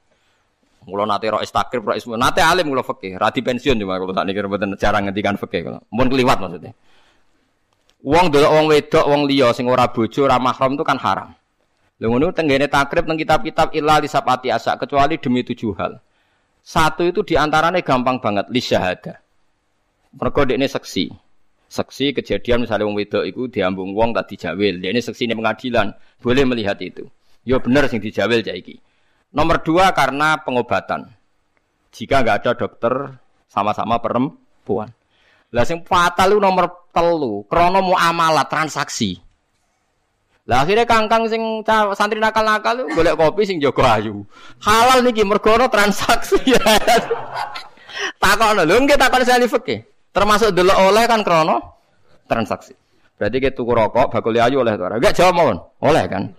Kulo 0.85 1.03
nate 1.03 1.27
ro 1.33 1.41
istakrib, 1.43 1.83
ro 1.83 1.95
ismu, 1.97 2.15
nate 2.15 2.45
alim 2.45 2.69
kulo 2.71 2.85
fikih, 2.85 3.19
ra 3.19 3.33
pensiun 3.33 3.75
cuma 3.81 3.99
kulo 3.99 4.13
sakniki 4.13 4.39
mboten 4.45 4.77
jarang 4.79 5.09
ngendikan 5.09 5.35
fikih 5.41 5.65
kulo. 5.65 5.79
Mun 5.91 6.07
kliwat 6.13 6.39
maksudnya. 6.39 6.77
Wong 8.07 8.31
delok 8.31 8.53
wong 8.55 8.67
wedok, 8.71 9.05
wong 9.11 9.23
liya 9.27 9.51
sing 9.51 9.67
ora 9.67 9.91
bojo, 9.91 10.31
ora 10.31 10.39
mahram 10.39 10.79
itu 10.79 10.87
kan 10.87 10.95
haram. 10.95 11.35
Lha 11.99 12.07
ngono 12.07 12.31
tenggene 12.31 12.71
takrib 12.71 13.03
teng 13.03 13.19
kitab-kitab 13.19 13.75
illa 13.75 13.99
lisapati 13.99 14.47
asa 14.55 14.79
kecuali 14.79 15.19
demi 15.19 15.43
tujuh 15.43 15.75
hal. 15.75 15.99
Satu 16.63 17.03
itu 17.03 17.27
di 17.27 17.35
antaranya 17.35 17.83
gampang 17.83 18.23
banget 18.23 18.47
li 18.47 18.63
syahada. 18.63 19.19
Mergo 20.15 20.47
ini 20.47 20.71
seksi. 20.71 21.11
Seksi 21.67 22.15
kejadian 22.15 22.63
misalnya 22.63 22.87
wong 22.87 22.95
wedok 22.95 23.27
itu 23.27 23.51
diambung 23.51 23.91
wong 23.91 24.15
tak 24.15 24.31
dijawil. 24.31 24.79
Ini 24.79 25.03
seksi 25.03 25.27
ini 25.27 25.35
pengadilan, 25.35 25.91
boleh 26.23 26.47
melihat 26.47 26.79
itu. 26.79 27.11
Yo 27.43 27.59
bener 27.59 27.91
sing 27.91 27.99
dijawil 27.99 28.47
jaiki. 28.47 28.79
Nomor 29.35 29.67
dua 29.67 29.91
karena 29.91 30.39
pengobatan. 30.47 31.11
Jika 31.91 32.23
nggak 32.23 32.39
ada 32.47 32.53
dokter 32.55 33.19
sama-sama 33.51 33.99
perempuan. 33.99 34.95
Lah 35.57 35.65
sing 35.65 35.81
fatal 35.89 36.37
itu 36.37 36.41
nomor 36.45 36.93
telu, 36.93 37.49
krono 37.49 37.81
muamalah 37.81 38.45
transaksi. 38.45 39.17
Lah 40.45 40.69
akhirnya 40.69 40.85
kangkang 40.85 41.33
sing 41.33 41.65
santri 41.97 42.21
nakal-nakal 42.21 42.85
golek 42.93 43.17
kopi 43.17 43.49
sing 43.49 43.57
jago 43.57 43.81
ayu. 43.81 44.21
Halal 44.61 45.01
niki 45.01 45.25
mergo 45.25 45.57
transaksi. 45.73 46.37
Takokno 48.23 48.69
lho 48.69 48.77
nggih 48.85 49.01
takon 49.01 49.25
sali 49.25 49.49
fikih. 49.49 49.81
Termasuk 50.13 50.53
delok 50.53 50.77
oleh 50.93 51.09
kan 51.09 51.25
krono 51.25 51.57
transaksi. 52.29 52.77
Berarti 53.17 53.37
kita 53.41 53.57
tuku 53.57 53.73
rokok 53.73 54.13
bakul 54.13 54.37
ayu 54.37 54.61
oleh 54.61 54.77
ora? 54.77 55.01
Enggak 55.01 55.17
jawab 55.17 55.35
mohon. 55.41 55.57
Oleh 55.81 56.05
kan. 56.05 56.37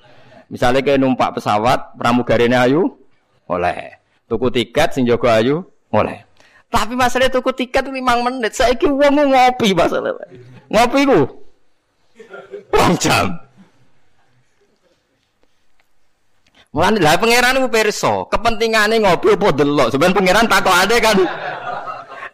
Misalnya 0.54 0.86
kayak 0.86 1.02
numpak 1.02 1.42
pesawat 1.42 1.98
pramugarine 1.98 2.54
ayu 2.54 2.86
oleh. 3.50 3.98
Tuku 4.30 4.54
tiket 4.54 4.94
sing 4.94 5.10
jago 5.10 5.26
ayu 5.26 5.66
oleh. 5.90 6.27
Tapi 6.68 6.94
masalah 7.00 7.32
tuku 7.32 7.52
tiket 7.56 7.88
lima 7.88 8.20
menit. 8.20 8.52
Saya 8.52 8.76
ki 8.76 8.92
uang 8.92 9.16
ngopi 9.32 9.72
masalah. 9.72 10.12
Ngopi 10.68 11.00
ku. 11.08 11.22
Rong 12.76 12.96
jam. 13.00 13.32
Mulane 16.76 17.00
lah 17.00 17.16
pangeran 17.16 17.64
ku 17.64 17.72
pirsa, 17.72 18.28
kepentingane 18.28 19.00
ngopi 19.00 19.34
apa 19.34 19.48
delok. 19.56 19.88
Sebenarnya 19.90 20.18
pangeran 20.20 20.46
takok 20.52 20.76
ade 20.76 20.98
kan. 21.00 21.18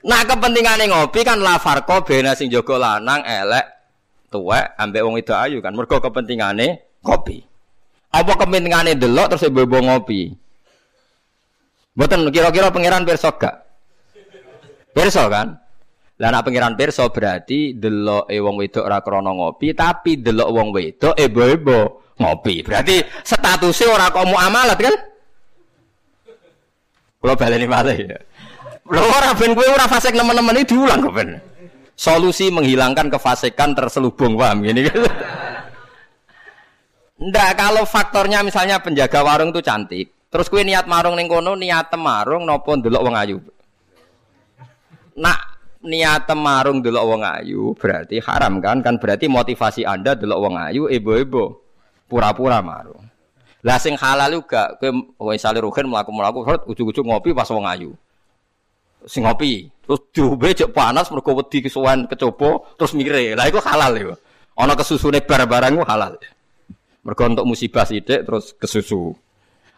Nah 0.04 0.22
kepentingane 0.28 0.90
ngopi 0.90 1.24
kan 1.24 1.40
la 1.40 1.62
farqa 1.62 2.04
bena 2.04 2.36
sing 2.36 2.52
jaga 2.52 2.76
lanang 2.76 3.24
elek 3.24 3.66
tuwek 4.28 4.76
ambek 4.76 5.06
wong 5.06 5.16
itu 5.22 5.32
ayu 5.32 5.62
kan. 5.62 5.72
Mergo 5.78 6.02
kepentingane 6.02 7.00
kopi. 7.06 7.40
Apa 8.12 8.34
kepentingane 8.36 8.98
delok 8.98 9.38
terus 9.38 9.48
ibu 9.48 9.64
ngopi? 9.64 10.34
Mboten 11.94 12.28
kira-kira 12.34 12.74
pangeran 12.74 13.06
pirsa 13.06 13.30
gak? 13.38 13.63
Pirsa 14.94 15.26
kan? 15.28 15.58
Lah 16.22 16.30
nek 16.30 16.78
pirsa 16.78 17.10
berarti 17.10 17.74
delok 17.74 18.30
e 18.30 18.38
wong 18.38 18.56
wedok 18.62 18.86
ora 18.86 19.02
krana 19.02 19.34
ngopi, 19.34 19.74
tapi 19.74 20.22
delok 20.22 20.50
wong 20.54 20.70
wedok 20.70 21.18
ebo-ebo 21.18 22.14
ngopi. 22.22 22.62
Berarti 22.62 23.02
statusnya 23.26 23.90
ora 23.90 24.08
kok 24.14 24.30
muamalat 24.30 24.78
kan? 24.78 24.96
Kalau 27.18 27.36
baleni 27.36 27.66
malih 27.66 27.98
ya. 28.08 28.20
Lho 28.86 29.02
ora 29.02 29.34
ben 29.34 29.58
kowe 29.58 29.66
ora 29.66 29.90
fasik 29.90 30.14
nemen-nemen 30.14 30.62
iki 30.62 30.78
diulang 30.78 31.02
kok 31.02 31.14
ben. 31.18 31.30
Solusi 31.98 32.50
menghilangkan 32.50 33.10
kefasikan 33.10 33.74
terselubung, 33.78 34.38
paham 34.38 34.66
gini 34.66 34.86
kan? 34.86 35.02
Ndak 37.22 37.50
kalau 37.58 37.84
faktornya 37.86 38.44
misalnya 38.44 38.82
penjaga 38.84 39.24
warung 39.24 39.56
itu 39.56 39.62
cantik, 39.64 40.12
terus 40.28 40.50
kue 40.52 40.62
niat 40.66 40.90
marung 40.90 41.16
ning 41.16 41.32
kono 41.32 41.56
niat 41.56 41.94
marung 41.96 42.44
nopo 42.44 42.76
ndelok 42.76 43.02
wong 43.02 43.16
ayu 43.16 43.38
nak 45.18 45.40
niat 45.84 46.32
marung 46.34 46.80
delok 46.80 47.06
wong 47.06 47.22
ayu 47.22 47.76
berarti 47.76 48.24
haram 48.24 48.64
kan? 48.64 48.80
Kan 48.80 48.98
berarti 48.98 49.28
motivasi 49.28 49.84
anda 49.84 50.16
delok 50.16 50.40
wong 50.40 50.56
ayu 50.58 50.88
ibu-ibu. 50.88 51.60
Pura-pura 52.08 52.62
marung. 52.62 53.02
Lah 53.64 53.80
sing 53.80 53.96
halal 53.96 54.44
juga 54.44 54.76
kowe 54.76 55.32
misale 55.32 55.64
rugen 55.64 55.88
mlaku-mlaku 55.88 56.44
ujug-ujug 56.68 57.08
ngopi 57.08 57.32
pas 57.32 57.48
wong 57.48 57.64
ayu. 57.64 57.92
Sing 59.08 59.24
ngopi 59.24 59.72
terus 59.84 60.00
diombe 60.12 60.52
cek 60.52 60.72
panas 60.72 61.12
mergo 61.12 61.32
wedi 61.36 61.64
kesuwen 61.64 62.08
kecoba 62.08 62.76
terus 62.76 62.92
mire 62.96 63.36
lah 63.36 63.48
iku 63.48 63.64
halal 63.64 63.92
iku. 63.96 64.14
Ana 64.60 64.76
kesusune 64.76 65.24
bar-barang 65.24 65.80
halal. 65.88 66.20
Mergo 67.04 67.24
untuk 67.24 67.48
musibah 67.48 67.88
sithik 67.88 68.28
terus 68.28 68.52
kesusu. 68.56 69.16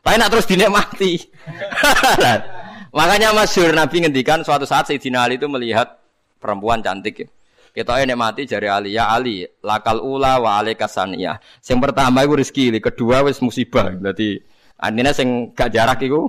Tapi 0.05 0.21
nak 0.21 0.29
terus 0.29 0.45
dinikmati 0.45 1.17
Makanya 2.95 3.35
masyur 3.35 3.75
Nabi 3.75 4.07
ngendikan 4.07 4.39
suatu 4.47 4.63
saat 4.63 4.87
Sayyidina 4.87 5.27
Ali 5.27 5.35
itu 5.35 5.51
melihat 5.51 5.99
perempuan 6.39 6.79
cantik 6.79 7.27
ya. 7.27 7.27
Kita 7.75 7.99
ini 7.99 8.15
mati 8.15 8.47
jari 8.47 8.71
Ali 8.71 8.95
ya 8.95 9.11
Ali 9.11 9.43
lakal 9.59 9.99
ula 9.99 10.39
wa 10.39 10.63
alikasaniyah. 10.63 11.59
Yang 11.59 11.79
pertama 11.83 12.23
itu 12.23 12.39
rezeki, 12.39 12.79
kedua 12.79 13.27
wis 13.27 13.43
musibah. 13.43 13.91
Berarti 13.91 14.39
artinya 14.79 15.11
sing 15.11 15.51
gak 15.51 15.75
jarak 15.75 15.99
itu 16.07 16.23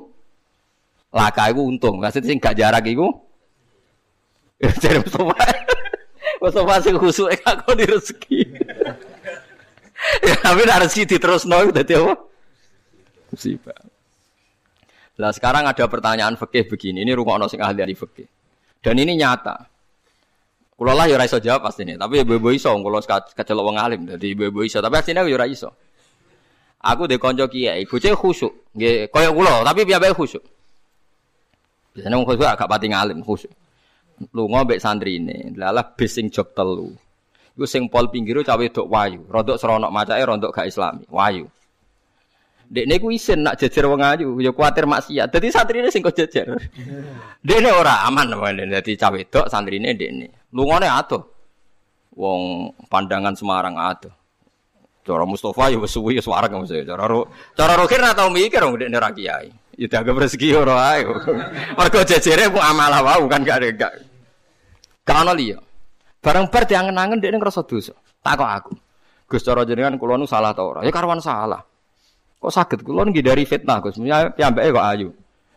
laka 1.14 1.54
itu 1.54 1.62
untung. 1.62 2.02
Maksudnya 2.02 2.34
sing 2.34 2.42
gak 2.42 2.58
jarak 2.58 2.82
itu 2.90 3.06
jadi 4.58 4.98
Mustafa. 4.98 5.38
Mustafa 6.42 6.74
sing 6.82 6.94
khusuk 6.98 7.30
aku 7.46 7.78
di 7.78 7.84
rezeki. 7.86 8.40
ya, 10.26 10.34
tapi 10.42 10.62
rezeki 10.66 11.14
terus 11.14 11.46
nol 11.46 11.70
dadi 11.70 11.94
apa? 11.94 12.18
Musibah. 13.30 13.95
Lah 15.16 15.32
sekarang 15.32 15.64
ada 15.64 15.84
pertanyaan 15.88 16.36
fikih 16.36 16.68
begini, 16.68 17.00
ini 17.00 17.12
rumah 17.16 17.40
sing 17.48 17.60
ahli 17.64 17.80
ahli 17.80 17.96
fikih. 17.96 18.28
Dan 18.84 19.00
ini 19.00 19.16
nyata. 19.16 19.64
Kulo 20.76 20.92
lah 20.92 21.08
ya 21.08 21.16
iso 21.24 21.40
jawab 21.40 21.72
pasti 21.72 21.88
ini, 21.88 21.96
tapi 21.96 22.20
ibu-ibu 22.20 22.52
iso 22.52 22.68
kulo 22.68 23.00
kecelok 23.00 23.64
wong 23.64 23.80
alim, 23.80 24.04
jadi 24.04 24.36
ibu-ibu 24.36 24.60
iso, 24.60 24.84
tapi 24.84 25.00
aslinya 25.00 25.24
aku 25.24 25.32
ya 25.32 25.48
iso. 25.48 25.72
Aku 26.84 27.08
de 27.08 27.16
konco 27.16 27.48
kiai, 27.48 27.88
bocah 27.88 28.12
khusuk, 28.12 28.76
nggih 28.76 29.08
koyo 29.08 29.32
kulo, 29.32 29.64
tapi 29.64 29.88
piyambake 29.88 30.12
khusuk. 30.12 30.44
Biasanya 31.96 32.20
wong 32.20 32.28
khusuk 32.28 32.44
agak 32.44 32.68
pati 32.68 32.92
ngalim 32.92 33.24
khusuk. 33.24 33.48
Lunga 34.36 34.68
mbek 34.68 34.76
santri 34.76 35.16
ini, 35.16 35.56
lalah 35.56 35.96
bis 35.96 36.12
sing 36.12 36.28
jog 36.28 36.52
telu. 36.52 36.92
Iku 37.56 37.64
sing 37.64 37.88
pol 37.88 38.12
pinggiru 38.12 38.44
cawe 38.44 38.64
dok 38.68 38.84
wayu, 38.84 39.24
rodok 39.32 39.56
seronok 39.56 39.88
macake 39.88 40.20
rodok 40.28 40.52
gak 40.52 40.68
islami, 40.68 41.08
wayu. 41.08 41.48
Dek 42.66 42.98
ku 42.98 43.14
isin 43.14 43.46
nak 43.46 43.62
jejer 43.62 43.86
wong 43.86 44.02
ayu, 44.02 44.42
ya 44.42 44.50
kuatir 44.50 44.90
maksiat. 44.90 45.30
Dadi 45.30 45.54
santrine 45.54 45.86
sing 45.86 46.02
kok 46.02 46.18
jejer. 46.18 46.50
Dekne 47.38 47.70
ora 47.70 48.02
aman 48.10 48.34
namanya. 48.34 48.66
Dadi 48.78 48.98
cawe 48.98 49.20
dok 49.22 49.46
santrine 49.46 49.94
dekne. 49.94 50.50
Lungone 50.50 50.90
atuh. 50.90 51.22
Wong 52.18 52.74
pandangan 52.90 53.38
Semarang 53.38 53.78
atuh. 53.78 54.10
Cara 55.06 55.22
Mustafa 55.22 55.70
ya 55.70 55.78
wis 55.78 55.94
ya 55.94 56.22
suwareg 56.22 56.50
mesti. 56.50 56.82
Cara 56.82 57.06
ro 57.06 57.30
cara 57.54 57.78
rohir 57.78 58.02
ora 58.02 58.18
tau 58.18 58.34
mikir 58.34 58.58
wong 58.66 58.82
dekne 58.82 58.98
ra 58.98 59.14
kiai. 59.14 59.46
Ya 59.78 59.86
dianggap 59.86 60.26
rezeki 60.26 60.58
ora 60.58 60.98
ae. 60.98 61.06
Mergo 61.78 62.00
jejere 62.02 62.50
ku 62.50 62.58
amalah 62.58 62.98
wau 63.06 63.30
kan 63.30 63.46
gak 63.46 63.62
ada 63.62 63.68
gak. 63.70 63.92
Ono 65.22 65.32
liya. 65.38 65.62
Barang 66.18 66.50
bar 66.50 66.66
diangen-angen 66.66 67.22
dekne 67.22 67.38
ngrasa 67.38 67.62
dosa. 67.62 67.94
Takok 68.26 68.50
aku. 68.50 68.72
Gus 69.30 69.46
cara 69.46 69.62
jenengan 69.62 69.94
kula 69.94 70.18
nu 70.18 70.26
salah 70.26 70.50
ta 70.50 70.66
ora? 70.66 70.82
Ya 70.82 70.90
karwan 70.90 71.22
salah. 71.22 71.62
Kok 72.36 72.52
sakit 72.52 72.80
kulon 72.84 73.10
dari 73.16 73.48
fitnah 73.48 73.80
Gus. 73.80 73.96
Ya 74.04 74.28
piyambake 74.30 74.70
kok 74.70 74.86
ayu. 74.86 75.08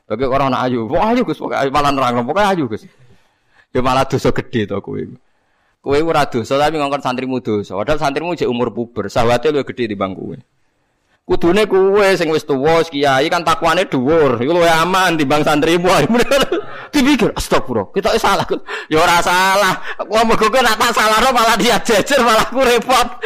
Bagi 0.09 0.25
orang 0.25 0.49
anak 0.49 0.61
ayu, 0.65 0.89
kok 0.89 1.03
ayu 1.05 1.21
Gus, 1.21 1.37
pokoke 1.37 1.69
malah 1.69 1.91
nerang, 1.93 2.25
pokoke 2.25 2.41
ayu 2.41 2.65
Gus. 2.65 2.87
Ya 3.69 3.79
malah 3.85 4.09
dosa 4.09 4.33
gede 4.33 4.65
to 4.65 4.81
kowe. 4.81 4.97
Kowe 5.79 5.97
ora 6.01 6.25
dosa 6.25 6.57
tapi 6.57 6.81
ngongkon 6.81 7.05
santrimu 7.05 7.37
dosa. 7.45 7.77
Padahal 7.77 8.01
santrimu 8.01 8.33
jek 8.33 8.49
umur 8.49 8.73
puber, 8.73 9.05
sawate 9.07 9.53
luwih 9.53 9.67
gede 9.69 9.93
timbang 9.93 10.17
kowe. 10.17 10.33
Kudune 11.29 11.69
kowe 11.69 12.07
sing 12.17 12.33
wis 12.33 12.41
tuwa 12.41 12.81
kiai 12.81 13.29
kan 13.29 13.45
takwane 13.45 13.85
dhuwur. 13.85 14.41
Iku 14.41 14.49
luwih 14.49 14.73
aman 14.73 15.13
timbang 15.13 15.45
santrimu. 15.45 15.85
Dipikir 16.89 17.29
astagfirullah, 17.35 17.91
kita 17.91 18.15
salah. 18.15 18.47
Ya 18.87 18.97
ora 19.03 19.19
salah. 19.19 19.77
Kok 19.99 20.23
mergo 20.25 20.47
kowe 20.49 20.61
nak 20.63 20.79
tak 20.79 20.91
salahno 20.95 21.29
malah 21.35 21.55
dia 21.59 21.77
jejer 21.83 22.19
malah 22.23 22.47
ku 22.49 22.63
repot. 22.63 23.07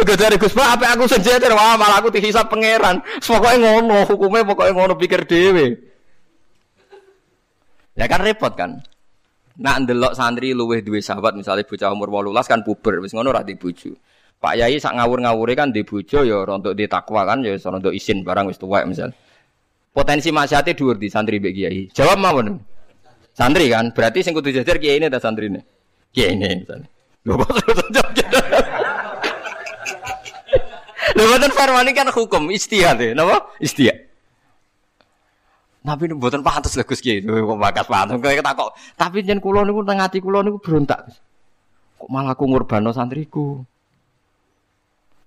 Mergo 0.00 0.14
dari 0.16 0.40
Gus 0.40 0.56
Pak 0.56 0.80
apa 0.80 0.96
aku 0.96 1.04
sing 1.04 1.20
jejer 1.20 1.52
wah 1.52 1.76
malah 1.76 2.00
aku 2.00 2.08
dihisap 2.08 2.48
pangeran. 2.48 3.04
Pokoke 3.20 3.56
ngono, 3.60 4.08
hukume 4.08 4.40
pokoke 4.48 4.72
ngono 4.72 4.96
pikir 4.96 5.28
dhewe. 5.28 5.76
Ya 7.94 8.08
kan 8.08 8.24
repot 8.24 8.56
kan. 8.56 8.80
Nak 9.60 9.86
ndelok 9.86 10.18
santri 10.18 10.50
luwih 10.50 10.82
duwe 10.82 10.98
sahabat 10.98 11.38
misalnya 11.38 11.62
bocah 11.68 11.92
umur 11.94 12.10
18 12.10 12.50
kan 12.50 12.60
puber 12.66 12.98
wis 13.04 13.12
ngono 13.14 13.30
ora 13.30 13.46
dibuju. 13.46 13.94
Pak 14.42 14.60
Yai 14.60 14.76
sak 14.76 14.98
ngawur-ngawure 14.98 15.56
kan 15.56 15.72
di 15.72 15.86
bojo 15.86 16.20
ya 16.20 16.44
untuk 16.44 16.76
di 16.76 16.84
takwa 16.84 17.24
kan 17.24 17.40
ya 17.40 17.56
untuk 17.56 17.94
isin 17.94 18.20
barang 18.26 18.50
wis 18.50 18.58
tuwek 18.58 18.84
misal. 18.84 19.14
Potensi 19.94 20.34
maksiate 20.34 20.74
dhuwur 20.74 20.98
di 20.98 21.06
santri 21.06 21.38
mbek 21.38 21.54
kiai. 21.54 21.86
Jawab 21.94 22.18
mawon. 22.18 22.58
Santri 23.30 23.70
kan, 23.70 23.94
berarti 23.94 24.26
sing 24.26 24.34
kudu 24.34 24.50
jajar 24.50 24.82
kiai 24.82 24.98
ini 24.98 25.06
ta 25.06 25.22
santrine. 25.22 25.62
Kiai 26.10 26.34
ini 26.34 26.66
misalnya. 26.66 26.90
Lho 27.22 27.38
jawab 27.38 28.10
Lho 31.14 31.22
boten 31.30 31.52
farmani 31.54 31.94
kan 31.94 32.10
hukum 32.10 32.50
istihad 32.50 32.98
ya, 32.98 33.14
napa? 33.14 33.54
Istihad. 33.62 34.02
Tapi 35.84 36.10
ini 36.10 36.18
buatan 36.18 36.42
pantas 36.42 36.74
lah 36.74 36.82
Gus 36.82 36.98
Kiai. 36.98 37.22
Kok 37.22 37.60
bakas 37.60 37.86
pantas 37.86 38.18
kok 38.18 38.34
takok. 38.42 38.74
Tapi 38.98 39.22
jen 39.22 39.38
kula 39.38 39.62
niku 39.62 39.86
teng 39.86 40.02
ati 40.02 40.18
kula 40.18 40.42
niku 40.42 40.58
berontak. 40.58 41.06
Kok 42.02 42.10
malah 42.10 42.34
aku 42.34 42.50
ngurbano 42.50 42.90
santriku. 42.90 43.62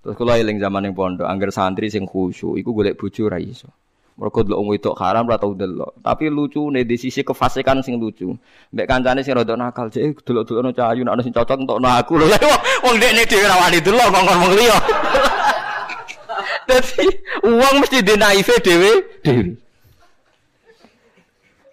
Terus 0.03 0.15
kula 0.19 0.35
eling 0.35 0.59
zaman 0.59 0.91
yang 0.91 0.95
pondok, 0.97 1.23
angger 1.23 1.55
santri 1.55 1.87
sing 1.87 2.03
khusyuk 2.03 2.59
iku 2.59 2.75
golek 2.75 2.99
bojo 2.99 3.31
ra 3.31 3.39
iso. 3.39 3.71
Mergo 4.17 4.41
delok 4.41 4.57
wong 4.57 4.69
wedok 4.73 4.95
haram 4.97 5.29
ora 5.29 5.37
tau. 5.37 5.53
Tapi 6.01 6.25
lucu 6.33 6.73
nih 6.73 6.81
di 6.89 6.97
sisi 6.97 7.21
kefasikan 7.21 7.85
sing 7.85 8.01
lucu. 8.01 8.33
Mbek 8.73 8.89
kancane 8.89 9.21
sing 9.21 9.37
rada 9.37 9.53
nakal, 9.53 9.93
cek 9.93 10.25
delok-delokno 10.25 10.73
cahayu 10.73 11.05
nek 11.05 11.13
ana 11.13 11.21
sing 11.21 11.29
cocok 11.37 11.57
entokno 11.61 11.85
aku. 11.85 12.17
Lho 12.21 12.33
wong 12.81 12.97
dekne 12.97 13.29
dhewe 13.29 13.45
ra 13.45 13.61
wani 13.61 13.77
delok 13.77 14.09
ngomong 14.09 14.37
wong 14.41 14.53
liya. 14.57 14.77
Dadi 16.67 17.05
uang 17.45 17.75
mesti 17.77 17.97
dinaife 18.01 18.57
dhewe 18.65 18.91
dhewe. 19.21 19.53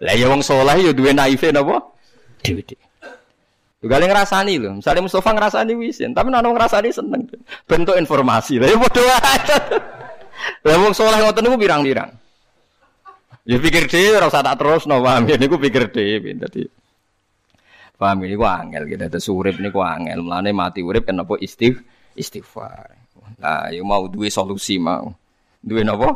Lah 0.05 0.13
ya 0.13 0.29
wong 0.29 0.45
saleh 0.45 0.85
ya 0.85 0.91
duwe 0.93 1.17
naife 1.17 1.49
napa? 1.49 1.81
Dhewe-dhewe. 2.45 2.85
Juga 3.81 4.01
yang 4.01 4.09
ngerasani 4.13 4.53
loh. 4.61 4.73
Misalnya 4.81 5.01
Mustafa 5.05 5.29
ngerasani 5.33 5.73
wisin, 5.77 6.13
tapi 6.13 6.33
nana 6.33 6.45
ngerasani 6.45 6.89
seneng. 6.89 7.25
Bentuk 7.69 7.97
informasi 7.97 8.57
lah. 8.57 8.69
Ya 8.69 8.77
bodoh 8.77 9.05
aja. 9.05 9.57
Lah 10.65 10.77
wong 10.77 10.93
soleh 10.93 11.21
ngoten 11.21 11.41
niku 11.45 11.57
pirang-pirang. 11.57 12.24
Ya 13.45 13.61
pikir 13.61 13.85
dhewe 13.85 14.17
ora 14.17 14.27
usah 14.27 14.41
terus 14.41 14.89
no 14.89 15.05
paham 15.05 15.29
ya 15.29 15.37
niku 15.37 15.61
pikir 15.61 15.93
dhewe 15.93 16.33
dadi 16.33 16.65
paham 17.95 18.25
ini 18.25 18.35
gua 18.35 18.59
angel 18.59 18.89
gitu 18.89 19.05
terus 19.07 19.29
urip 19.29 19.61
niku 19.61 19.85
angel 19.85 20.25
mulane 20.25 20.51
mati 20.51 20.81
urip 20.81 21.05
kan 21.05 21.21
apa 21.21 21.37
istigh 21.39 21.77
istighfar. 22.17 22.95
Nah, 23.43 23.67
ya 23.69 23.83
mau 23.83 24.07
duwe 24.07 24.31
solusi 24.31 24.79
mau. 24.79 25.11
Duwe 25.59 25.83
napa? 25.83 26.15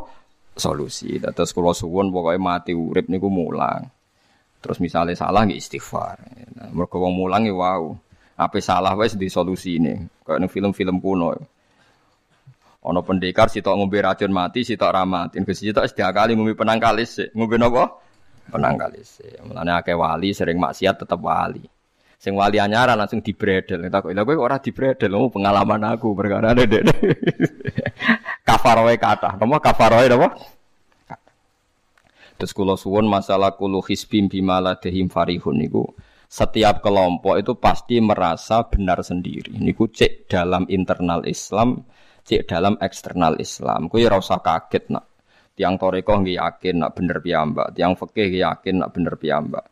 Solusi. 0.56 1.20
Terus 1.20 1.52
kula 1.52 1.76
suwun 1.76 2.10
pokoke 2.10 2.40
mati 2.40 2.72
urip 2.72 3.12
niku 3.12 3.28
mulang. 3.28 3.86
Terus 4.60 4.80
misalnya 4.84 5.16
salah 5.16 5.44
nggih 5.48 5.60
istighfar. 5.60 6.18
Nah, 6.60 6.72
mergo 6.72 7.04
mulang 7.12 7.48
ya 7.48 7.54
wow. 7.56 7.84
Apa 8.40 8.64
salah 8.64 8.96
wis 8.96 9.20
di 9.20 9.28
solusi 9.28 9.80
ini. 9.80 10.00
Kayak 10.24 10.48
film-film 10.48 11.04
kuno. 11.04 11.36
Ono 12.90 13.06
pendekar 13.06 13.54
sitok 13.54 13.78
ngombe 13.78 14.02
racun 14.02 14.34
mati, 14.34 14.66
sitok 14.66 14.90
ramatin. 14.90 15.46
Ke 15.46 15.54
sitok 15.54 15.86
setiap 15.86 16.10
kali 16.10 16.34
ngombe 16.34 16.58
penang 16.58 16.82
kalis. 16.82 17.22
Ngombe 17.38 17.62
napa? 17.62 18.02
Penang 18.50 18.76
kalis. 18.82 19.22
Mulane 19.46 19.78
akeh 19.78 19.94
wali 19.94 20.34
sering 20.34 20.58
maksiat 20.58 21.06
tetap 21.06 21.22
wali. 21.22 21.62
Sing 22.20 22.36
wali 22.36 22.58
anyaran 22.60 23.00
langsung 23.00 23.24
dibredel. 23.24 23.88
Tak 23.88 24.10
kok 24.10 24.12
kowe 24.12 24.36
ora 24.36 24.60
dibredel, 24.60 25.16
oh, 25.16 25.32
pengalaman 25.32 25.80
aku 25.88 26.12
perkara 26.18 26.52
dek. 26.52 26.84
kafaroe 28.48 28.98
kata. 29.00 29.40
Napa 29.40 29.58
kafaroe 29.62 30.10
napa? 30.10 30.28
Terus 32.40 32.52
kula 32.56 32.76
suwun 32.80 33.08
masalah 33.08 33.56
kulu 33.56 33.84
hisbim 33.84 34.32
bimala 34.32 34.80
dehim 34.80 35.12
farihun 35.12 35.60
niku 35.60 35.84
setiap 36.30 36.86
kelompok 36.86 37.42
itu 37.42 37.58
pasti 37.58 37.98
merasa 38.00 38.64
benar 38.70 39.02
sendiri. 39.02 39.58
Niku 39.58 39.90
cek 39.90 40.30
dalam 40.30 40.64
internal 40.70 41.26
Islam 41.26 41.84
cek 42.30 42.46
dalam 42.46 42.78
eksternal 42.78 43.42
Islam. 43.42 43.90
Kuwi 43.90 44.06
ora 44.06 44.22
usah 44.22 44.38
kaget 44.38 44.94
nak. 44.94 45.10
Tiang 45.58 45.82
toreko 45.82 46.22
nggih 46.22 46.38
yakin 46.38 46.76
nak 46.80 46.94
bener 46.96 47.18
piyambak, 47.20 47.76
tiang 47.76 47.98
fikih 47.98 48.32
yakin 48.32 48.80
nak 48.80 48.96
bener 48.96 49.18
piyambak. 49.18 49.66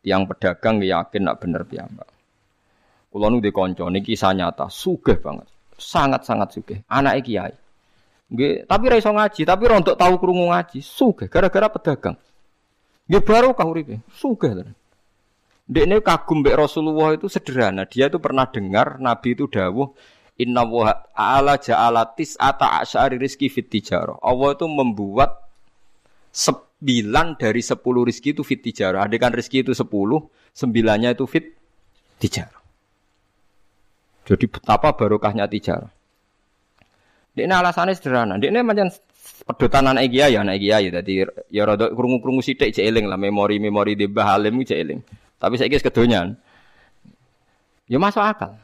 Tiang 0.00 0.24
pedagang 0.24 0.80
yakin 0.80 1.22
nak 1.28 1.36
bener 1.38 1.62
piyambak. 1.68 2.08
Kula 3.12 3.30
nu 3.30 3.38
kanca 3.38 3.86
niki 3.86 4.18
kisah 4.18 4.34
nyata, 4.34 4.66
sugih 4.66 5.20
banget. 5.22 5.46
Sangat-sangat 5.78 6.48
sugih. 6.58 6.78
Anake 6.90 7.22
kiai. 7.30 7.54
Nggih, 8.28 8.66
tapi 8.66 8.84
ra 8.90 8.96
iso 8.98 9.14
ngaji, 9.14 9.40
tapi 9.46 9.62
rontok 9.64 9.96
tahu 9.96 10.14
krungu 10.20 10.50
ngaji, 10.50 10.82
sugih 10.82 11.30
gara-gara 11.30 11.70
pedagang. 11.70 12.18
Nggih 13.08 13.22
baru 13.24 13.54
kah 13.54 13.64
uripe, 13.64 14.02
sugih 14.10 14.58
tenan. 14.58 14.76
Dekne 15.68 16.00
kagum 16.00 16.40
Rasulullah 16.42 17.12
itu 17.12 17.28
sederhana. 17.28 17.84
Dia 17.84 18.08
itu 18.08 18.16
pernah 18.16 18.48
dengar 18.48 18.96
Nabi 18.96 19.36
itu 19.36 19.52
dawuh 19.52 19.92
Inna 20.38 20.62
wa 20.62 20.94
ta'ala 20.94 21.58
ja'ala 21.58 22.14
tis'ata 22.14 22.78
asyari 22.78 23.18
rizki 23.18 23.50
fit 23.50 23.66
tijarah. 23.66 24.22
Allah 24.22 24.54
itu 24.54 24.70
membuat 24.70 25.34
sembilan 26.30 27.34
dari 27.34 27.58
sepuluh 27.58 28.06
rizki 28.06 28.30
itu 28.30 28.46
fit 28.46 28.62
tijarah. 28.62 29.02
Adekan 29.02 29.34
rizki 29.34 29.66
itu 29.66 29.74
sepuluh, 29.74 30.22
sembilannya 30.54 31.10
itu 31.18 31.26
fit 31.26 31.58
tijarah. 32.22 32.62
Jadi 34.30 34.44
betapa 34.46 34.94
barokahnya 34.94 35.50
tijarah. 35.50 35.90
Ini 37.38 37.54
alasannya 37.54 37.94
sederhana. 37.94 38.34
Ini 38.38 38.62
macam 38.66 38.90
pedotan 39.46 39.90
anak 39.90 40.10
ya, 40.10 40.30
anak 40.42 40.58
kiai. 40.58 40.90
Jadi 40.90 41.22
ya 41.54 41.62
rada 41.66 41.90
krungu-krungu 41.90 42.42
sithik 42.42 42.74
cek 42.74 42.86
lah 43.06 43.18
memori-memori 43.18 43.94
di 43.94 44.06
Bahalim 44.10 44.62
cek 44.62 44.78
eling. 44.78 45.00
Tapi 45.38 45.54
saya 45.54 45.70
kira 45.70 45.86
kedonyan. 45.86 46.34
Ya 47.86 47.98
masuk 48.02 48.22
akal. 48.22 48.58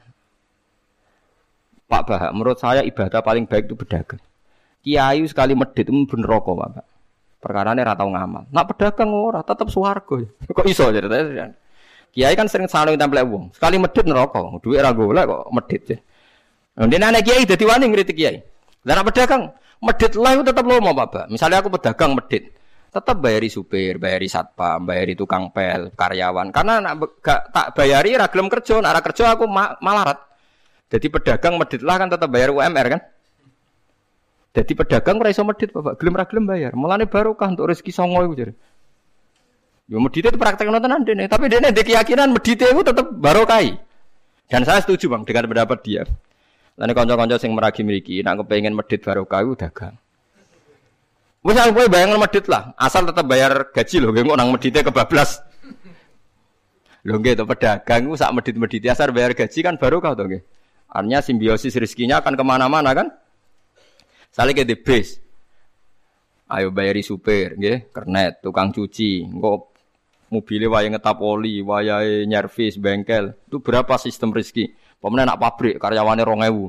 Pak 1.94 2.10
Bahak, 2.10 2.30
menurut 2.34 2.58
saya 2.58 2.82
ibadah 2.82 3.22
paling 3.22 3.46
baik 3.46 3.70
itu 3.70 3.78
berdagang. 3.78 4.18
Kiai 4.82 5.22
sekali 5.30 5.54
medit 5.54 5.86
itu 5.86 5.94
bener 6.10 6.26
rokok, 6.26 6.54
Pak. 6.58 6.82
Perkara 7.38 7.70
ini 7.70 7.86
ratau 7.86 8.10
ngamal. 8.10 8.50
Nak 8.50 8.64
pedagang 8.74 9.14
ora, 9.14 9.46
tetap 9.46 9.70
suwargo. 9.70 10.18
Kok 10.58 10.66
iso 10.66 10.90
ceritanya? 10.90 11.54
Kiai 12.10 12.34
kan 12.34 12.50
sering 12.50 12.66
saling 12.66 12.98
tempel 12.98 13.22
uang. 13.22 13.54
Sekali 13.54 13.78
medit 13.78 14.02
neraka, 14.06 14.42
duit 14.62 14.78
ra 14.78 14.94
golek 14.94 15.26
kok 15.26 15.50
medit. 15.50 15.82
Nah, 16.78 16.86
dia 16.86 17.02
anak 17.02 17.26
kiai 17.26 17.42
jadi 17.42 17.64
wani 17.66 17.90
ngritik 17.90 18.14
kiai. 18.14 18.38
Dan 18.86 19.02
pedagang 19.02 19.50
medit 19.82 20.14
lah 20.14 20.30
itu 20.38 20.42
tetap 20.46 20.62
lomo, 20.62 20.94
Pak. 20.94 21.26
Misalnya 21.26 21.58
aku 21.58 21.74
pedagang 21.74 22.14
medit, 22.14 22.54
tetap 22.94 23.18
bayari 23.18 23.50
supir, 23.50 23.98
bayari 23.98 24.30
satpam, 24.30 24.86
bayari 24.86 25.18
tukang 25.18 25.50
pel, 25.50 25.90
karyawan. 25.90 26.54
Karena 26.54 26.78
nak 26.78 27.18
gak 27.18 27.50
tak 27.50 27.66
bayari 27.74 28.14
ra 28.14 28.30
gelem 28.30 28.46
kerja, 28.46 28.78
nak 28.78 29.02
kerja 29.02 29.34
aku 29.34 29.50
ma 29.50 29.74
malarat. 29.82 30.33
Jadi 30.94 31.10
pedagang 31.10 31.58
medit 31.58 31.82
lah 31.82 31.98
kan 31.98 32.06
tetap 32.06 32.30
bayar 32.30 32.54
UMR 32.54 32.86
kan? 32.86 33.00
Jadi 34.54 34.72
pedagang 34.78 35.18
ora 35.18 35.34
iso 35.34 35.42
medit 35.42 35.74
Bapak, 35.74 35.98
gelem 35.98 36.14
ra 36.14 36.24
gelem 36.30 36.46
bayar. 36.46 36.78
Mulane 36.78 37.10
barokah 37.10 37.50
untuk 37.50 37.66
rezeki 37.66 37.90
songo 37.90 38.22
iku 38.22 38.34
jare. 38.38 38.54
Yo 39.90 39.98
medit 39.98 40.22
itu 40.22 40.38
praktek 40.38 40.70
nonton 40.70 41.02
dene, 41.02 41.26
tapi 41.26 41.50
dene 41.50 41.74
ndek 41.74 41.90
keyakinan 41.90 42.30
medit 42.30 42.62
itu 42.62 42.82
tetap 42.86 43.10
barokai. 43.10 43.74
Dan 44.46 44.62
saya 44.62 44.86
setuju 44.86 45.10
Bang 45.10 45.26
dengan 45.26 45.50
pendapat 45.50 45.82
dia. 45.82 46.06
Lan 46.78 46.94
kanca-kanca 46.94 47.42
sing 47.42 47.50
meragi 47.58 47.82
mriki 47.82 48.22
nek 48.22 48.46
kepengin 48.46 48.78
medit 48.78 49.02
barokah 49.02 49.42
iku 49.42 49.58
dagang. 49.58 49.98
Wis 51.42 51.58
aku 51.58 51.74
kowe 51.74 51.86
bayangan 51.90 52.22
medit 52.22 52.46
lah, 52.46 52.70
asal 52.78 53.02
tetap 53.02 53.26
bayar 53.26 53.74
gaji 53.74 53.98
lho, 53.98 54.14
nggih 54.14 54.30
nang 54.30 54.54
medite 54.54 54.78
kebablas. 54.80 55.42
Lho 57.02 57.18
nggih 57.18 57.34
to 57.34 57.44
pedagang 57.50 58.06
ku 58.06 58.14
sak 58.14 58.30
medit-medit 58.30 58.86
asal 58.86 59.10
bayar 59.10 59.34
gaji 59.34 59.58
kan 59.58 59.74
barokah 59.74 60.14
to 60.14 60.30
nggih. 60.30 60.53
Artinya 60.94 61.18
simbiosis 61.18 61.74
rezekinya 61.74 62.22
akan 62.22 62.38
ke 62.38 62.44
mana-mana 62.46 62.94
kan? 62.94 63.10
Saling 64.30 64.54
ke 64.54 64.78
base. 64.78 65.18
Ayo 66.46 66.70
bayari 66.70 67.02
supir, 67.02 67.58
nggih, 67.58 67.90
kernet, 67.90 68.38
tukang 68.38 68.70
cuci, 68.70 69.26
engko 69.26 69.74
mobilnya 70.30 70.70
waya 70.70 70.88
ngetap 70.92 71.18
oli, 71.18 71.64
waya 71.64 72.04
nyervis, 72.22 72.78
bengkel. 72.78 73.34
Itu 73.48 73.58
berapa 73.58 73.98
sistem 73.98 74.30
rezeki? 74.30 74.70
Pemenang 75.02 75.34
nak 75.34 75.40
pabrik 75.40 75.80
karyawannya 75.82 76.22
rong 76.22 76.42
ewu. 76.46 76.66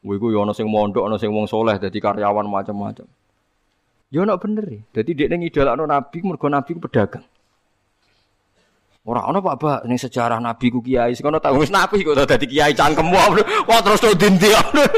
Wiku 0.00 0.32
yo 0.32 0.48
ono 0.48 0.56
sing 0.56 0.64
mondok, 0.64 1.04
ono 1.04 1.20
sing 1.20 1.28
wong 1.28 1.44
soleh, 1.44 1.76
jadi 1.76 1.98
karyawan 2.00 2.48
macam-macam. 2.48 3.04
Yo 4.08 4.24
ono 4.24 4.34
bener 4.40 4.64
ya. 4.64 4.80
Jadi 5.00 5.10
dia 5.12 5.28
ngidolakno 5.28 5.84
nabi, 5.84 6.18
mergo 6.24 6.48
nabi 6.48 6.72
pedagang. 6.78 7.26
Ora 9.10 9.26
ana 9.26 9.42
Pak 9.42 9.56
Bak 9.58 9.80
ning 9.90 9.98
sejarah 9.98 10.38
Nabi 10.38 10.70
ku 10.70 10.78
kiai 10.78 11.10
sing 11.18 11.26
ana 11.26 11.42
tak 11.42 11.58
wis 11.58 11.66
nabi 11.66 12.06
kok 12.06 12.14
dadi 12.14 12.46
kiai 12.46 12.70
cangkemmu. 12.70 13.10
Wah 13.66 13.82
terus 13.82 13.98
to 13.98 14.14
dindi. 14.14 14.46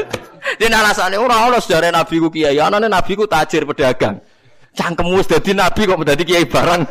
Dene 0.61 0.75
alasane 0.77 1.17
ora 1.17 1.49
ana 1.49 1.57
sejarah 1.57 1.89
Nabi 1.89 2.21
ku 2.21 2.29
kiai, 2.29 2.61
Nabi 2.61 3.11
ku 3.17 3.25
tajir 3.25 3.65
pedagang. 3.65 4.21
Cangkemmu 4.77 5.17
wis 5.17 5.25
dadi 5.25 5.57
nabi 5.57 5.89
kok 5.89 5.97
dadi 6.05 6.29
kiai 6.29 6.45
barang. 6.45 6.81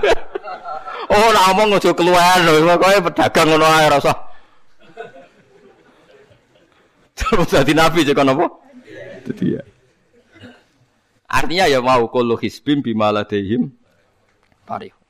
oh 1.12 1.20
ora 1.20 1.40
omong 1.52 1.76
aja 1.76 1.92
keluar 1.92 2.40
lho, 2.40 2.64
pokoke 2.64 3.12
pedagang 3.12 3.46
ngono 3.52 3.68
ae 3.68 3.86
rasa. 3.92 4.12
Terus 7.12 7.48
dadi 7.52 7.76
nabi 7.76 8.08
cek 8.08 8.16
apa? 8.16 8.46
Dadi 9.28 9.44
ya. 9.52 9.62
Artinya 11.28 11.68
ya 11.68 11.84
mau 11.84 12.08
kullu 12.08 12.40
hisbim 12.40 12.80
bimaladehim 12.80 13.68
parih. 14.64 15.01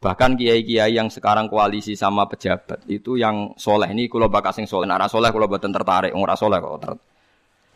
Bahkan 0.00 0.40
kiai-kiai 0.40 0.96
yang 0.96 1.12
sekarang 1.12 1.52
koalisi 1.52 1.92
sama 1.92 2.24
pejabat 2.24 2.88
itu 2.88 3.20
yang 3.20 3.52
soleh 3.60 3.92
ini 3.92 4.08
kalau 4.08 4.32
bakas 4.32 4.56
yang 4.56 4.68
soleh, 4.68 4.88
nah 4.88 5.04
soleh 5.04 5.28
kalau 5.28 5.44
buatan 5.44 5.68
tertarik, 5.68 6.16
orang 6.16 6.40
soleh 6.40 6.56
kok 6.56 6.80
ter... 6.80 6.92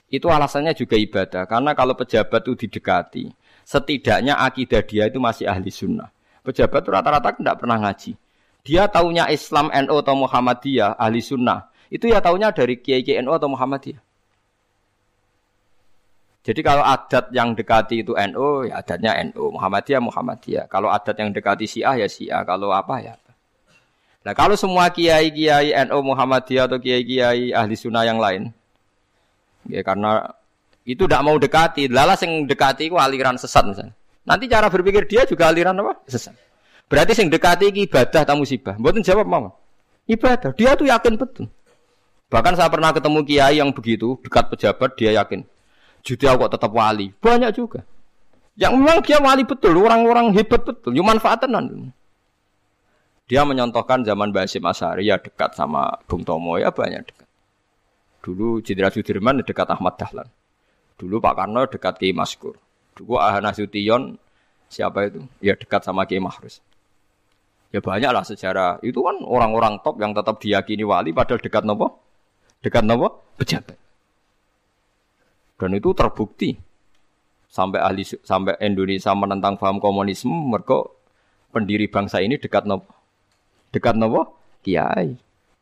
Itu 0.09 0.33
alasannya 0.33 0.73
juga 0.73 0.97
ibadah 0.97 1.45
karena 1.45 1.77
kalau 1.77 1.93
pejabat 1.93 2.41
itu 2.49 2.65
didekati 2.65 3.25
Setidaknya 3.65 4.37
akidah 4.37 4.85
dia 4.85 5.09
itu 5.09 5.17
masih 5.17 5.49
ahli 5.49 5.73
sunnah. 5.73 6.13
Pejabat 6.45 6.85
itu 6.85 6.91
rata-rata 6.93 7.33
tidak 7.33 7.65
pernah 7.65 7.81
ngaji. 7.81 8.13
Dia 8.61 8.85
taunya 8.93 9.25
Islam 9.33 9.73
NU 9.73 9.97
atau 10.05 10.17
Muhammadiyah, 10.17 11.01
ahli 11.01 11.25
sunnah. 11.25 11.73
Itu 11.89 12.05
ya 12.05 12.21
taunya 12.21 12.53
dari 12.53 12.77
Kiai 12.77 13.01
Kiai 13.01 13.25
NU 13.25 13.33
atau 13.33 13.49
Muhammadiyah. 13.49 14.04
Jadi 16.45 16.61
kalau 16.61 16.85
adat 16.85 17.33
yang 17.33 17.57
dekati 17.57 18.05
itu 18.05 18.13
NU, 18.13 18.69
ya 18.69 18.85
adatnya 18.85 19.17
NU, 19.33 19.49
Muhammadiyah, 19.57 20.01
Muhammadiyah. 20.05 20.65
Kalau 20.69 20.93
adat 20.93 21.17
yang 21.17 21.33
dekati 21.33 21.65
Syiah, 21.65 21.97
ya 21.97 22.05
Syiah. 22.05 22.45
Kalau 22.45 22.69
apa, 22.69 23.01
ya. 23.01 23.17
Nah 24.29 24.37
kalau 24.37 24.53
semua 24.53 24.93
kiai-kiai 24.93 25.73
NU, 25.89 25.99
Muhammadiyah 26.05 26.69
atau 26.69 26.77
kiai-kiai 26.77 27.57
ahli 27.57 27.75
sunnah 27.81 28.05
yang 28.05 28.21
lain, 28.21 28.53
ya 29.73 29.81
karena 29.81 30.37
itu 30.85 31.09
tidak 31.09 31.25
mau 31.25 31.41
dekati, 31.41 31.89
lalas 31.89 32.21
yang 32.21 32.45
dekati 32.45 32.93
itu 32.93 32.97
aliran 33.01 33.41
sesat 33.41 33.65
misalnya. 33.65 33.97
Nanti 34.29 34.45
cara 34.45 34.69
berpikir 34.69 35.09
dia 35.09 35.25
juga 35.25 35.49
aliran 35.49 35.81
apa? 35.81 35.97
Sesat. 36.05 36.37
Berarti 36.93 37.17
yang 37.25 37.33
dekati 37.33 37.73
ini 37.73 37.89
ibadah 37.89 38.21
atau 38.21 38.37
musibah. 38.37 38.77
Buatin 38.77 39.01
jawab 39.01 39.25
mama. 39.25 39.57
Ibadah. 40.05 40.53
Dia 40.53 40.77
tuh 40.77 40.85
yakin 40.93 41.17
betul. 41.17 41.49
Bahkan 42.29 42.53
saya 42.61 42.69
pernah 42.69 42.93
ketemu 42.93 43.25
kiai 43.25 43.57
yang 43.65 43.73
begitu 43.73 44.21
dekat 44.21 44.53
pejabat 44.53 44.93
dia 45.01 45.17
yakin 45.17 45.49
Judi 46.05 46.29
kok 46.29 46.53
tetap 46.53 46.71
wali. 46.71 47.09
Banyak 47.17 47.51
juga. 47.57 47.81
Yang 48.55 48.73
memang 48.79 49.01
dia 49.03 49.19
wali 49.19 49.43
betul, 49.43 49.75
orang-orang 49.81 50.31
hebat 50.37 50.63
betul, 50.63 50.95
cuma 50.95 51.17
manfaatan 51.17 51.51
Dia 53.25 53.43
menyontohkan 53.43 54.05
zaman 54.05 54.31
Basim 54.31 54.63
Asari 54.69 55.09
ya 55.09 55.17
dekat 55.17 55.57
sama 55.57 55.97
Bung 56.05 56.23
Tomo 56.23 56.61
ya 56.61 56.71
banyak 56.71 57.03
dekat. 57.09 57.29
Dulu 58.21 58.61
Jenderal 58.61 58.93
Sudirman 58.93 59.41
dekat 59.41 59.67
Ahmad 59.73 59.97
Dahlan. 59.97 60.29
Dulu 61.01 61.19
Pak 61.19 61.35
Karno 61.35 61.65
dekat 61.67 61.99
Kiai 61.99 62.13
Maskur. 62.13 62.55
Dulu 62.95 63.19
Ahana 63.19 63.51
Sution 63.57 64.21
siapa 64.69 65.09
itu? 65.09 65.25
Ya 65.41 65.57
dekat 65.57 65.83
sama 65.83 66.05
Kiai 66.05 66.21
Mahrus. 66.21 66.61
Ya 67.75 67.83
banyak 67.83 68.13
lah 68.13 68.23
sejarah. 68.23 68.79
Itu 68.85 69.03
kan 69.03 69.19
orang-orang 69.25 69.81
top 69.83 69.99
yang 69.99 70.15
tetap 70.15 70.39
diyakini 70.39 70.85
wali 70.87 71.11
padahal 71.11 71.43
dekat 71.43 71.65
nopo? 71.67 71.97
Dekat 72.63 72.87
nopo? 72.87 73.35
Pejabat. 73.41 73.84
Dan 75.55 75.71
itu 75.79 75.95
terbukti. 75.95 76.55
Sampai 77.47 77.79
ahli 77.79 78.03
sampai 78.03 78.59
Indonesia 78.67 79.15
menentang 79.15 79.55
paham 79.55 79.79
komunisme 79.79 80.35
mereka 80.35 80.91
pendiri 81.55 81.87
bangsa 81.87 82.19
ini 82.19 82.35
dekat 82.35 82.67
nopo 82.67 82.91
dekat 83.71 83.95
nopo? 83.95 84.43
Kiai. 84.63 85.15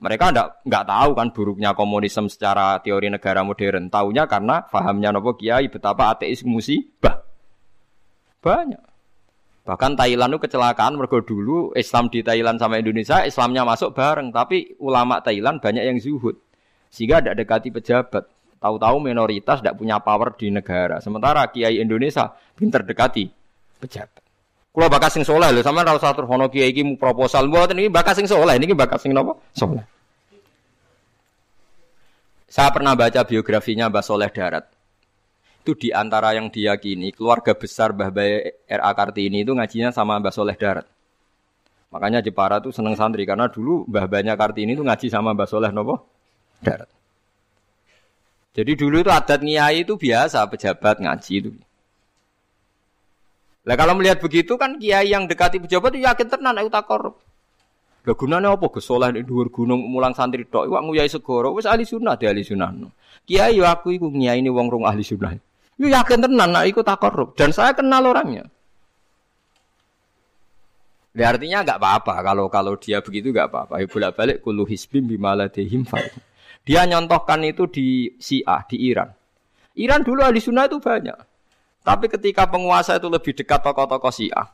Mereka 0.02 0.34
ndak 0.34 0.66
nggak 0.66 0.84
tahu 0.88 1.10
kan 1.14 1.28
buruknya 1.30 1.70
komunisme 1.76 2.28
secara 2.32 2.80
teori 2.80 3.12
negara 3.12 3.44
modern. 3.44 3.92
Tahunya 3.92 4.24
karena 4.24 4.64
pahamnya 4.64 5.12
nopo 5.12 5.36
kiai 5.36 5.68
betapa 5.68 6.12
ateis 6.12 6.44
musibah. 6.44 7.24
Banyak. 8.40 8.82
Bahkan 9.62 9.94
Thailand 9.94 10.34
itu 10.34 10.42
kecelakaan 10.42 10.98
mereka 10.98 11.22
dulu 11.22 11.70
Islam 11.78 12.10
di 12.10 12.26
Thailand 12.26 12.58
sama 12.58 12.82
Indonesia 12.82 13.22
Islamnya 13.22 13.62
masuk 13.62 13.94
bareng. 13.94 14.34
Tapi 14.34 14.74
ulama 14.82 15.22
Thailand 15.22 15.62
banyak 15.62 15.84
yang 15.86 15.98
zuhud. 16.02 16.34
Sehingga 16.90 17.22
ada 17.22 17.32
dekati 17.32 17.70
pejabat 17.70 18.26
Tahu-tahu 18.62 19.02
minoritas 19.02 19.58
tidak 19.58 19.74
punya 19.74 19.98
power 19.98 20.38
di 20.38 20.54
negara. 20.54 21.02
Sementara 21.02 21.50
kiai 21.50 21.82
Indonesia 21.82 22.30
pinter 22.54 22.86
dekati 22.86 23.26
pejabat. 23.82 24.22
Kalau 24.72 24.88
bakas 24.88 25.18
sing 25.18 25.26
soleh 25.26 25.50
lho, 25.50 25.60
sama 25.66 25.82
ora 25.82 25.98
terhono 25.98 26.46
kiai 26.46 26.70
iki 26.70 26.94
proposal 26.94 27.50
buat 27.50 27.74
ini 27.74 27.90
bakas 27.90 28.22
sing 28.22 28.30
soleh, 28.30 28.56
ini 28.56 28.70
bakas 28.70 29.02
sing 29.02 29.10
napa? 29.10 29.34
Soleh. 29.52 29.82
Saya 32.52 32.68
pernah 32.68 32.92
baca 32.92 33.24
biografinya 33.24 33.88
Mbah 33.88 34.04
Soleh 34.04 34.28
Darat. 34.28 34.68
Itu 35.64 35.72
di 35.72 35.88
antara 35.88 36.36
yang 36.36 36.52
diyakini 36.52 37.16
keluarga 37.16 37.56
besar 37.56 37.96
Mbah 37.96 38.12
Baye 38.12 38.60
R.A. 38.68 38.92
Kartini 38.92 39.40
itu 39.40 39.56
ngajinya 39.56 39.88
sama 39.88 40.20
Mbah 40.20 40.32
Soleh 40.36 40.52
Darat. 40.54 40.84
Makanya 41.88 42.20
Jepara 42.20 42.60
tuh 42.60 42.68
seneng 42.68 42.92
santri 42.92 43.24
karena 43.24 43.48
dulu 43.48 43.88
Mbah 43.88 44.04
Banyak 44.04 44.36
Kartini 44.36 44.76
itu 44.76 44.84
ngaji 44.84 45.08
sama 45.08 45.32
Mbah 45.32 45.48
Soleh 45.48 45.72
Darat. 46.60 47.01
Jadi 48.52 48.72
dulu 48.76 49.00
itu 49.00 49.08
adat 49.08 49.40
niai 49.40 49.80
itu 49.80 49.96
biasa 49.96 50.44
pejabat 50.44 51.00
ngaji 51.00 51.32
itu. 51.40 51.50
Lah 53.64 53.78
kalau 53.78 53.96
melihat 53.96 54.20
begitu 54.20 54.58
kan 54.60 54.76
kiai 54.76 55.08
yang 55.08 55.24
dekati 55.24 55.62
pejabat 55.62 55.96
itu 55.96 56.04
yakin 56.04 56.26
tenan 56.28 56.60
aku 56.60 56.68
tak 56.68 56.84
korup. 56.84 57.16
Lah 58.02 58.14
gunane 58.18 58.50
apa 58.50 58.66
Gus 58.68 58.84
Saleh 58.84 59.22
dhuwur 59.22 59.48
gunung 59.48 59.86
mulang 59.86 60.12
santri 60.12 60.44
tok 60.44 60.66
iku 60.66 60.74
nguyai 60.74 61.06
segoro 61.06 61.54
wis 61.54 61.64
ahli 61.64 61.86
sunnah 61.86 62.18
de 62.18 62.26
ahli 62.28 62.42
sunnah. 62.42 62.74
Kiai 63.24 63.56
yo 63.56 63.64
aku 63.64 63.94
iku 63.94 64.10
ini 64.10 64.50
wong 64.50 64.66
rong 64.68 64.84
ahli 64.84 65.06
sunnah. 65.06 65.32
Yo 65.78 65.86
yakin 65.86 66.20
tenan 66.20 66.50
nak 66.50 66.66
iku 66.66 66.82
tak 66.84 66.98
korup 66.98 67.38
dan 67.38 67.54
saya 67.54 67.72
kenal 67.72 68.04
orangnya. 68.04 68.50
Ya 71.14 71.30
artinya 71.30 71.62
nggak 71.62 71.78
apa-apa 71.78 72.14
kalau 72.24 72.46
kalau 72.50 72.72
dia 72.76 72.98
begitu 72.98 73.30
nggak 73.30 73.48
apa-apa. 73.48 73.80
Ya 73.80 73.86
bolak 73.86 74.12
balik 74.18 74.36
kulu 74.42 74.66
hisbim 74.66 75.06
bimaladehim 75.06 75.86
fa'il. 75.86 76.31
Dia 76.62 76.86
nyontohkan 76.86 77.42
itu 77.42 77.66
di 77.66 78.14
Syiah, 78.22 78.62
di 78.70 78.78
Iran. 78.86 79.10
Iran 79.74 80.06
dulu 80.06 80.22
ahli 80.22 80.38
sunnah 80.38 80.70
itu 80.70 80.78
banyak. 80.78 81.18
Tapi 81.82 82.06
ketika 82.06 82.46
penguasa 82.46 83.02
itu 83.02 83.10
lebih 83.10 83.34
dekat 83.34 83.66
tokoh-tokoh 83.66 84.14
Syiah, 84.14 84.46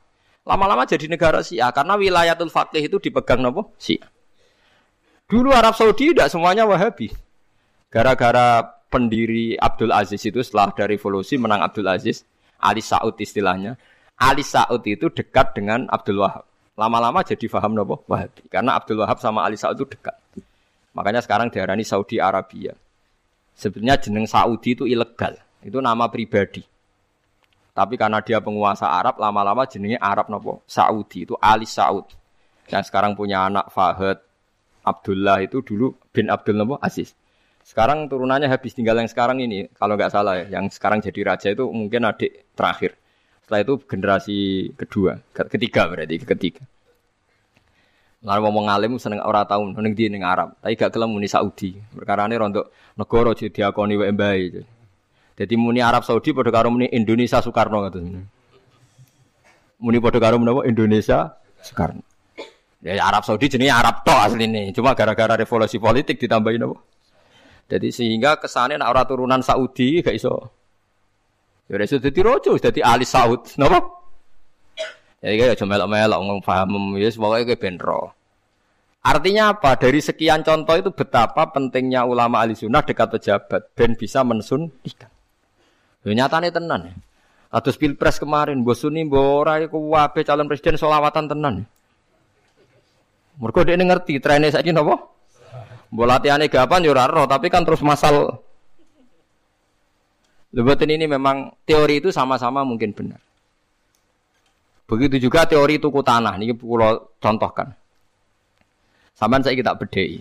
lama-lama 0.49 0.89
jadi 0.89 1.05
negara 1.13 1.45
Syiah 1.45 1.69
karena 1.69 2.01
wilayatul 2.01 2.49
faqih 2.49 2.81
itu 2.81 2.97
dipegang 2.97 3.45
nopo 3.45 3.77
Syiah. 3.77 4.09
Dulu 5.29 5.53
Arab 5.53 5.77
Saudi 5.77 6.17
tidak 6.17 6.33
semuanya 6.33 6.65
Wahabi. 6.65 7.13
Gara-gara 7.93 8.65
pendiri 8.89 9.61
Abdul 9.61 9.93
Aziz 9.93 10.25
itu 10.25 10.41
setelah 10.41 10.73
dari 10.73 10.97
revolusi 10.97 11.37
menang 11.37 11.61
Abdul 11.61 11.85
Aziz, 11.85 12.25
Ali 12.65 12.81
Saud 12.81 13.21
istilahnya. 13.21 13.77
Ali 14.17 14.41
Saud 14.41 14.81
itu 14.89 15.13
dekat 15.13 15.53
dengan 15.53 15.85
Abdul 15.93 16.25
Wahab. 16.25 16.49
Lama-lama 16.81 17.21
jadi 17.21 17.45
faham 17.45 17.77
nopo 17.77 18.09
Wahabi. 18.09 18.49
Karena 18.49 18.81
Abdul 18.81 19.05
Wahab 19.05 19.21
sama 19.21 19.45
Ali 19.45 19.61
Saud 19.61 19.77
itu 19.77 19.85
dekat. 19.93 20.17
Makanya 20.99 21.23
sekarang 21.23 21.47
diarani 21.47 21.87
Saudi 21.87 22.19
Arabia. 22.19 22.75
Sebenarnya 23.55 24.03
jeneng 24.03 24.27
Saudi 24.27 24.75
itu 24.75 24.83
ilegal. 24.83 25.39
Itu 25.63 25.79
nama 25.79 26.11
pribadi. 26.11 26.67
Tapi 27.71 27.95
karena 27.95 28.19
dia 28.19 28.43
penguasa 28.43 28.91
Arab, 28.91 29.23
lama-lama 29.23 29.63
jenengnya 29.63 30.03
Arab 30.03 30.27
nopo 30.27 30.67
Saudi 30.67 31.23
itu 31.23 31.39
Ali 31.39 31.71
Saud. 31.71 32.11
Yang 32.67 32.91
sekarang 32.91 33.15
punya 33.15 33.47
anak 33.47 33.71
Fahad 33.71 34.19
Abdullah 34.83 35.39
itu 35.39 35.63
dulu 35.63 35.95
bin 36.11 36.35
Abdul 36.35 36.59
nopo 36.59 36.83
Aziz. 36.83 37.15
Sekarang 37.63 38.11
turunannya 38.11 38.51
habis 38.51 38.75
tinggal 38.75 38.99
yang 38.99 39.07
sekarang 39.07 39.39
ini, 39.39 39.71
kalau 39.79 39.95
nggak 39.95 40.11
salah 40.11 40.43
ya, 40.43 40.59
yang 40.59 40.67
sekarang 40.67 40.99
jadi 40.99 41.21
raja 41.23 41.49
itu 41.55 41.71
mungkin 41.71 42.11
adik 42.11 42.51
terakhir. 42.59 42.99
Setelah 43.47 43.61
itu 43.63 43.75
generasi 43.87 44.39
kedua, 44.75 45.23
ketiga 45.31 45.87
berarti 45.87 46.19
ketiga. 46.19 46.67
Lalu 48.19 48.41
ngomong 48.51 48.67
alim 48.67 48.99
seneng 48.99 49.23
ora 49.23 49.47
tau 49.47 49.63
ning 49.63 49.95
di 49.95 50.11
ning 50.11 50.27
Arab, 50.27 50.59
tapi 50.59 50.75
gak 50.75 50.91
gelem 50.91 51.15
muni 51.15 51.31
Saudi. 51.31 51.79
Perkarane 51.79 52.35
rontok 52.35 52.99
negara 52.99 53.31
jadi 53.31 53.51
diakoni 53.55 53.95
wae 53.95 54.11
mbae. 54.11 54.43
Jadi 55.39 55.55
muni 55.55 55.79
Arab 55.79 56.03
Saudi 56.03 56.35
padha 56.35 56.51
karo 56.51 56.75
muni 56.75 56.91
Indonesia 56.91 57.39
Soekarno 57.39 57.87
ngoten. 57.87 58.27
Muni 59.79 59.99
padha 60.03 60.19
karo 60.19 60.35
menapa 60.43 60.67
Indonesia 60.67 61.31
Soekarno. 61.63 62.03
Ya 62.83 62.99
Arab 63.07 63.23
Saudi 63.23 63.47
jenenge 63.47 63.71
Arab 63.71 64.03
tok 64.03 64.19
asline, 64.19 64.75
cuma 64.75 64.99
gara-gara 64.99 65.39
revolusi 65.39 65.79
politik 65.79 66.19
ditambahin 66.19 66.67
apa? 66.67 66.75
Jadi 67.71 67.95
sehingga 67.95 68.39
kesannya 68.43 68.83
nak 68.83 69.07
turunan 69.07 69.47
Saudi 69.47 70.03
gak 70.03 70.15
iso. 70.19 70.51
Ya 71.71 71.79
iso 71.87 72.03
dadi 72.03 72.19
raja, 72.19 72.51
dadi 72.59 72.81
ahli 72.83 73.07
Saud, 73.07 73.55
napa? 73.63 73.98
Jadi 75.19 75.35
kayak 75.35 75.57
cuma 75.59 75.75
melok-melok 75.75 76.19
ngomong 76.23 76.41
paham, 76.47 76.95
ya 76.95 77.11
semoga 77.11 77.43
kayak 77.43 77.59
benro. 77.59 78.15
Artinya 79.03 79.57
apa? 79.57 79.75
Dari 79.75 79.99
sekian 79.99 80.47
contoh 80.47 80.75
itu 80.79 80.91
betapa 80.95 81.51
pentingnya 81.51 82.07
ulama 82.07 82.43
ahli 82.45 82.55
sunnah 82.55 82.83
dekat 82.83 83.09
pejabat 83.19 83.63
dan 83.75 83.97
bisa 83.99 84.23
mensuntikan. 84.23 85.11
Ya, 86.07 86.13
nyatanya 86.15 86.55
tenan 86.55 86.81
ya. 86.93 86.95
Atus 87.49 87.81
pilpres 87.81 88.21
kemarin, 88.21 88.61
bosuni 88.61 89.09
bora 89.09 89.59
iku 89.65 89.81
wabe 89.91 90.21
calon 90.23 90.47
presiden 90.47 90.77
solawatan 90.77 91.27
tenan. 91.33 91.55
Mereka 93.39 93.65
dia 93.65 93.79
ngerti 93.79 94.21
trennya 94.21 94.53
saja 94.53 94.71
nopo. 94.75 95.17
Bola 95.89 96.21
latihannya 96.21 96.53
gapan 96.53 96.85
ya 96.85 96.93
raro, 96.93 97.25
tapi 97.25 97.49
kan 97.49 97.65
terus 97.65 97.81
masal. 97.81 98.45
Lebatin 100.53 100.93
ini 100.93 101.09
memang 101.09 101.49
teori 101.65 102.05
itu 102.05 102.13
sama-sama 102.13 102.61
mungkin 102.61 102.93
benar. 102.93 103.21
Begitu 104.89 105.29
juga 105.29 105.45
teori 105.45 105.77
tuku 105.77 106.01
tanah 106.01 106.41
ini 106.41 106.57
pulau 106.57 107.13
contohkan. 107.21 107.69
Saman 109.13 109.45
saya 109.45 109.53
kita 109.53 109.77
bedai. 109.77 110.17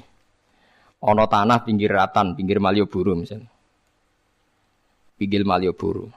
Ono 1.07 1.23
tanah 1.23 1.63
pinggir 1.63 1.95
ratan, 1.95 2.35
pinggir 2.35 2.59
Malioboro 2.59 3.15
misalnya. 3.15 3.47
Pinggir 5.15 5.47
Malioboro. 5.47 6.11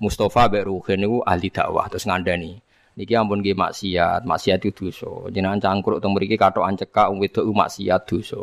Mustafa 0.00 0.48
Mbak 0.48 0.64
Ruhin 0.66 1.04
itu 1.04 1.20
ahli 1.20 1.52
dakwah 1.52 1.86
terus 1.92 2.08
ngandani. 2.08 2.56
Niki 2.96 3.12
ampun 3.12 3.44
nggih 3.44 3.56
maksiat, 3.56 4.24
maksiat 4.24 4.60
itu 4.64 4.88
dosa. 4.88 5.28
Jenengan 5.28 5.60
cangkruk 5.60 6.00
teng 6.00 6.16
mriki 6.16 6.40
katokan 6.40 6.80
cekak 6.80 7.12
wong 7.12 7.20
wedok 7.20 7.44
maksiat 7.44 8.08
dosa. 8.08 8.40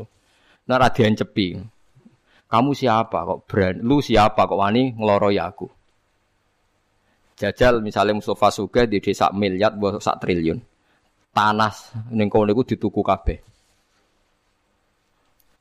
Nah 0.69 0.77
ra 0.77 0.93
diancepi. 0.93 1.57
Kamu 2.49 2.73
siapa 2.73 3.25
kok 3.25 3.45
brand? 3.49 3.77
Lu 3.81 4.01
siapa 4.01 4.45
kok 4.45 4.57
wani 4.57 4.93
ngeloroi 4.93 5.37
aku? 5.37 5.78
Jajal 7.39 7.79
misalnya 7.79 8.19
Mustafa 8.19 8.51
Sugih 8.51 8.83
di 8.83 8.99
desa 8.99 9.31
miliar 9.31 9.71
buat 9.79 10.03
sak 10.03 10.19
triliun. 10.19 10.59
Tanah 11.31 11.71
ning 12.11 12.27
kono 12.27 12.51
niku 12.51 12.67
dituku 12.67 12.99
kabeh. 12.99 13.39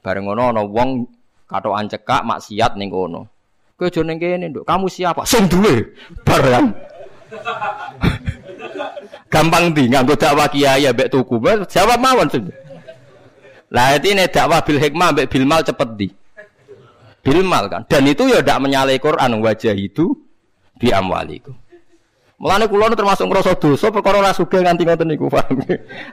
Bareng 0.03 0.26
ngono 0.26 0.51
ana 0.51 0.66
wong 0.66 1.07
katokan 1.47 1.87
cekak 1.87 2.26
maksiat 2.26 2.74
ning 2.74 2.91
kono. 2.91 3.31
Kowe 3.79 3.87
aja 3.87 4.03
ning 4.03 4.18
kene, 4.18 4.51
Nduk. 4.51 4.66
Kamu 4.66 4.91
siapa? 4.91 5.22
Sing 5.22 5.47
duwe. 5.47 5.95
Barang. 6.26 6.74
Gampang 9.33 9.70
di 9.70 9.87
nganggo 9.87 10.18
dakwah 10.18 10.51
kiai 10.51 10.91
mbek 10.91 11.14
tuku. 11.14 11.39
Jawab 11.70 12.03
mawon 12.03 12.26
sing. 12.26 12.51
Lah 13.70 13.95
ini 14.03 14.26
dakwah 14.26 14.66
bil 14.66 14.83
hikmah 14.83 15.14
mbek 15.14 15.31
bil 15.31 15.47
mal 15.47 15.62
cepet 15.62 15.89
di. 15.95 16.11
Bil 17.22 17.47
mal 17.47 17.70
kan. 17.70 17.87
Dan 17.87 18.11
itu 18.11 18.26
ya 18.26 18.43
ndak 18.43 18.66
menyalahi 18.66 18.99
Quran 18.99 19.39
wajah 19.39 19.79
itu 19.79 20.11
di 20.74 20.91
amwaliku. 20.91 21.68
Mulane 22.39 22.70
kula 22.70 22.95
termasuk 22.95 23.26
ngrasa 23.26 23.59
dosa 23.59 23.91
perkara 23.91 24.22
ora 24.22 24.30
sugih 24.30 24.62
nganti 24.62 24.86
ngoten 24.86 25.11
niku, 25.11 25.26
paham. 25.26 25.59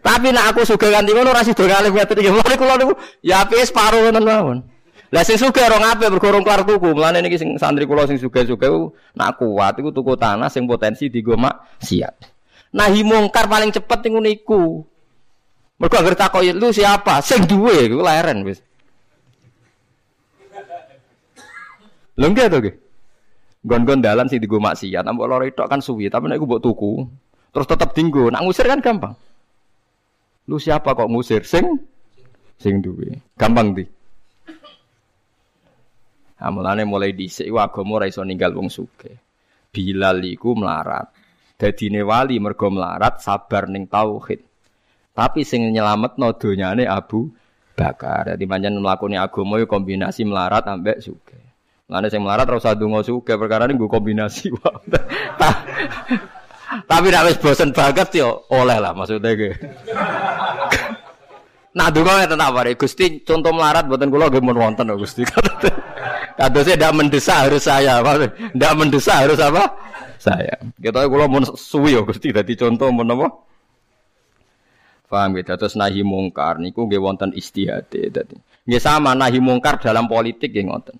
Tapi 0.01 0.28
nek 0.34 0.45
aku 0.49 0.65
sugih 0.65 0.89
nganti 0.89 1.13
ngono 1.13 1.30
ora 1.30 1.45
sida 1.45 1.69
kalih 1.69 1.93
ngoten 1.93 2.17
iki. 2.17 2.30
Mulane 2.34 2.55
kula 2.57 2.73
niku 2.82 2.93
ya 3.21 3.45
apik 3.45 3.61
separo 3.61 4.01
ngoten 4.01 4.26
mawon. 4.26 4.57
Lah 5.13 5.21
sing 5.21 5.38
sugih 5.38 5.61
ora 5.69 5.78
ngape 5.78 6.09
bergorong 6.17 6.41
kelar 6.41 6.65
tuku. 6.65 6.97
Mulane 6.97 7.21
niki 7.21 7.38
sing 7.38 7.53
santri 7.61 7.86
kula 7.86 8.09
sing 8.09 8.17
sugih-sugih 8.17 8.73
nak 9.13 9.38
kuat 9.38 9.78
iku 9.78 9.93
tuku 9.93 10.17
tanah 10.17 10.49
sing 10.49 10.65
potensi 10.65 11.13
digo 11.13 11.38
siap. 11.78 12.17
Nahi 12.73 13.05
mungkar 13.05 13.45
paling 13.45 13.69
cepet 13.69 14.09
niku 14.09 14.17
niku. 14.17 14.63
Mergo 15.78 15.95
anggere 16.01 16.17
takoki 16.17 16.57
lu 16.57 16.73
siapa? 16.73 17.21
Sing 17.21 17.45
duwe 17.45 17.86
iku 17.86 18.01
leren 18.01 18.41
wis. 18.41 18.65
Lho 22.17 22.28
nggih 22.34 22.49
to 22.49 22.57
nggih. 22.65 22.76
Gon-gon 23.66 23.97
dalan 23.97 24.30
sing 24.30 24.38
digo 24.38 24.61
maksiat, 24.61 25.01
mbok 25.09 25.26
loro 25.26 25.45
tok 25.49 25.66
kan 25.66 25.82
suwi, 25.82 26.05
tapi 26.13 26.30
nek 26.30 26.38
mbok 26.38 26.61
tuku, 26.61 27.01
terus 27.49 27.66
tetep 27.66 27.97
dinggo. 27.97 28.30
Nak 28.30 28.45
ngusir 28.45 28.70
kan 28.70 28.78
gampang. 28.78 29.18
Lu 30.45 30.61
siapa 30.61 30.93
kok 30.93 31.09
ngusir? 31.09 31.41
Sing 31.41 31.66
sing 32.61 32.86
duwe. 32.86 33.18
Gampang 33.34 33.74
di. 33.74 33.86
Nah, 36.36 36.51
mulai 36.86 37.16
dhisik 37.18 37.49
iku 37.49 37.57
agama 37.57 37.97
ora 37.97 38.05
iso 38.05 38.22
ninggal 38.22 38.53
wong 38.53 38.70
sugih. 38.70 39.18
Bilal 39.74 40.22
iku 40.22 40.53
melarat. 40.53 41.09
Dadine 41.57 42.05
wali 42.05 42.38
mergo 42.38 42.70
melarat 42.70 43.18
sabar 43.24 43.66
ning 43.66 43.89
tauhid. 43.89 44.45
Tapi 45.16 45.41
sing 45.41 45.66
nyelametno 45.74 46.38
donyane 46.38 46.86
Abu 46.86 47.34
Bakar. 47.74 48.36
Dadi 48.36 48.45
pancen 48.45 48.78
mlakune 48.78 49.18
agama 49.18 49.57
yo 49.57 49.66
kombinasi 49.66 50.22
melarat 50.28 50.70
ambek 50.70 51.01
sugih. 51.01 51.45
Lane 51.86 52.09
sing 52.09 52.25
melarat 52.25 52.49
ora 52.49 52.57
usah 52.57 52.73
donga 52.73 53.05
sugih 53.05 53.38
perkara 53.38 53.69
ini 53.69 53.77
kombinasi 53.77 54.49
Tapi 56.89 57.07
nek 57.13 57.25
wis 57.29 57.38
bosen 57.38 57.69
banget 57.77 58.09
yo 58.17 58.49
oleh 58.49 58.81
lah 58.81 58.97
maksudnya 58.97 59.38
ge. 59.38 59.53
Nah 61.77 61.93
donga 61.93 62.25
ngeten 62.25 62.41
tak 62.41 62.51
pare 62.57 62.71
Gusti 62.73 63.05
contoh 63.21 63.53
melarat 63.53 63.86
mboten 63.86 64.09
kula 64.09 64.33
nggih 64.33 64.41
mun 64.41 64.57
wonten 64.57 64.89
Gusti. 64.97 65.21
Kadosnya 66.41 66.75
tidak 66.75 66.93
mendesak 66.99 67.47
harus 67.47 67.63
saya, 67.63 68.03
tidak 68.03 68.73
mendesak 68.75 69.23
harus 69.23 69.39
apa? 69.39 69.71
Saya. 70.19 70.57
Kita 70.81 71.07
kalau 71.07 71.31
mau 71.31 71.39
suwi 71.53 71.95
ya 71.95 72.01
Gusti 72.01 72.33
dadi 72.33 72.57
contoh 72.57 72.89
mau 72.91 73.05
apa? 73.05 73.27
Paham 75.05 75.38
gitu. 75.38 75.53
Terus 75.53 75.77
nahi 75.77 76.01
mungkar 76.01 76.57
niku 76.57 76.89
nggih 76.89 76.99
wonten 76.99 77.29
dadi. 77.29 78.36
Nggih 78.65 78.81
sama 78.81 79.13
nahi 79.13 79.38
mungkar 79.38 79.77
dalam 79.79 80.09
politik 80.09 80.49
nggih 80.49 80.65
ngoten. 80.65 80.97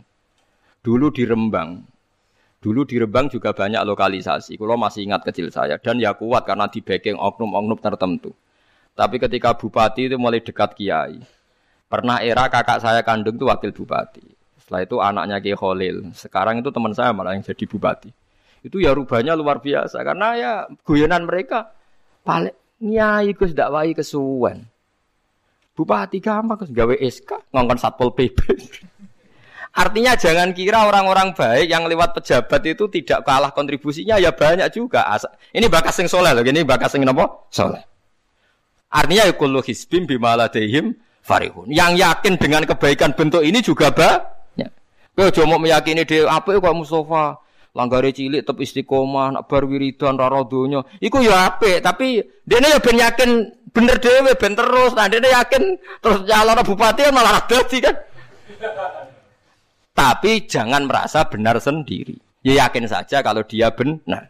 Dulu 0.86 1.10
di 1.10 1.26
Rembang. 1.26 1.82
Dulu 2.62 2.86
di 2.86 3.02
Rembang 3.02 3.26
juga 3.34 3.58
banyak 3.58 3.82
lokalisasi. 3.82 4.54
Kalau 4.54 4.78
masih 4.78 5.10
ingat 5.10 5.26
kecil 5.26 5.50
saya 5.50 5.82
dan 5.82 5.98
ya 5.98 6.14
kuat 6.14 6.46
karena 6.46 6.70
di 6.70 6.86
backing 6.86 7.18
oknum-oknum 7.18 7.82
tertentu. 7.82 8.30
Tapi 8.94 9.18
ketika 9.18 9.58
bupati 9.58 10.06
itu 10.06 10.22
mulai 10.22 10.46
dekat 10.46 10.78
kiai. 10.78 11.18
Pernah 11.90 12.22
era 12.22 12.46
kakak 12.54 12.86
saya 12.86 13.02
kandung 13.02 13.34
itu 13.34 13.50
wakil 13.50 13.74
bupati. 13.74 14.22
Setelah 14.62 14.82
itu 14.86 14.96
anaknya 15.02 15.38
Kiai 15.42 15.58
Khalil. 15.58 16.10
Sekarang 16.14 16.62
itu 16.62 16.70
teman 16.70 16.94
saya 16.94 17.14
malah 17.14 17.34
yang 17.34 17.46
jadi 17.46 17.66
bupati. 17.66 18.10
Itu 18.66 18.78
ya 18.82 18.94
rubahnya 18.94 19.38
luar 19.38 19.62
biasa 19.62 20.02
karena 20.02 20.28
ya 20.38 20.54
guyonan 20.86 21.26
mereka 21.26 21.70
paling 22.26 22.54
nyai 22.82 23.34
Gus 23.34 23.58
dakwai 23.58 23.94
kesuwen. 23.94 24.66
Bupati 25.74 26.22
gampang 26.22 26.66
gawe 26.66 26.96
SK 26.98 27.54
ngongkon 27.54 27.78
Satpol 27.82 28.14
PP. 28.14 28.38
Artinya 29.76 30.16
jangan 30.16 30.56
kira 30.56 30.88
orang-orang 30.88 31.36
baik 31.36 31.68
yang 31.68 31.84
lewat 31.84 32.16
pejabat 32.16 32.64
itu 32.64 32.88
tidak 32.88 33.28
kalah 33.28 33.52
kontribusinya 33.52 34.16
ya 34.16 34.32
banyak 34.32 34.72
juga. 34.72 35.04
Ini 35.52 35.68
bakas 35.68 36.00
sing 36.00 36.08
soleh 36.08 36.32
loh, 36.32 36.48
ini 36.48 36.64
bakas 36.64 36.96
sing 36.96 37.04
nopo 37.04 37.52
soleh. 37.52 37.84
Artinya 38.88 39.28
ya 39.28 39.36
kullu 39.36 39.60
hisbim 39.60 40.08
bimaladehim 40.08 40.96
farihun. 41.20 41.68
Yang 41.68 42.08
yakin 42.08 42.34
dengan 42.40 42.64
kebaikan 42.64 43.12
bentuk 43.12 43.44
ini 43.44 43.60
juga 43.60 43.92
ba 43.92 44.32
Kowe 45.16 45.32
aja 45.32 45.48
mau 45.48 45.56
meyakini 45.56 46.04
dhewe 46.04 46.28
apik 46.28 46.60
kok 46.60 46.76
Mustafa. 46.76 47.40
Langgare 47.76 48.12
cilik 48.12 48.44
tetep 48.44 48.56
istiqomah, 48.56 49.36
nak 49.36 49.48
bar 49.48 49.64
wiridan 49.64 50.20
ra. 50.20 50.28
Iku 51.00 51.18
ya 51.24 51.52
apik, 51.52 51.84
tapi 51.84 52.20
dene 52.44 52.72
ya 52.72 52.80
ben 52.84 53.00
yakin 53.00 53.52
bener 53.72 53.96
dhewe 54.00 54.36
ben 54.36 54.60
terus. 54.60 54.92
Nah 54.92 55.08
dene 55.08 55.32
yakin 55.32 55.80
terus 56.04 56.28
calon 56.28 56.60
bupati 56.68 57.08
ya 57.08 57.12
malah 57.16 57.44
dadi 57.48 57.80
kan. 57.80 57.96
Tapi 59.96 60.44
jangan 60.44 60.92
merasa 60.92 61.24
benar 61.24 61.56
sendiri. 61.64 62.20
Ya 62.44 62.68
yakin 62.68 62.86
saja 62.86 63.24
kalau 63.24 63.42
dia 63.48 63.72
benar. 63.72 64.30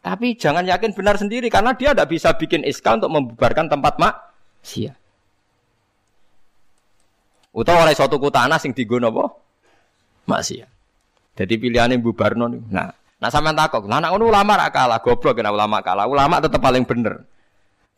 Tapi 0.00 0.38
jangan 0.38 0.62
yakin 0.62 0.94
benar 0.94 1.18
sendiri 1.18 1.50
karena 1.50 1.74
dia 1.74 1.90
tidak 1.90 2.08
bisa 2.08 2.30
bikin 2.38 2.62
SK 2.62 3.02
untuk 3.02 3.10
membubarkan 3.10 3.66
tempat 3.66 3.98
maksiat. 3.98 4.96
Utawa 7.54 7.86
oleh 7.86 7.96
suatu 7.98 8.16
tanah 8.18 8.58
sing 8.62 8.70
digono 8.70 9.10
apa? 9.10 9.26
maksiat. 10.24 10.70
Jadi 11.34 11.54
pilihannya 11.58 11.98
bubarno 11.98 12.46
nih. 12.46 12.62
Nah, 12.70 12.88
nah 13.18 13.30
sama 13.32 13.50
takok, 13.50 13.90
nah 13.90 13.98
anak 13.98 14.14
ulama 14.14 14.54
kalah, 14.70 15.02
goblok 15.02 15.34
kena 15.34 15.50
ulama 15.50 15.82
kalah. 15.82 16.06
Ulama 16.06 16.38
tetap 16.38 16.62
paling 16.62 16.86
bener. 16.86 17.26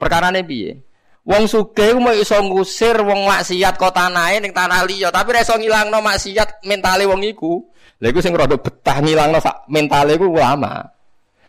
Perkara 0.01 0.33
piye? 0.45 0.81
Wong 1.27 1.51
sugih 1.51 1.99
mau 1.99 2.15
iso 2.15 2.39
ngusir 2.39 3.03
wong 3.03 3.27
maksiat 3.27 3.75
kok 3.75 3.91
tanahe 3.91 4.39
ning 4.39 4.55
tanah 4.55 4.87
liya, 4.87 5.11
tapi 5.11 5.35
ra 5.35 5.43
iso 5.43 5.59
ngilangno 5.59 5.99
maksiat 5.99 6.63
mentale 6.63 7.03
wong 7.03 7.27
iku. 7.27 7.67
Lha 7.99 8.15
iku 8.15 8.23
sing 8.23 8.31
rada 8.39 8.55
betah 8.55 9.03
ngilangno 9.03 9.43
sak 9.43 9.67
mentale 9.67 10.15
iku 10.15 10.31
ulama. 10.31 10.87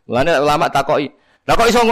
Mulane 0.09 0.41
ulama 0.41 0.65
takoki, 0.73 1.05
"Lah 1.45 1.53
kok 1.53 1.69
iso 1.69 1.85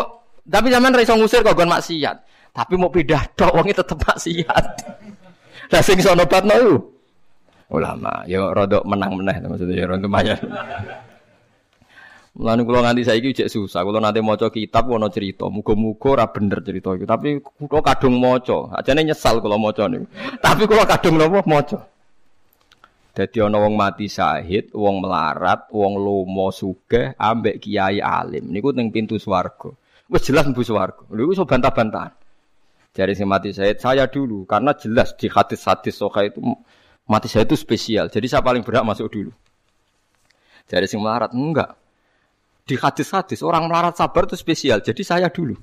tapi 0.49 0.73
zaman 0.73 0.97
ra 0.97 1.05
iso 1.05 1.13
ngusir 1.13 1.45
kok 1.45 1.53
gon 1.53 1.69
maksiat, 1.69 2.17
tapi 2.57 2.73
mau 2.73 2.89
pindah 2.89 3.21
tok 3.37 3.53
wonge 3.53 3.77
tetep 3.77 4.01
maksiat." 4.01 4.65
Lah 5.71 5.81
sing 5.85 6.01
iso 6.01 6.17
nobatno 6.17 6.57
iku 6.57 6.75
ulama. 7.69 8.25
Ya 8.25 8.49
rodok 8.49 8.81
menang 8.81 9.13
meneh 9.13 9.45
maksudnya 9.45 9.85
ya 9.85 9.85
lumayan. 9.93 10.41
Mulane 12.35 12.67
kula 12.67 12.83
nganti 12.83 13.07
saiki 13.07 13.31
cek 13.31 13.47
susah. 13.47 13.87
Kula 13.87 14.03
nanti 14.03 14.19
maca 14.19 14.51
kitab 14.51 14.91
ana 14.91 15.07
cerita, 15.07 15.47
muga-muga 15.47 16.19
ora 16.19 16.25
bener 16.27 16.59
cerita 16.59 16.91
iku. 16.91 17.07
Tapi 17.07 17.39
kula 17.39 17.79
kadung 17.79 18.19
maca. 18.19 18.75
Ajane 18.75 19.07
nyesal 19.07 19.39
kula 19.39 19.55
maca 19.55 19.87
niku. 19.87 20.05
Tapi 20.45 20.63
kula 20.67 20.83
kadung 20.83 21.15
napa 21.15 21.39
maca. 21.47 21.79
Dadi 23.15 23.39
ana 23.39 23.55
wong 23.63 23.79
mati 23.79 24.11
syahid, 24.11 24.75
wong 24.75 24.99
melarat, 24.99 25.71
wong 25.71 25.95
lomo 25.95 26.51
sugih 26.51 27.15
ambek 27.15 27.63
kiai 27.63 28.03
alim. 28.03 28.51
Niku 28.51 28.75
ning 28.75 28.91
pintu 28.91 29.15
swarga. 29.15 29.71
Wis 30.11 30.27
jelas 30.27 30.43
mlebu 30.43 30.67
swarga. 30.67 31.07
Lha 31.15 31.23
iso 31.31 31.47
bantah-bantahan. 31.47 32.11
Jari 32.91 33.15
sing 33.15 33.31
mati 33.31 33.55
syahid 33.55 33.79
saya 33.79 34.11
dulu 34.11 34.43
karena 34.43 34.75
jelas 34.75 35.15
di 35.15 35.31
hadis-hadis 35.31 35.95
soka 35.95 36.27
itu 36.27 36.43
Mati 37.05 37.29
saya 37.29 37.45
itu 37.45 37.53
spesial. 37.53 38.09
Jadi 38.09 38.25
saya 38.25 38.41
paling 38.41 38.65
berhak 38.65 38.81
masuk 38.81 39.13
dulu. 39.13 39.31
Jadi 40.65 40.89
sing 40.89 40.97
melarat 40.97 41.29
enggak. 41.37 41.77
Di 42.65 42.75
hadis-hadis 42.81 43.45
orang 43.45 43.69
melarat 43.69 43.93
sabar 43.93 44.25
itu 44.25 44.33
spesial. 44.33 44.81
Jadi 44.81 45.05
saya 45.05 45.29
dulu. 45.29 45.53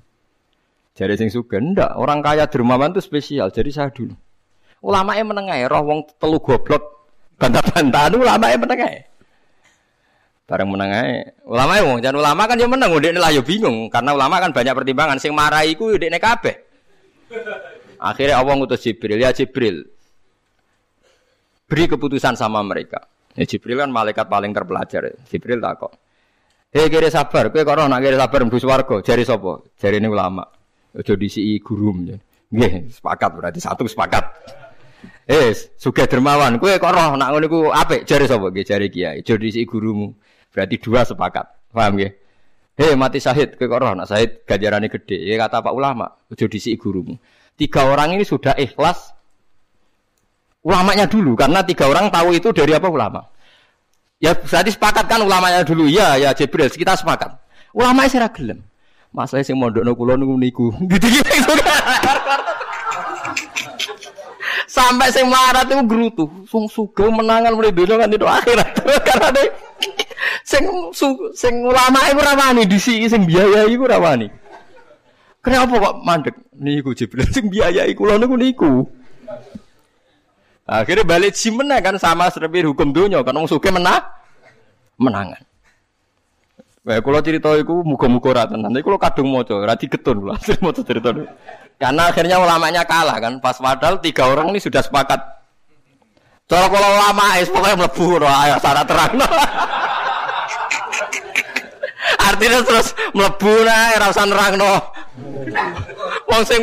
Jadi 0.95 1.19
sing 1.19 1.35
suka 1.35 1.59
enggak. 1.59 1.99
Orang 1.99 2.23
kaya 2.23 2.47
dermawan 2.47 2.95
itu 2.95 3.03
spesial. 3.03 3.51
Jadi 3.51 3.75
saya 3.75 3.91
dulu. 3.91 4.15
Ulama 4.87 5.19
yang 5.19 5.35
menengah 5.35 5.59
roh 5.67 5.83
wong 5.83 6.01
telu 6.19 6.39
goblok 6.39 7.11
bantah-bantahan 7.39 8.15
ulama 8.15 8.47
yang 8.55 8.63
menengah. 8.63 8.91
Bareng 10.47 10.71
menengah. 10.71 11.03
Ulama 11.43 11.73
yang 11.75 11.87
jangan 11.99 12.19
ulama 12.23 12.43
kan 12.47 12.55
dia 12.55 12.69
menang. 12.71 12.91
Udah 12.95 13.11
lah 13.19 13.35
bingung 13.43 13.91
karena 13.91 14.11
ulama 14.15 14.39
kan 14.39 14.51
banyak 14.55 14.75
pertimbangan. 14.75 15.19
Sing 15.19 15.35
marahi 15.35 15.75
ku 15.75 15.91
udah 15.91 16.23
kabeh. 16.23 16.55
Akhirnya 17.99 18.39
Allah 18.39 18.55
ngutus 18.55 18.83
Jibril 18.83 19.19
ya 19.19 19.35
Jibril 19.35 19.87
beri 21.67 21.89
keputusan 21.89 22.37
sama 22.37 22.61
mereka. 22.61 23.09
Ya, 23.33 23.49
Jibril 23.49 23.81
kan 23.81 23.89
malaikat 23.89 24.29
paling 24.29 24.53
terpelajar. 24.53 25.09
Jibril 25.33 25.57
tak 25.57 25.81
kok. 25.81 25.93
Hei 26.73 26.89
kira 26.89 27.13
sabar, 27.13 27.53
kowe 27.53 27.61
kok 27.69 27.77
nak 27.77 28.01
kira 28.01 28.17
sabar 28.17 28.49
mbus 28.49 28.65
warga, 28.65 29.05
jari? 29.05 29.29
Jari 29.29 29.97
ini 30.01 30.09
ulama. 30.09 30.41
Aja 30.97 31.13
disi 31.21 31.61
gurum 31.61 32.09
ya. 32.09 32.17
Nggih, 32.49 32.89
sepakat 32.97 33.31
berarti 33.37 33.61
satu 33.61 33.85
sepakat. 33.85 34.25
Eh, 35.29 35.53
sugih 35.77 36.09
dermawan, 36.09 36.57
kowe 36.57 36.73
kok 36.73 36.89
roh 36.89 37.13
nak 37.21 37.37
iku 37.45 37.69
apik, 37.69 38.09
jari 38.09 38.25
sapa? 38.25 38.49
Nggih, 38.49 38.65
jari 38.65 38.89
kiai. 38.89 39.21
Aja 39.21 39.37
disi 39.37 39.69
gurumu. 39.69 40.17
Berarti 40.49 40.81
dua 40.81 41.05
sepakat. 41.05 41.77
Paham 41.77 42.01
ya? 42.01 42.09
Hei 42.73 42.97
mati 42.97 43.21
syahid, 43.21 43.61
ke 43.61 43.69
kok 43.69 43.85
nak 43.85 44.09
syahid 44.09 44.49
ganjarannya 44.49 44.89
gede. 44.89 45.29
Ya 45.29 45.37
kata 45.45 45.61
Pak 45.61 45.77
ulama, 45.77 46.09
ojo 46.33 46.49
disi 46.49 46.81
gurumu. 46.81 47.21
Tiga 47.53 47.85
orang 47.85 48.17
ini 48.17 48.25
sudah 48.25 48.57
ikhlas 48.57 49.13
ulamanya 50.65 51.05
dulu 51.05 51.37
karena 51.37 51.61
tiga 51.69 51.85
orang 51.85 52.09
tahu 52.09 52.33
itu 52.33 52.49
dari 52.57 52.73
apa 52.73 52.89
ulama. 52.89 53.21
Ya 54.23 54.39
berarti 54.39 54.71
sepakat 54.71 55.11
kan 55.11 55.19
ulamanya 55.19 55.67
dulu. 55.67 55.91
Ya 55.91 56.15
ya 56.15 56.31
Jibril 56.31 56.71
kita 56.71 56.95
sepakat. 56.95 57.35
Ulama 57.75 58.07
sih 58.07 58.23
gelem. 58.23 58.63
Masalah 59.11 59.43
sing 59.43 59.59
mondokno 59.59 59.99
kula 59.99 60.15
niku 60.15 60.39
niku. 60.39 60.67
Gitu-gitu 60.87 61.27
Sampai 64.73 65.13
sing 65.13 65.27
marat 65.27 65.67
itu 65.69 65.85
gerutu. 65.85 66.25
Sung 66.47 66.71
sugeng 66.71 67.13
menangan 67.13 67.53
mulai 67.53 67.75
dunia 67.75 67.99
kan 67.99 68.09
itu 68.09 68.25
akhirat. 68.25 68.69
Karena 69.11 69.29
deh 69.35 69.49
sing 70.47 70.65
su, 70.95 71.35
sing 71.35 71.67
ulama 71.67 71.99
iku 72.09 72.23
ora 72.23 72.39
wani 72.39 72.63
disi 72.65 73.05
sing 73.11 73.27
biaya 73.27 73.67
iku 73.67 73.91
ora 73.91 73.99
wani. 73.99 74.31
Kenapa 75.43 75.75
kok 75.77 75.95
mandek 76.07 76.39
niku 76.57 76.95
Jibril 76.95 77.27
sing 77.29 77.51
biaya 77.51 77.85
iku 77.91 78.07
lho 78.07 78.17
niku. 78.39 78.87
Akhirnya 80.63 81.03
balik 81.03 81.35
si 81.35 81.51
menang 81.51 81.83
kan 81.83 81.97
sama 81.99 82.31
seperti 82.31 82.63
hukum 82.63 82.95
dunia 82.95 83.19
kan 83.27 83.35
wong 83.35 83.51
suke 83.51 83.67
menang 83.69 84.03
menangan. 84.95 85.43
Wah, 86.83 86.99
kalau 86.99 87.23
cerita 87.23 87.55
itu 87.55 87.75
muka-muka 87.87 88.35
rata 88.35 88.59
nanti 88.59 88.83
kalau 88.83 88.99
kadung 88.99 89.31
moco, 89.31 89.55
rati 89.63 89.87
ketun 89.87 90.27
lah, 90.27 90.35
mau 90.63 90.75
cerita 90.75 91.15
itu. 91.15 91.23
Karena 91.79 92.11
akhirnya 92.11 92.43
ulamanya 92.43 92.83
kalah 92.83 93.23
kan, 93.23 93.39
pas 93.39 93.55
padahal 93.55 94.03
tiga 94.03 94.27
orang 94.27 94.51
ini 94.51 94.59
sudah 94.59 94.83
sepakat. 94.83 95.23
Kalau 96.51 96.67
kalau 96.67 96.89
ulama 96.91 97.39
es 97.39 97.47
pokoknya 97.47 97.87
melebu, 97.87 98.07
ayah 98.27 98.59
syarat 98.59 98.87
terang. 98.87 99.15
Artinya 102.29 102.59
terus 102.67 102.89
mlebu 103.15 103.53
nae 103.63 103.95
ora 104.03 104.07
usah 104.11 104.27
nerangno. 104.27 104.75
Wong 106.27 106.43
sing 106.43 106.63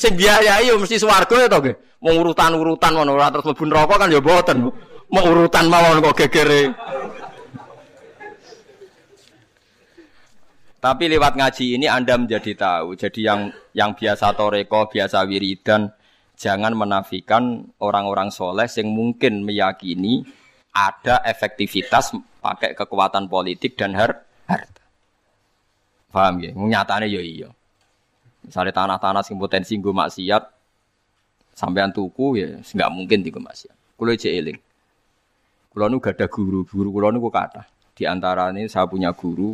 sing 0.00 0.16
biayai 0.16 0.72
yo 0.72 0.80
mesti 0.80 0.96
swarga 0.96 1.36
ya 1.44 1.48
to 1.52 1.60
nggih. 1.60 1.76
Wong 2.00 2.16
urutan-urutan 2.24 2.96
ngono 2.96 3.12
ora 3.12 3.28
terus 3.28 3.44
mlebu 3.44 3.64
neraka 3.68 3.94
kan 4.00 4.08
ya 4.08 4.24
boten. 4.24 4.72
Mau 5.12 5.24
urutan 5.28 5.68
mawon 5.68 6.00
kok 6.00 6.16
gegere. 6.24 6.72
Tapi 10.80 11.04
lewat 11.12 11.36
ngaji 11.36 11.76
ini 11.76 11.84
Anda 11.84 12.16
menjadi 12.16 12.56
tahu. 12.56 12.96
Jadi 12.96 13.28
yang 13.28 13.52
yang 13.76 13.92
biasa 13.92 14.32
toreko, 14.32 14.88
biasa 14.88 15.28
wiridan, 15.28 15.92
jangan 16.40 16.72
menafikan 16.72 17.68
orang-orang 17.84 18.32
soleh 18.32 18.64
yang 18.64 18.88
mungkin 18.88 19.44
meyakini 19.44 20.24
ada 20.72 21.20
efektivitas 21.28 22.16
pakai 22.40 22.72
kekuatan 22.72 23.28
politik 23.28 23.76
dan 23.76 23.92
har 23.92 24.24
harta. 24.48 24.80
Paham 26.08 26.40
ya? 26.40 26.50
Nyatane 26.56 27.12
ya 27.12 27.20
iya. 27.20 27.52
Misalnya 28.44 28.72
tanah-tanah 28.72 29.22
sing 29.24 29.36
potensi 29.36 29.76
nggo 29.76 29.92
maksiat 29.92 30.42
sampean 31.54 31.92
tuku 31.92 32.40
ya 32.40 32.48
nggak 32.60 32.90
mungkin 32.90 33.20
dienggo 33.20 33.40
maksiat. 33.40 33.76
Kulo 33.96 34.16
cek 34.16 34.32
eling. 34.32 34.58
Kulo 35.70 35.86
nu 35.86 36.02
gak 36.02 36.18
ada 36.18 36.26
guru, 36.26 36.66
guru 36.66 36.88
kulo 36.90 37.08
nu 37.12 37.20
kata. 37.28 37.68
Di 37.94 38.08
antara 38.08 38.48
ini 38.50 38.66
saya 38.66 38.88
punya 38.88 39.12
guru, 39.12 39.52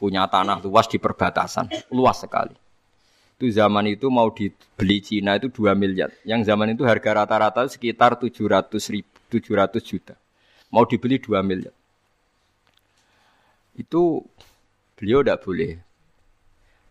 punya 0.00 0.24
tanah 0.26 0.64
luas 0.64 0.88
di 0.88 0.96
perbatasan, 0.96 1.68
luas 1.92 2.24
sekali. 2.24 2.56
Itu 3.36 3.52
zaman 3.52 3.84
itu 3.92 4.08
mau 4.08 4.32
dibeli 4.32 5.04
Cina 5.04 5.36
itu 5.36 5.52
2 5.52 5.76
miliar. 5.76 6.08
Yang 6.24 6.48
zaman 6.48 6.72
itu 6.72 6.88
harga 6.88 7.20
rata-rata 7.20 7.68
sekitar 7.68 8.16
700 8.16 8.72
ribu, 8.88 9.12
700 9.28 9.76
juta. 9.84 10.16
Mau 10.72 10.88
dibeli 10.88 11.20
2 11.20 11.44
miliar. 11.44 11.76
Itu 13.76 14.24
Beliau 14.96 15.20
tidak 15.20 15.44
boleh 15.44 15.76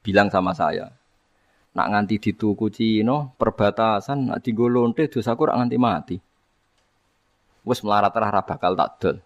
bilang 0.06 0.30
sama 0.30 0.54
saya. 0.54 0.94
Nak 1.76 1.88
nganti 1.92 2.16
dituku 2.24 2.72
Cino 2.72 3.36
perbatasan 3.36 4.32
nak 4.32 4.40
digolonte 4.40 5.12
dosa 5.12 5.36
rak 5.36 5.56
nganti 5.60 5.78
mati. 5.78 6.18
Wes 7.68 7.80
melarat 7.84 8.16
rah 8.16 8.44
bakal 8.48 8.80
tak 8.80 8.90
dol. 9.02 9.18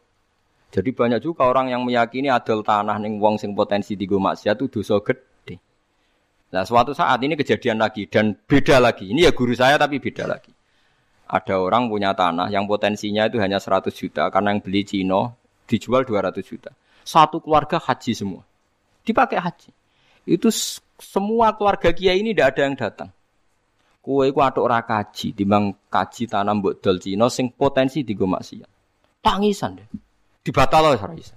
Jadi 0.69 0.89
banyak 0.93 1.21
juga 1.21 1.49
orang 1.49 1.73
yang 1.73 1.81
meyakini 1.81 2.29
adol 2.29 2.61
tanah 2.61 2.97
ning 3.01 3.17
wong 3.17 3.41
sing 3.41 3.57
potensi 3.57 3.97
digo 3.97 4.21
maksiat 4.21 4.57
itu 4.57 4.81
dosa 4.81 5.01
gede. 5.01 5.55
Nah 6.53 6.65
suatu 6.65 6.93
saat 6.93 7.21
ini 7.25 7.37
kejadian 7.37 7.81
lagi 7.81 8.05
dan 8.05 8.33
beda 8.33 8.77
lagi. 8.81 9.09
Ini 9.09 9.29
ya 9.29 9.31
guru 9.33 9.53
saya 9.53 9.77
tapi 9.77 9.97
beda 9.97 10.29
lagi. 10.29 10.53
Ada 11.29 11.61
orang 11.61 11.89
punya 11.89 12.17
tanah 12.17 12.49
yang 12.49 12.65
potensinya 12.65 13.29
itu 13.29 13.37
hanya 13.37 13.61
100 13.61 13.93
juta 13.93 14.33
karena 14.33 14.57
yang 14.57 14.61
beli 14.65 14.81
Cino 14.81 15.37
dijual 15.69 16.01
200 16.01 16.41
juta. 16.41 16.73
Satu 17.05 17.41
keluarga 17.41 17.77
haji 17.77 18.13
semua 18.13 18.41
dipakai 19.09 19.41
haji. 19.41 19.69
Itu 20.29 20.53
semua 20.99 21.55
keluarga 21.55 21.89
kiai 21.95 22.21
ini 22.21 22.35
tidak 22.35 22.55
ada 22.55 22.61
yang 22.67 22.75
datang. 22.75 23.09
Kue 23.99 24.31
ku 24.31 24.39
atuk 24.39 24.63
ora 24.63 24.79
kaji, 24.83 25.35
timbang 25.35 25.75
kaji 25.91 26.23
tanam 26.27 26.63
mbok 26.63 26.79
dol 26.79 26.99
Cina 27.03 27.27
sing 27.27 27.51
potensi 27.51 28.03
digo 28.07 28.23
maksiat. 28.23 28.69
Tangisan 29.19 29.75
deh. 29.75 29.87
Dibatal 30.39 30.95
ora 30.95 31.11
bisa. 31.11 31.35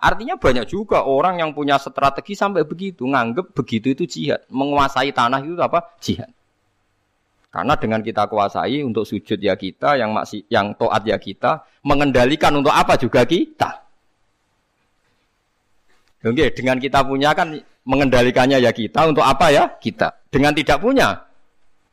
Artinya 0.00 0.36
banyak 0.36 0.68
juga 0.68 1.08
orang 1.08 1.40
yang 1.40 1.56
punya 1.56 1.80
strategi 1.80 2.36
sampai 2.36 2.68
begitu, 2.68 3.08
nganggep 3.08 3.56
begitu 3.56 3.96
itu 3.96 4.04
jihad, 4.04 4.44
menguasai 4.52 5.16
tanah 5.16 5.40
itu 5.40 5.56
apa? 5.56 5.96
Jihad. 5.96 6.28
Karena 7.48 7.78
dengan 7.78 8.02
kita 8.02 8.26
kuasai 8.26 8.82
untuk 8.82 9.06
sujud 9.06 9.38
ya 9.38 9.54
kita, 9.54 9.94
yang 9.94 10.10
masih 10.10 10.42
yang 10.50 10.74
toat 10.74 11.06
ya 11.06 11.16
kita, 11.16 11.62
mengendalikan 11.86 12.50
untuk 12.58 12.74
apa 12.74 12.98
juga 12.98 13.22
kita. 13.24 13.83
Oke, 16.24 16.56
dengan 16.56 16.80
kita 16.80 17.04
punya 17.04 17.36
kan 17.36 17.52
mengendalikannya 17.84 18.56
ya 18.56 18.72
kita 18.72 19.12
untuk 19.12 19.20
apa 19.20 19.52
ya 19.52 19.68
kita. 19.76 20.08
Dengan 20.32 20.56
tidak 20.56 20.80
punya 20.80 21.28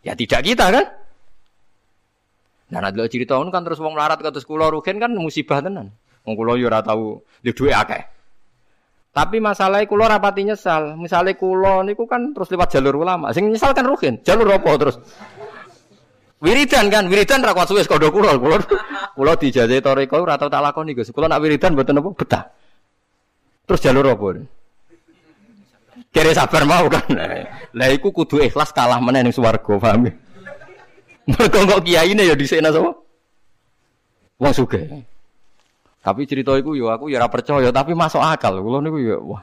ya 0.08 0.16
tidak 0.16 0.42
kita 0.48 0.72
kan. 0.72 0.86
Nah, 2.72 2.80
nanti 2.80 3.04
cerita 3.12 3.36
kan 3.36 3.62
terus 3.68 3.84
wong 3.84 4.00
melarat 4.00 4.24
terus 4.24 4.48
kulo 4.48 4.72
rugen 4.72 5.04
kan 5.04 5.12
musibah 5.12 5.60
tenan. 5.60 5.92
Wong 6.24 6.40
kulo 6.40 6.56
yo 6.56 6.72
ora 6.72 6.80
tau 6.80 7.20
duwe 7.44 7.76
akeh. 7.76 8.00
Tapi 9.12 9.44
masalahnya 9.44 9.92
kulo 9.92 10.08
rapati 10.08 10.48
nyesal. 10.48 10.96
Misalnya 10.96 11.36
kulo 11.36 11.84
niku 11.84 12.08
kan 12.08 12.32
terus 12.32 12.48
lewat 12.48 12.72
jalur 12.72 13.04
ulama. 13.04 13.36
Sing 13.36 13.52
nyesal 13.52 13.76
kan 13.76 13.84
rugen. 13.84 14.24
Jalur 14.24 14.48
apa 14.48 14.72
terus? 14.80 14.96
Wiridan 16.42 16.90
kan, 16.90 17.06
wiridan 17.06 17.44
ra 17.44 17.52
kuat 17.52 17.68
suwe 17.68 17.84
kodo 17.84 18.08
kulo. 18.08 18.32
Kulo 18.40 18.56
kulo 19.20 19.32
dijajahi 19.36 19.84
toriko 19.84 20.24
ora 20.24 20.40
tau 20.40 20.48
tak 20.48 20.64
lakoni 20.64 20.96
Gus. 20.96 21.12
Kulo 21.12 21.28
nak 21.28 21.44
wiridan 21.44 21.76
mboten 21.76 22.00
apa 22.00 22.10
betah. 22.16 22.44
Terus 23.72 23.88
jalur 23.88 24.04
apa? 24.04 24.36
Kira 26.12 26.36
sabar 26.36 26.68
mau 26.68 26.92
kan. 26.92 27.08
Lah 27.72 27.88
iku 27.88 28.12
kudu 28.12 28.44
ikhlas 28.44 28.76
kalah 28.76 29.00
mana 29.00 29.24
ning 29.24 29.32
swarga, 29.32 29.80
paham 29.80 30.12
ya? 30.12 30.14
Mergo 31.24 31.60
kok 31.64 31.80
kiai 31.88 32.12
ini 32.12 32.28
ya 32.28 32.36
dhisikna 32.36 32.68
sapa? 32.68 32.92
Wong 34.44 34.52
sugih. 34.52 35.08
Tapi 36.04 36.28
cerita 36.28 36.52
iku 36.60 36.76
yo 36.76 36.92
aku 36.92 37.08
ya 37.16 37.24
ora 37.24 37.32
percaya, 37.32 37.72
tapi 37.72 37.96
masuk 37.96 38.20
akal. 38.20 38.60
Kula 38.60 38.84
niku 38.84 39.00
ya 39.00 39.16
wah. 39.24 39.40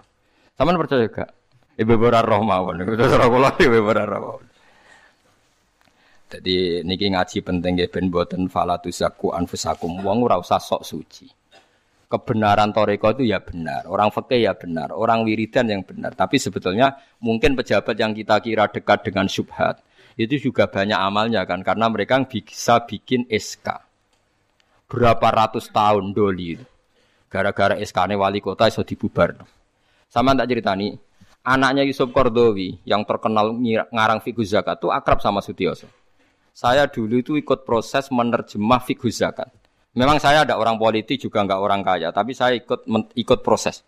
Sampeyan 0.61 0.77
percaya 0.77 1.09
gak? 1.09 1.33
Ibu 1.81 1.97
ora 1.97 2.21
roh 2.21 2.45
mawon. 2.45 2.85
Terus 2.85 3.09
ora 3.17 3.33
kula 3.33 3.51
ibu 3.65 3.81
ora 3.81 4.05
roh. 4.05 4.45
Jadi 6.29 6.85
niki 6.85 7.09
ngaji 7.17 7.41
penting 7.41 7.81
nggih 7.81 7.89
ben 7.89 8.13
boten 8.13 8.45
falatusaku 8.45 9.33
anfusakum. 9.33 10.05
Wong 10.05 10.21
ora 10.21 10.37
usah 10.37 10.61
sok 10.61 10.85
suci 10.85 11.38
kebenaran 12.09 12.73
toreko 12.73 13.13
itu 13.15 13.29
ya 13.29 13.39
benar, 13.45 13.85
orang 13.85 14.09
fakih 14.09 14.49
ya 14.49 14.57
benar, 14.57 14.97
orang 14.97 15.29
wiridan 15.29 15.69
yang 15.69 15.85
benar. 15.85 16.17
Tapi 16.17 16.41
sebetulnya 16.41 16.97
mungkin 17.21 17.55
pejabat 17.55 17.95
yang 18.01 18.17
kita 18.17 18.41
kira 18.41 18.67
dekat 18.73 19.05
dengan 19.05 19.29
subhat 19.29 19.85
itu 20.19 20.51
juga 20.51 20.67
banyak 20.67 20.99
amalnya 20.99 21.45
kan, 21.45 21.61
karena 21.63 21.87
mereka 21.87 22.19
bisa 22.27 22.83
bikin 22.83 23.29
SK 23.31 23.89
berapa 24.89 25.29
ratus 25.29 25.69
tahun 25.69 26.17
doli 26.17 26.57
Gara-gara 27.29 27.77
SK 27.77 28.17
wali 28.17 28.41
kota 28.41 28.73
iso 28.73 28.81
dibubar. 28.81 29.37
Sama 30.09 30.33
tak 30.33 30.49
ceritani, 30.49 30.97
anaknya 31.45 31.85
Yusuf 31.85 32.09
Kordowi 32.09 32.81
yang 32.89 33.05
terkenal 33.05 33.53
ngarang 33.93 34.25
figur 34.25 34.49
zakat 34.49 34.81
itu 34.81 34.89
akrab 34.89 35.21
sama 35.21 35.45
Sutioso. 35.45 35.85
Saya 36.57 36.89
dulu 36.89 37.21
itu 37.21 37.37
ikut 37.37 37.69
proses 37.69 38.09
menerjemah 38.09 38.81
figur 38.81 39.13
zakat. 39.13 39.53
Memang 39.97 40.21
saya 40.21 40.45
ada 40.45 40.61
orang 40.61 40.77
politik 40.77 41.17
juga 41.17 41.47
nggak 41.47 41.61
orang 41.61 41.81
kaya, 41.81 42.13
tapi 42.13 42.37
saya 42.37 42.59
ikut 42.59 42.85
ikut 43.17 43.41
proses. 43.41 43.87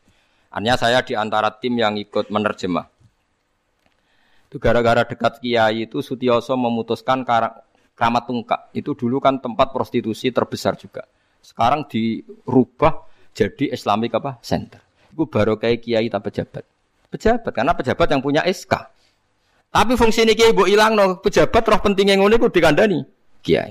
Hanya 0.51 0.75
saya 0.75 1.05
di 1.05 1.15
antara 1.15 1.53
tim 1.61 1.79
yang 1.79 1.95
ikut 2.01 2.33
menerjemah. 2.33 2.87
Itu 4.51 4.59
gara-gara 4.59 5.07
dekat 5.07 5.39
kiai 5.39 5.87
itu 5.87 6.03
Sutioso 6.03 6.59
memutuskan 6.59 7.23
Keramat 7.23 8.25
Tungkak. 8.27 8.75
Itu 8.75 8.99
dulu 8.99 9.23
kan 9.23 9.39
tempat 9.39 9.71
prostitusi 9.71 10.35
terbesar 10.35 10.75
juga. 10.75 11.07
Sekarang 11.39 11.87
dirubah 11.87 13.07
jadi 13.31 13.71
Islamic 13.71 14.19
apa? 14.19 14.43
Center. 14.43 14.83
Itu 15.15 15.31
baru 15.31 15.55
kayak 15.55 15.87
kiai 15.87 16.11
tak 16.11 16.27
pejabat. 16.27 16.65
Pejabat 17.15 17.53
karena 17.55 17.73
pejabat 17.79 18.09
yang 18.11 18.23
punya 18.23 18.43
SK. 18.43 18.75
Tapi 19.71 19.95
fungsi 19.95 20.27
ini 20.27 20.35
kiai 20.35 20.51
bu 20.51 20.67
hilang 20.67 20.99
no 20.99 21.23
pejabat 21.23 21.63
roh 21.63 21.79
pentingnya 21.79 22.19
ngono 22.19 22.35
itu 22.35 22.51
dikandani 22.51 22.99
kiai. 23.47 23.71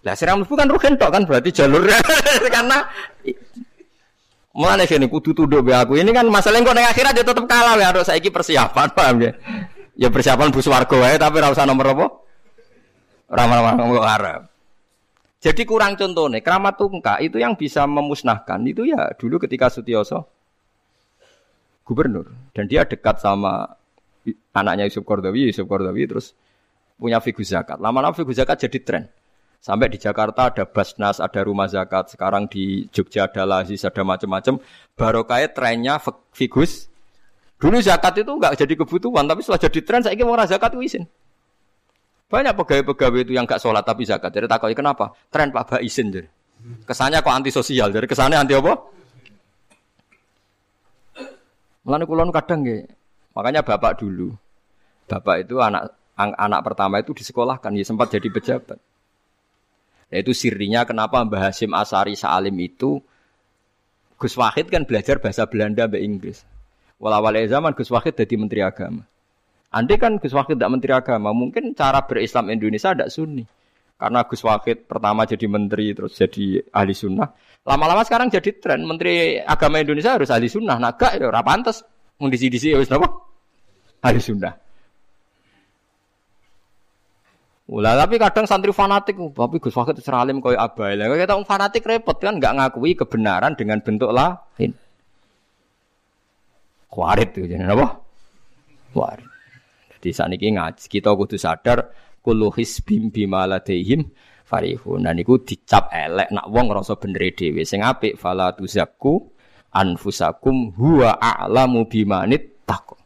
Lah 0.00 0.16
siram 0.16 0.40
mlebu 0.40 0.54
kan 0.56 0.68
rugen 0.68 0.96
tok 0.96 1.12
kan 1.12 1.22
berarti 1.28 1.52
jalurnya 1.52 2.00
karena 2.54 2.88
Mulane 4.50 4.82
kene 4.90 5.06
kudu 5.06 5.30
tunduk 5.30 5.62
be 5.62 5.70
aku. 5.70 5.94
Ini 5.94 6.10
kan 6.10 6.26
masalah 6.26 6.58
kok 6.58 6.74
ning 6.74 6.82
akhirat 6.82 7.14
ya 7.14 7.22
tetep 7.22 7.46
kalah 7.46 7.78
ya 7.78 7.94
harus 7.94 8.02
saiki 8.10 8.34
persiapan 8.34 8.90
paham 8.98 9.16
ya. 9.22 9.32
Ya 9.94 10.08
persiapan 10.10 10.50
bus 10.50 10.66
warga 10.66 10.96
wae 10.98 11.14
tapi 11.22 11.38
ora 11.38 11.54
usah 11.54 11.70
nomor 11.70 11.94
apa? 11.94 12.06
Ora 13.30 13.42
ngomong 13.46 14.02
Arab. 14.02 14.50
Jadi 15.40 15.64
kurang 15.64 15.96
contohnya, 15.96 16.44
keramat 16.44 16.76
tungka 16.76 17.16
itu 17.24 17.40
yang 17.40 17.56
bisa 17.56 17.88
memusnahkan 17.88 18.60
itu 18.68 18.84
ya 18.84 19.08
dulu 19.16 19.40
ketika 19.40 19.72
Sutioso 19.72 20.28
gubernur 21.80 22.28
dan 22.52 22.68
dia 22.68 22.84
dekat 22.84 23.24
sama 23.24 23.64
anaknya 24.52 24.84
Yusuf 24.84 25.00
Kordawi, 25.00 25.48
Yusuf 25.48 25.64
Kordawi 25.64 26.04
terus 26.10 26.36
punya 27.00 27.22
figur 27.24 27.46
zakat. 27.46 27.80
Lama-lama 27.80 28.12
figur 28.12 28.36
zakat 28.36 28.60
jadi 28.68 28.78
tren. 28.84 29.04
Sampai 29.60 29.92
di 29.92 30.00
Jakarta 30.00 30.48
ada 30.48 30.64
Basnas, 30.64 31.20
ada 31.20 31.40
rumah 31.44 31.68
zakat. 31.68 32.16
Sekarang 32.16 32.48
di 32.48 32.88
Jogja 32.88 33.28
ada 33.28 33.44
Lazis, 33.44 33.84
ada 33.84 34.00
macam-macam. 34.00 34.56
Barokahnya 34.96 35.52
trennya 35.52 36.00
figus. 36.32 36.88
Dulu 37.60 37.76
zakat 37.84 38.24
itu 38.24 38.32
enggak 38.32 38.56
jadi 38.56 38.72
kebutuhan, 38.72 39.28
tapi 39.28 39.44
setelah 39.44 39.60
jadi 39.60 39.80
tren, 39.84 40.00
saya 40.00 40.16
ingin 40.16 40.32
orang 40.32 40.48
zakat 40.48 40.72
itu 40.72 40.80
izin. 40.80 41.04
Banyak 42.32 42.56
pegawai-pegawai 42.56 43.20
itu 43.20 43.32
yang 43.36 43.44
enggak 43.44 43.60
sholat 43.60 43.84
tapi 43.84 44.08
zakat. 44.08 44.32
Jadi 44.32 44.48
takut 44.48 44.72
kenapa? 44.72 45.12
Tren 45.28 45.52
Pak 45.52 45.64
Bah 45.68 45.80
izin. 45.84 46.08
Jadi. 46.08 46.28
Kesannya 46.88 47.20
kok 47.20 47.36
antisosial. 47.36 47.92
Jadi 47.92 48.08
kesannya 48.08 48.40
anti 48.40 48.56
apa? 48.56 48.80
Mulane 51.84 52.04
kulon 52.08 52.32
kadang 52.32 52.64
nggih. 52.64 52.88
Makanya 53.36 53.60
bapak 53.60 54.00
dulu. 54.00 54.32
Bapak 55.04 55.44
itu 55.44 55.60
anak 55.60 55.92
anak 56.16 56.60
pertama 56.64 57.00
itu 57.00 57.12
disekolahkan, 57.12 57.72
ya 57.76 57.84
sempat 57.84 58.12
jadi 58.12 58.28
pejabat. 58.28 58.78
Itu 60.10 60.34
sirinya 60.34 60.82
kenapa 60.82 61.22
Mbah 61.22 61.50
Hasim 61.50 61.70
Asari 61.70 62.18
Salim 62.18 62.58
itu 62.58 62.98
Gus 64.18 64.34
Wahid 64.34 64.68
kan 64.68 64.84
belajar 64.84 65.22
bahasa 65.22 65.46
Belanda 65.46 65.86
bahasa 65.86 66.02
Inggris. 66.02 66.42
Walawal 67.00 67.40
zaman 67.48 67.72
Gus 67.72 67.88
Wahid 67.88 68.18
jadi 68.18 68.34
menteri 68.36 68.60
agama. 68.60 69.06
Andai 69.70 69.96
kan 69.96 70.18
Gus 70.18 70.34
Wahid 70.34 70.58
tidak 70.58 70.70
menteri 70.74 70.92
agama, 70.92 71.30
mungkin 71.30 71.72
cara 71.78 72.04
berislam 72.04 72.50
Indonesia 72.50 72.90
tidak 72.92 73.08
sunni. 73.08 73.46
Karena 73.96 74.26
Gus 74.26 74.42
Wahid 74.42 74.90
pertama 74.90 75.24
jadi 75.24 75.46
menteri 75.46 75.94
terus 75.94 76.18
jadi 76.18 76.64
ahli 76.74 76.92
sunnah. 76.92 77.30
Lama-lama 77.64 78.00
sekarang 78.02 78.32
jadi 78.32 78.56
tren 78.56 78.84
menteri 78.84 79.36
agama 79.40 79.78
Indonesia 79.78 80.16
harus 80.16 80.32
ahli 80.32 80.48
sunnah. 80.48 80.80
Nah 80.80 80.96
gak 80.96 81.20
ya 81.20 81.28
pantas. 81.44 81.84
Mendisi-disi 82.20 82.72
ya 82.72 82.80
apa? 82.80 83.08
Ahli 84.04 84.20
sunnah. 84.20 84.52
Ulah 87.70 87.94
tapi 87.94 88.18
kadang 88.18 88.50
santri 88.50 88.74
fanatik, 88.74 89.14
tapi 89.14 89.62
Gus 89.62 89.70
Fakir 89.70 89.94
seralim 90.02 90.42
koyo 90.42 90.58
abai. 90.58 90.98
Lah 90.98 91.06
kita 91.14 91.38
fanatik 91.46 91.86
repot 91.86 92.18
kan 92.18 92.42
nggak 92.42 92.58
ngakui 92.58 92.98
kebenaran 92.98 93.54
dengan 93.54 93.78
bentuk 93.78 94.10
lain. 94.10 94.74
Kuarit 96.90 97.30
tuh 97.30 97.46
jadi 97.46 97.70
apa? 97.70 98.02
Kuarit. 98.90 99.28
Jadi 99.94 100.08
saat 100.10 100.34
ini 100.34 100.58
ngaji 100.58 100.84
kita 100.90 101.14
kudu 101.14 101.38
sadar 101.38 101.94
kullu 102.26 102.50
hisbim 102.50 103.14
bima 103.14 103.46
ladaihim 103.46 104.02
farihun. 104.42 105.06
Dan 105.06 105.22
niku 105.22 105.38
dicap 105.38 105.94
elek 105.94 106.34
nak 106.34 106.50
wong 106.50 106.74
ngrasa 106.74 106.98
bener 106.98 107.22
dhewe. 107.30 107.62
Sing 107.62 107.86
apik 107.86 108.18
fala 108.18 108.50
tuzakku 108.50 109.30
anfusakum 109.70 110.74
huwa 110.74 111.22
a'lamu 111.22 111.86
bimanit 111.86 112.66
taqwa. 112.66 112.99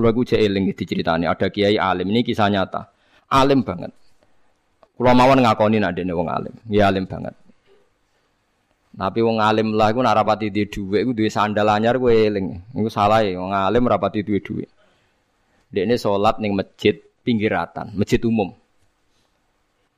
Kulo 0.00 0.16
iku 0.16 0.24
cek 0.24 0.40
eling 0.40 0.72
diceritani 0.72 1.28
ada 1.28 1.52
kiai 1.52 1.76
alim 1.76 2.08
ini 2.08 2.24
kisah 2.24 2.48
nyata. 2.48 2.88
Alim 3.36 3.60
banget. 3.60 3.92
Kulo 4.96 5.12
mawon 5.12 5.44
ngakoni 5.44 5.76
nak 5.76 5.92
dene 5.92 6.16
wong 6.16 6.32
alim. 6.32 6.56
Ya 6.72 6.88
alim 6.88 7.04
banget. 7.04 7.36
Tapi 8.96 9.20
wong 9.20 9.44
alim 9.44 9.76
lah 9.76 9.92
iku 9.92 10.00
nak 10.00 10.16
rapati 10.16 10.48
di 10.48 10.64
dhuwit 10.64 11.04
iku 11.04 11.12
duwe 11.12 11.28
sandal 11.28 11.68
anyar 11.68 12.00
kowe 12.00 12.08
eling. 12.08 12.72
Iku 12.72 12.88
salah 12.88 13.20
ya 13.20 13.36
wong 13.44 13.52
alim 13.52 13.84
rapati 13.84 14.24
duwe 14.24 14.40
dhuwit. 14.40 14.72
Dekne 15.68 16.00
salat 16.00 16.40
ning 16.40 16.56
masjid 16.56 16.96
pinggiratan, 17.20 17.92
masjid 17.92 18.24
umum. 18.24 18.56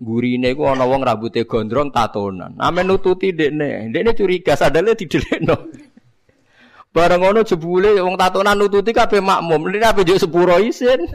Gurine 0.02 0.50
iku 0.50 0.66
ana 0.66 0.82
wong 0.82 1.06
rambutnya 1.06 1.46
gondrong 1.46 1.94
tatonan. 1.94 2.58
Ame 2.58 2.82
nututi 2.82 3.30
dekne. 3.30 3.86
Dekne 3.94 4.18
curiga 4.18 4.58
sadale 4.58 4.98
didelekno. 4.98 5.54
Bareng 6.92 7.24
ngono 7.24 7.40
jebule 7.40 7.96
wong 8.04 8.20
tatonan 8.20 8.52
nututi 8.52 8.92
kabeh 8.92 9.24
makmum. 9.24 9.64
Ini 9.72 9.80
apa 9.80 10.04
juk 10.04 10.20
sepuro 10.20 10.60
isin. 10.60 11.08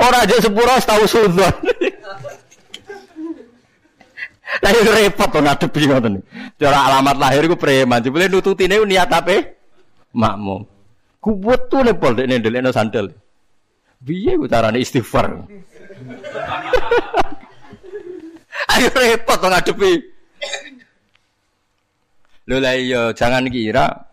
Ora 0.00 0.24
juk 0.24 0.40
sepuro 0.40 0.72
tahu 0.80 1.04
sudzon. 1.04 1.52
Lah 4.64 4.72
itu 4.72 4.88
repot 4.88 5.28
to 5.28 5.44
ngadepi 5.44 5.84
ngoten. 5.84 6.24
Cara 6.56 6.88
alamat 6.88 7.20
lahir 7.20 7.44
iku 7.44 7.60
preman. 7.60 8.00
Jebule 8.00 8.32
nututine 8.32 8.80
niat 8.88 9.12
apa? 9.12 9.52
Makmum. 10.16 10.64
Kuwet 11.20 11.68
tuh 11.68 11.84
lepol 11.84 12.16
dekne 12.16 12.40
ndelekno 12.40 12.72
sandal. 12.72 13.12
Biye 14.00 14.40
ku 14.40 14.48
carane 14.48 14.80
istighfar. 14.80 15.28
Ayo 18.72 18.88
repot 18.96 19.36
to 19.36 19.48
ngadepi. 19.52 19.92
Lho 22.48 22.56
lah 22.64 22.80
iya 22.80 23.12
jangan 23.12 23.44
kira 23.52 24.07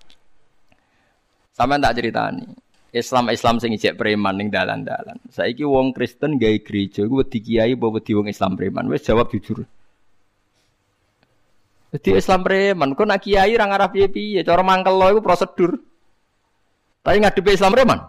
Sampai 1.55 1.79
tak 1.79 1.95
ceritani. 1.95 2.43
Islam 2.91 3.31
Islam 3.31 3.59
sing 3.63 3.71
ijek 3.75 3.95
preman 3.95 4.35
ning 4.35 4.51
dalan-dalan. 4.51 5.19
Saiki 5.31 5.63
wong 5.63 5.95
Kristen 5.95 6.35
gawe 6.35 6.59
gereja 6.63 7.03
iku 7.03 7.23
wedi 7.23 7.39
kiai 7.43 7.75
apa 7.75 7.87
wedi 7.91 8.11
wong 8.11 8.27
Islam 8.27 8.59
preman? 8.59 8.87
Wis 8.91 9.07
jawab 9.07 9.31
jujur. 9.31 9.63
Jadi 11.95 12.09
Islam 12.19 12.43
preman, 12.43 12.91
kok 12.91 13.07
nak 13.07 13.23
kiai 13.23 13.55
ra 13.55 13.71
ngarah 13.71 13.87
piye-piye, 13.87 14.43
cara 14.43 14.63
mangkel 14.67 14.99
lo 14.99 15.15
iku 15.15 15.23
prosedur. 15.23 15.79
Tapi 17.03 17.23
ngadepi 17.23 17.55
Islam 17.55 17.71
preman. 17.71 17.99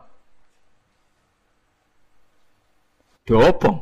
Dobong. 3.26 3.78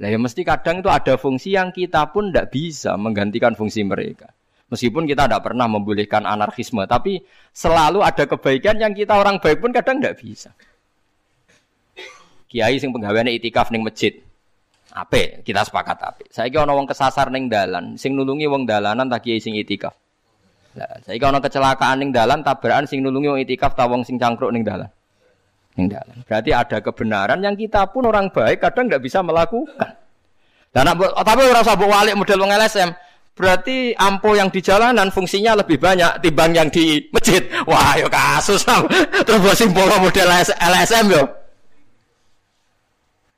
Lah 0.00 0.08
ya 0.08 0.16
mesti 0.20 0.44
kadang 0.44 0.80
itu 0.80 0.88
ada 0.88 1.16
fungsi 1.20 1.56
yang 1.56 1.72
kita 1.72 2.08
pun 2.08 2.32
tidak 2.32 2.52
bisa 2.52 2.96
menggantikan 2.96 3.52
fungsi 3.52 3.84
mereka. 3.84 4.32
Meskipun 4.72 5.04
kita 5.04 5.28
tidak 5.28 5.44
pernah 5.44 5.68
membolehkan 5.68 6.24
anarkisme, 6.24 6.88
tapi 6.88 7.20
selalu 7.52 8.00
ada 8.00 8.24
kebaikan 8.24 8.80
yang 8.80 8.96
kita 8.96 9.12
orang 9.12 9.36
baik 9.36 9.60
pun 9.60 9.70
kadang 9.70 10.00
tidak 10.00 10.16
bisa. 10.18 10.50
Kiai 12.48 12.80
sing 12.80 12.94
penggaweane 12.94 13.34
itikaf 13.36 13.68
ning 13.68 13.84
masjid. 13.84 14.14
Ape, 14.94 15.42
kita 15.42 15.66
sepakat 15.66 15.98
ape. 16.06 16.24
Saiki 16.30 16.54
ana 16.54 16.70
wong 16.70 16.86
kesasar 16.86 17.28
ning 17.28 17.50
dalan, 17.50 17.98
sing 17.98 18.14
nulungi 18.14 18.46
wong 18.46 18.64
dalanan 18.64 19.10
tak 19.10 19.26
kiai 19.26 19.42
sing 19.42 19.58
itikaf. 19.58 19.92
Lah, 20.78 21.02
saiki 21.02 21.22
ana 21.22 21.42
kecelakaan 21.42 22.00
ning 22.00 22.10
dalan, 22.14 22.40
tabrakan 22.40 22.88
sing 22.88 23.02
nulungi 23.02 23.28
wong 23.30 23.40
itikaf 23.42 23.74
ta 23.76 23.84
wong 23.84 24.06
sing 24.06 24.16
cangkruk 24.16 24.54
ning 24.54 24.62
dalan. 24.62 24.88
Ning 25.74 25.90
dalan. 25.90 26.22
Berarti 26.24 26.54
ada 26.54 26.78
kebenaran 26.78 27.42
yang 27.42 27.58
kita 27.58 27.90
pun 27.90 28.06
orang 28.06 28.30
baik 28.30 28.62
kadang 28.62 28.86
nggak 28.86 29.02
bisa 29.02 29.20
melakukan. 29.20 29.98
Dan 30.74 30.90
tapi 30.98 31.42
ora 31.46 31.62
usah 31.62 31.78
mbok 31.78 31.90
walik 31.90 32.14
model 32.18 32.38
wong 32.42 32.50
LSM. 32.54 32.90
Berarti 33.34 33.90
ampo 33.98 34.38
yang 34.38 34.46
di 34.46 34.62
jalanan 34.62 35.10
fungsinya 35.10 35.58
lebih 35.58 35.82
banyak 35.82 36.22
timbang 36.22 36.54
yang 36.54 36.70
di 36.70 37.02
masjid. 37.10 37.42
Wah, 37.66 37.98
yo 37.98 38.06
kasus 38.06 38.62
Terus 39.26 39.38
buat 39.42 39.58
simpul 39.58 39.90
model 39.90 40.28
LSM 40.54 41.06
yo. 41.10 41.22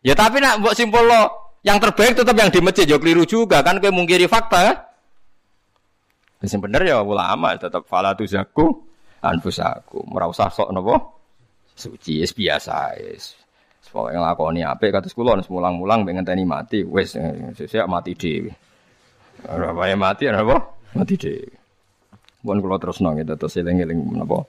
Ya 0.04 0.12
tapi 0.12 0.38
nak 0.38 0.60
buat 0.60 0.76
simpul 0.76 1.00
lo 1.00 1.56
yang 1.64 1.80
terbaik 1.80 2.12
tetap 2.12 2.36
yang 2.36 2.52
di 2.52 2.60
masjid 2.60 2.84
yo 2.84 3.00
keliru 3.00 3.24
juga 3.24 3.64
kan 3.64 3.80
kayak 3.80 3.96
mungkiri 3.96 4.28
fakta 4.28 4.58
kan? 4.68 4.76
Yang 6.44 6.60
bener 6.60 6.82
ya 6.84 7.00
ulama 7.00 7.56
tetap 7.56 7.88
falatu 7.88 8.28
zaku 8.28 8.76
anfusaku. 9.24 10.04
Ora 10.12 10.28
usah 10.28 10.52
sok 10.52 10.76
nopo 10.76 10.94
suci 11.72 12.20
es 12.20 12.36
biasa 12.36 13.00
es. 13.00 13.46
Pokoke 13.96 14.12
nglakoni 14.12 14.60
apik 14.60 14.92
kados 14.92 15.16
kula 15.16 15.40
mulang-mulang 15.48 16.04
pengen 16.04 16.20
tani 16.20 16.44
mati 16.44 16.84
wis 16.84 17.16
sesuk 17.56 17.88
mati 17.88 18.12
dhewe. 18.12 18.65
Ora 19.46 19.70
wae 19.70 19.94
mati 19.94 20.26
ora 20.26 20.42
apa? 20.42 20.56
Mati 20.98 21.14
deh. 21.14 21.38
Bukan 22.42 22.58
kalau 22.62 22.78
terus 22.78 22.98
nong 23.02 23.22
itu 23.22 23.34
terus 23.38 23.58
eling-eling 23.58 23.98
napa? 24.14 24.46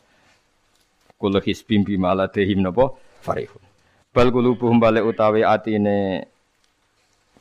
Kulo 1.17 1.41
hisbim 1.41 1.85
bima 1.85 2.13
ladehim 2.17 2.65
napa? 2.65 2.93
Farihun. 3.21 3.61
Bal 4.13 4.33
kulubuhum 4.33 4.81
balik 4.81 5.05
utawi 5.05 5.45
atine 5.45 6.25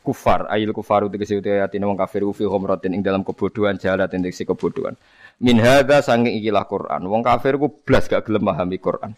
kufar 0.05 0.45
ayil 0.53 0.71
kufar 0.71 1.09
tegese 1.09 1.41
utawi 1.41 1.61
atine 1.61 1.89
wong 1.89 1.97
kafir 1.97 2.21
fi 2.33 2.45
humratin 2.45 2.93
ing 2.93 3.01
dalam 3.01 3.25
kebodohan 3.25 3.81
jalat 3.81 4.13
ing 4.13 4.21
kebodohan. 4.21 4.93
Min 5.41 5.57
hadza 5.57 6.05
sange 6.05 6.29
ikilah 6.37 6.65
Quran. 6.69 7.01
Wong 7.09 7.25
kafir 7.25 7.57
ku 7.57 7.69
blas 7.69 8.05
gak 8.05 8.29
gelem 8.29 8.45
memahami 8.45 8.77
Quran. 8.77 9.13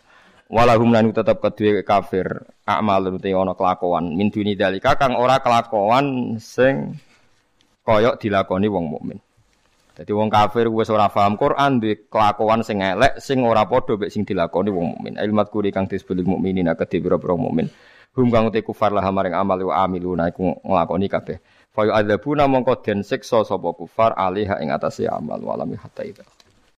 Walahum 0.50 0.90
lan 0.90 1.14
tetep 1.14 1.44
kedue 1.44 1.86
kafir 1.86 2.26
amal 2.66 3.06
te 3.22 3.30
ana 3.36 3.54
kelakuan 3.54 4.18
min 4.18 4.34
duni 4.34 4.58
dalika 4.58 4.98
kang 4.98 5.14
ora 5.14 5.38
kelakuan 5.44 6.40
sing 6.42 6.98
koyok 7.90 8.22
dilakoni 8.22 8.70
wong 8.70 8.86
mukmin. 8.86 9.18
Jadi 9.98 10.14
wong 10.14 10.30
kafir 10.30 10.70
wis 10.70 10.94
ora 10.94 11.10
paham 11.10 11.36
Quran 11.36 11.82
di 11.82 11.98
kelakuan 12.08 12.62
sing 12.62 12.86
elek 12.86 13.18
sing 13.18 13.42
ora 13.42 13.66
padha 13.66 13.98
mek 13.98 14.14
sing 14.14 14.24
dilakoni 14.30 14.70
wong 14.70 14.96
mukmin. 14.96 15.18
Ilmat 15.18 15.50
kuri 15.50 15.74
kang 15.74 15.90
disebut 15.90 16.22
mukminin 16.22 16.70
kedhe 16.78 17.02
pira-pira 17.02 17.34
mukmin. 17.34 17.68
Hum 18.14 18.30
kang 18.30 18.54
te 18.54 18.62
kufar 18.62 18.94
lah 18.94 19.04
maring 19.10 19.34
amal 19.34 19.58
wa 19.60 19.82
amiluna 19.84 20.30
iku 20.30 20.54
nglakoni 20.62 21.10
kabeh. 21.10 21.38
Fa 21.74 21.84
yu'adzabuna 21.90 22.46
mongko 22.46 22.80
den 22.86 23.02
siksa 23.02 23.42
sapa 23.42 23.74
kufar 23.74 24.14
alaiha 24.14 24.62
ing 24.62 24.70
atase 24.70 25.10
amal 25.10 25.42
walami 25.42 25.76
hatta 25.76 26.06
itu. 26.06 26.24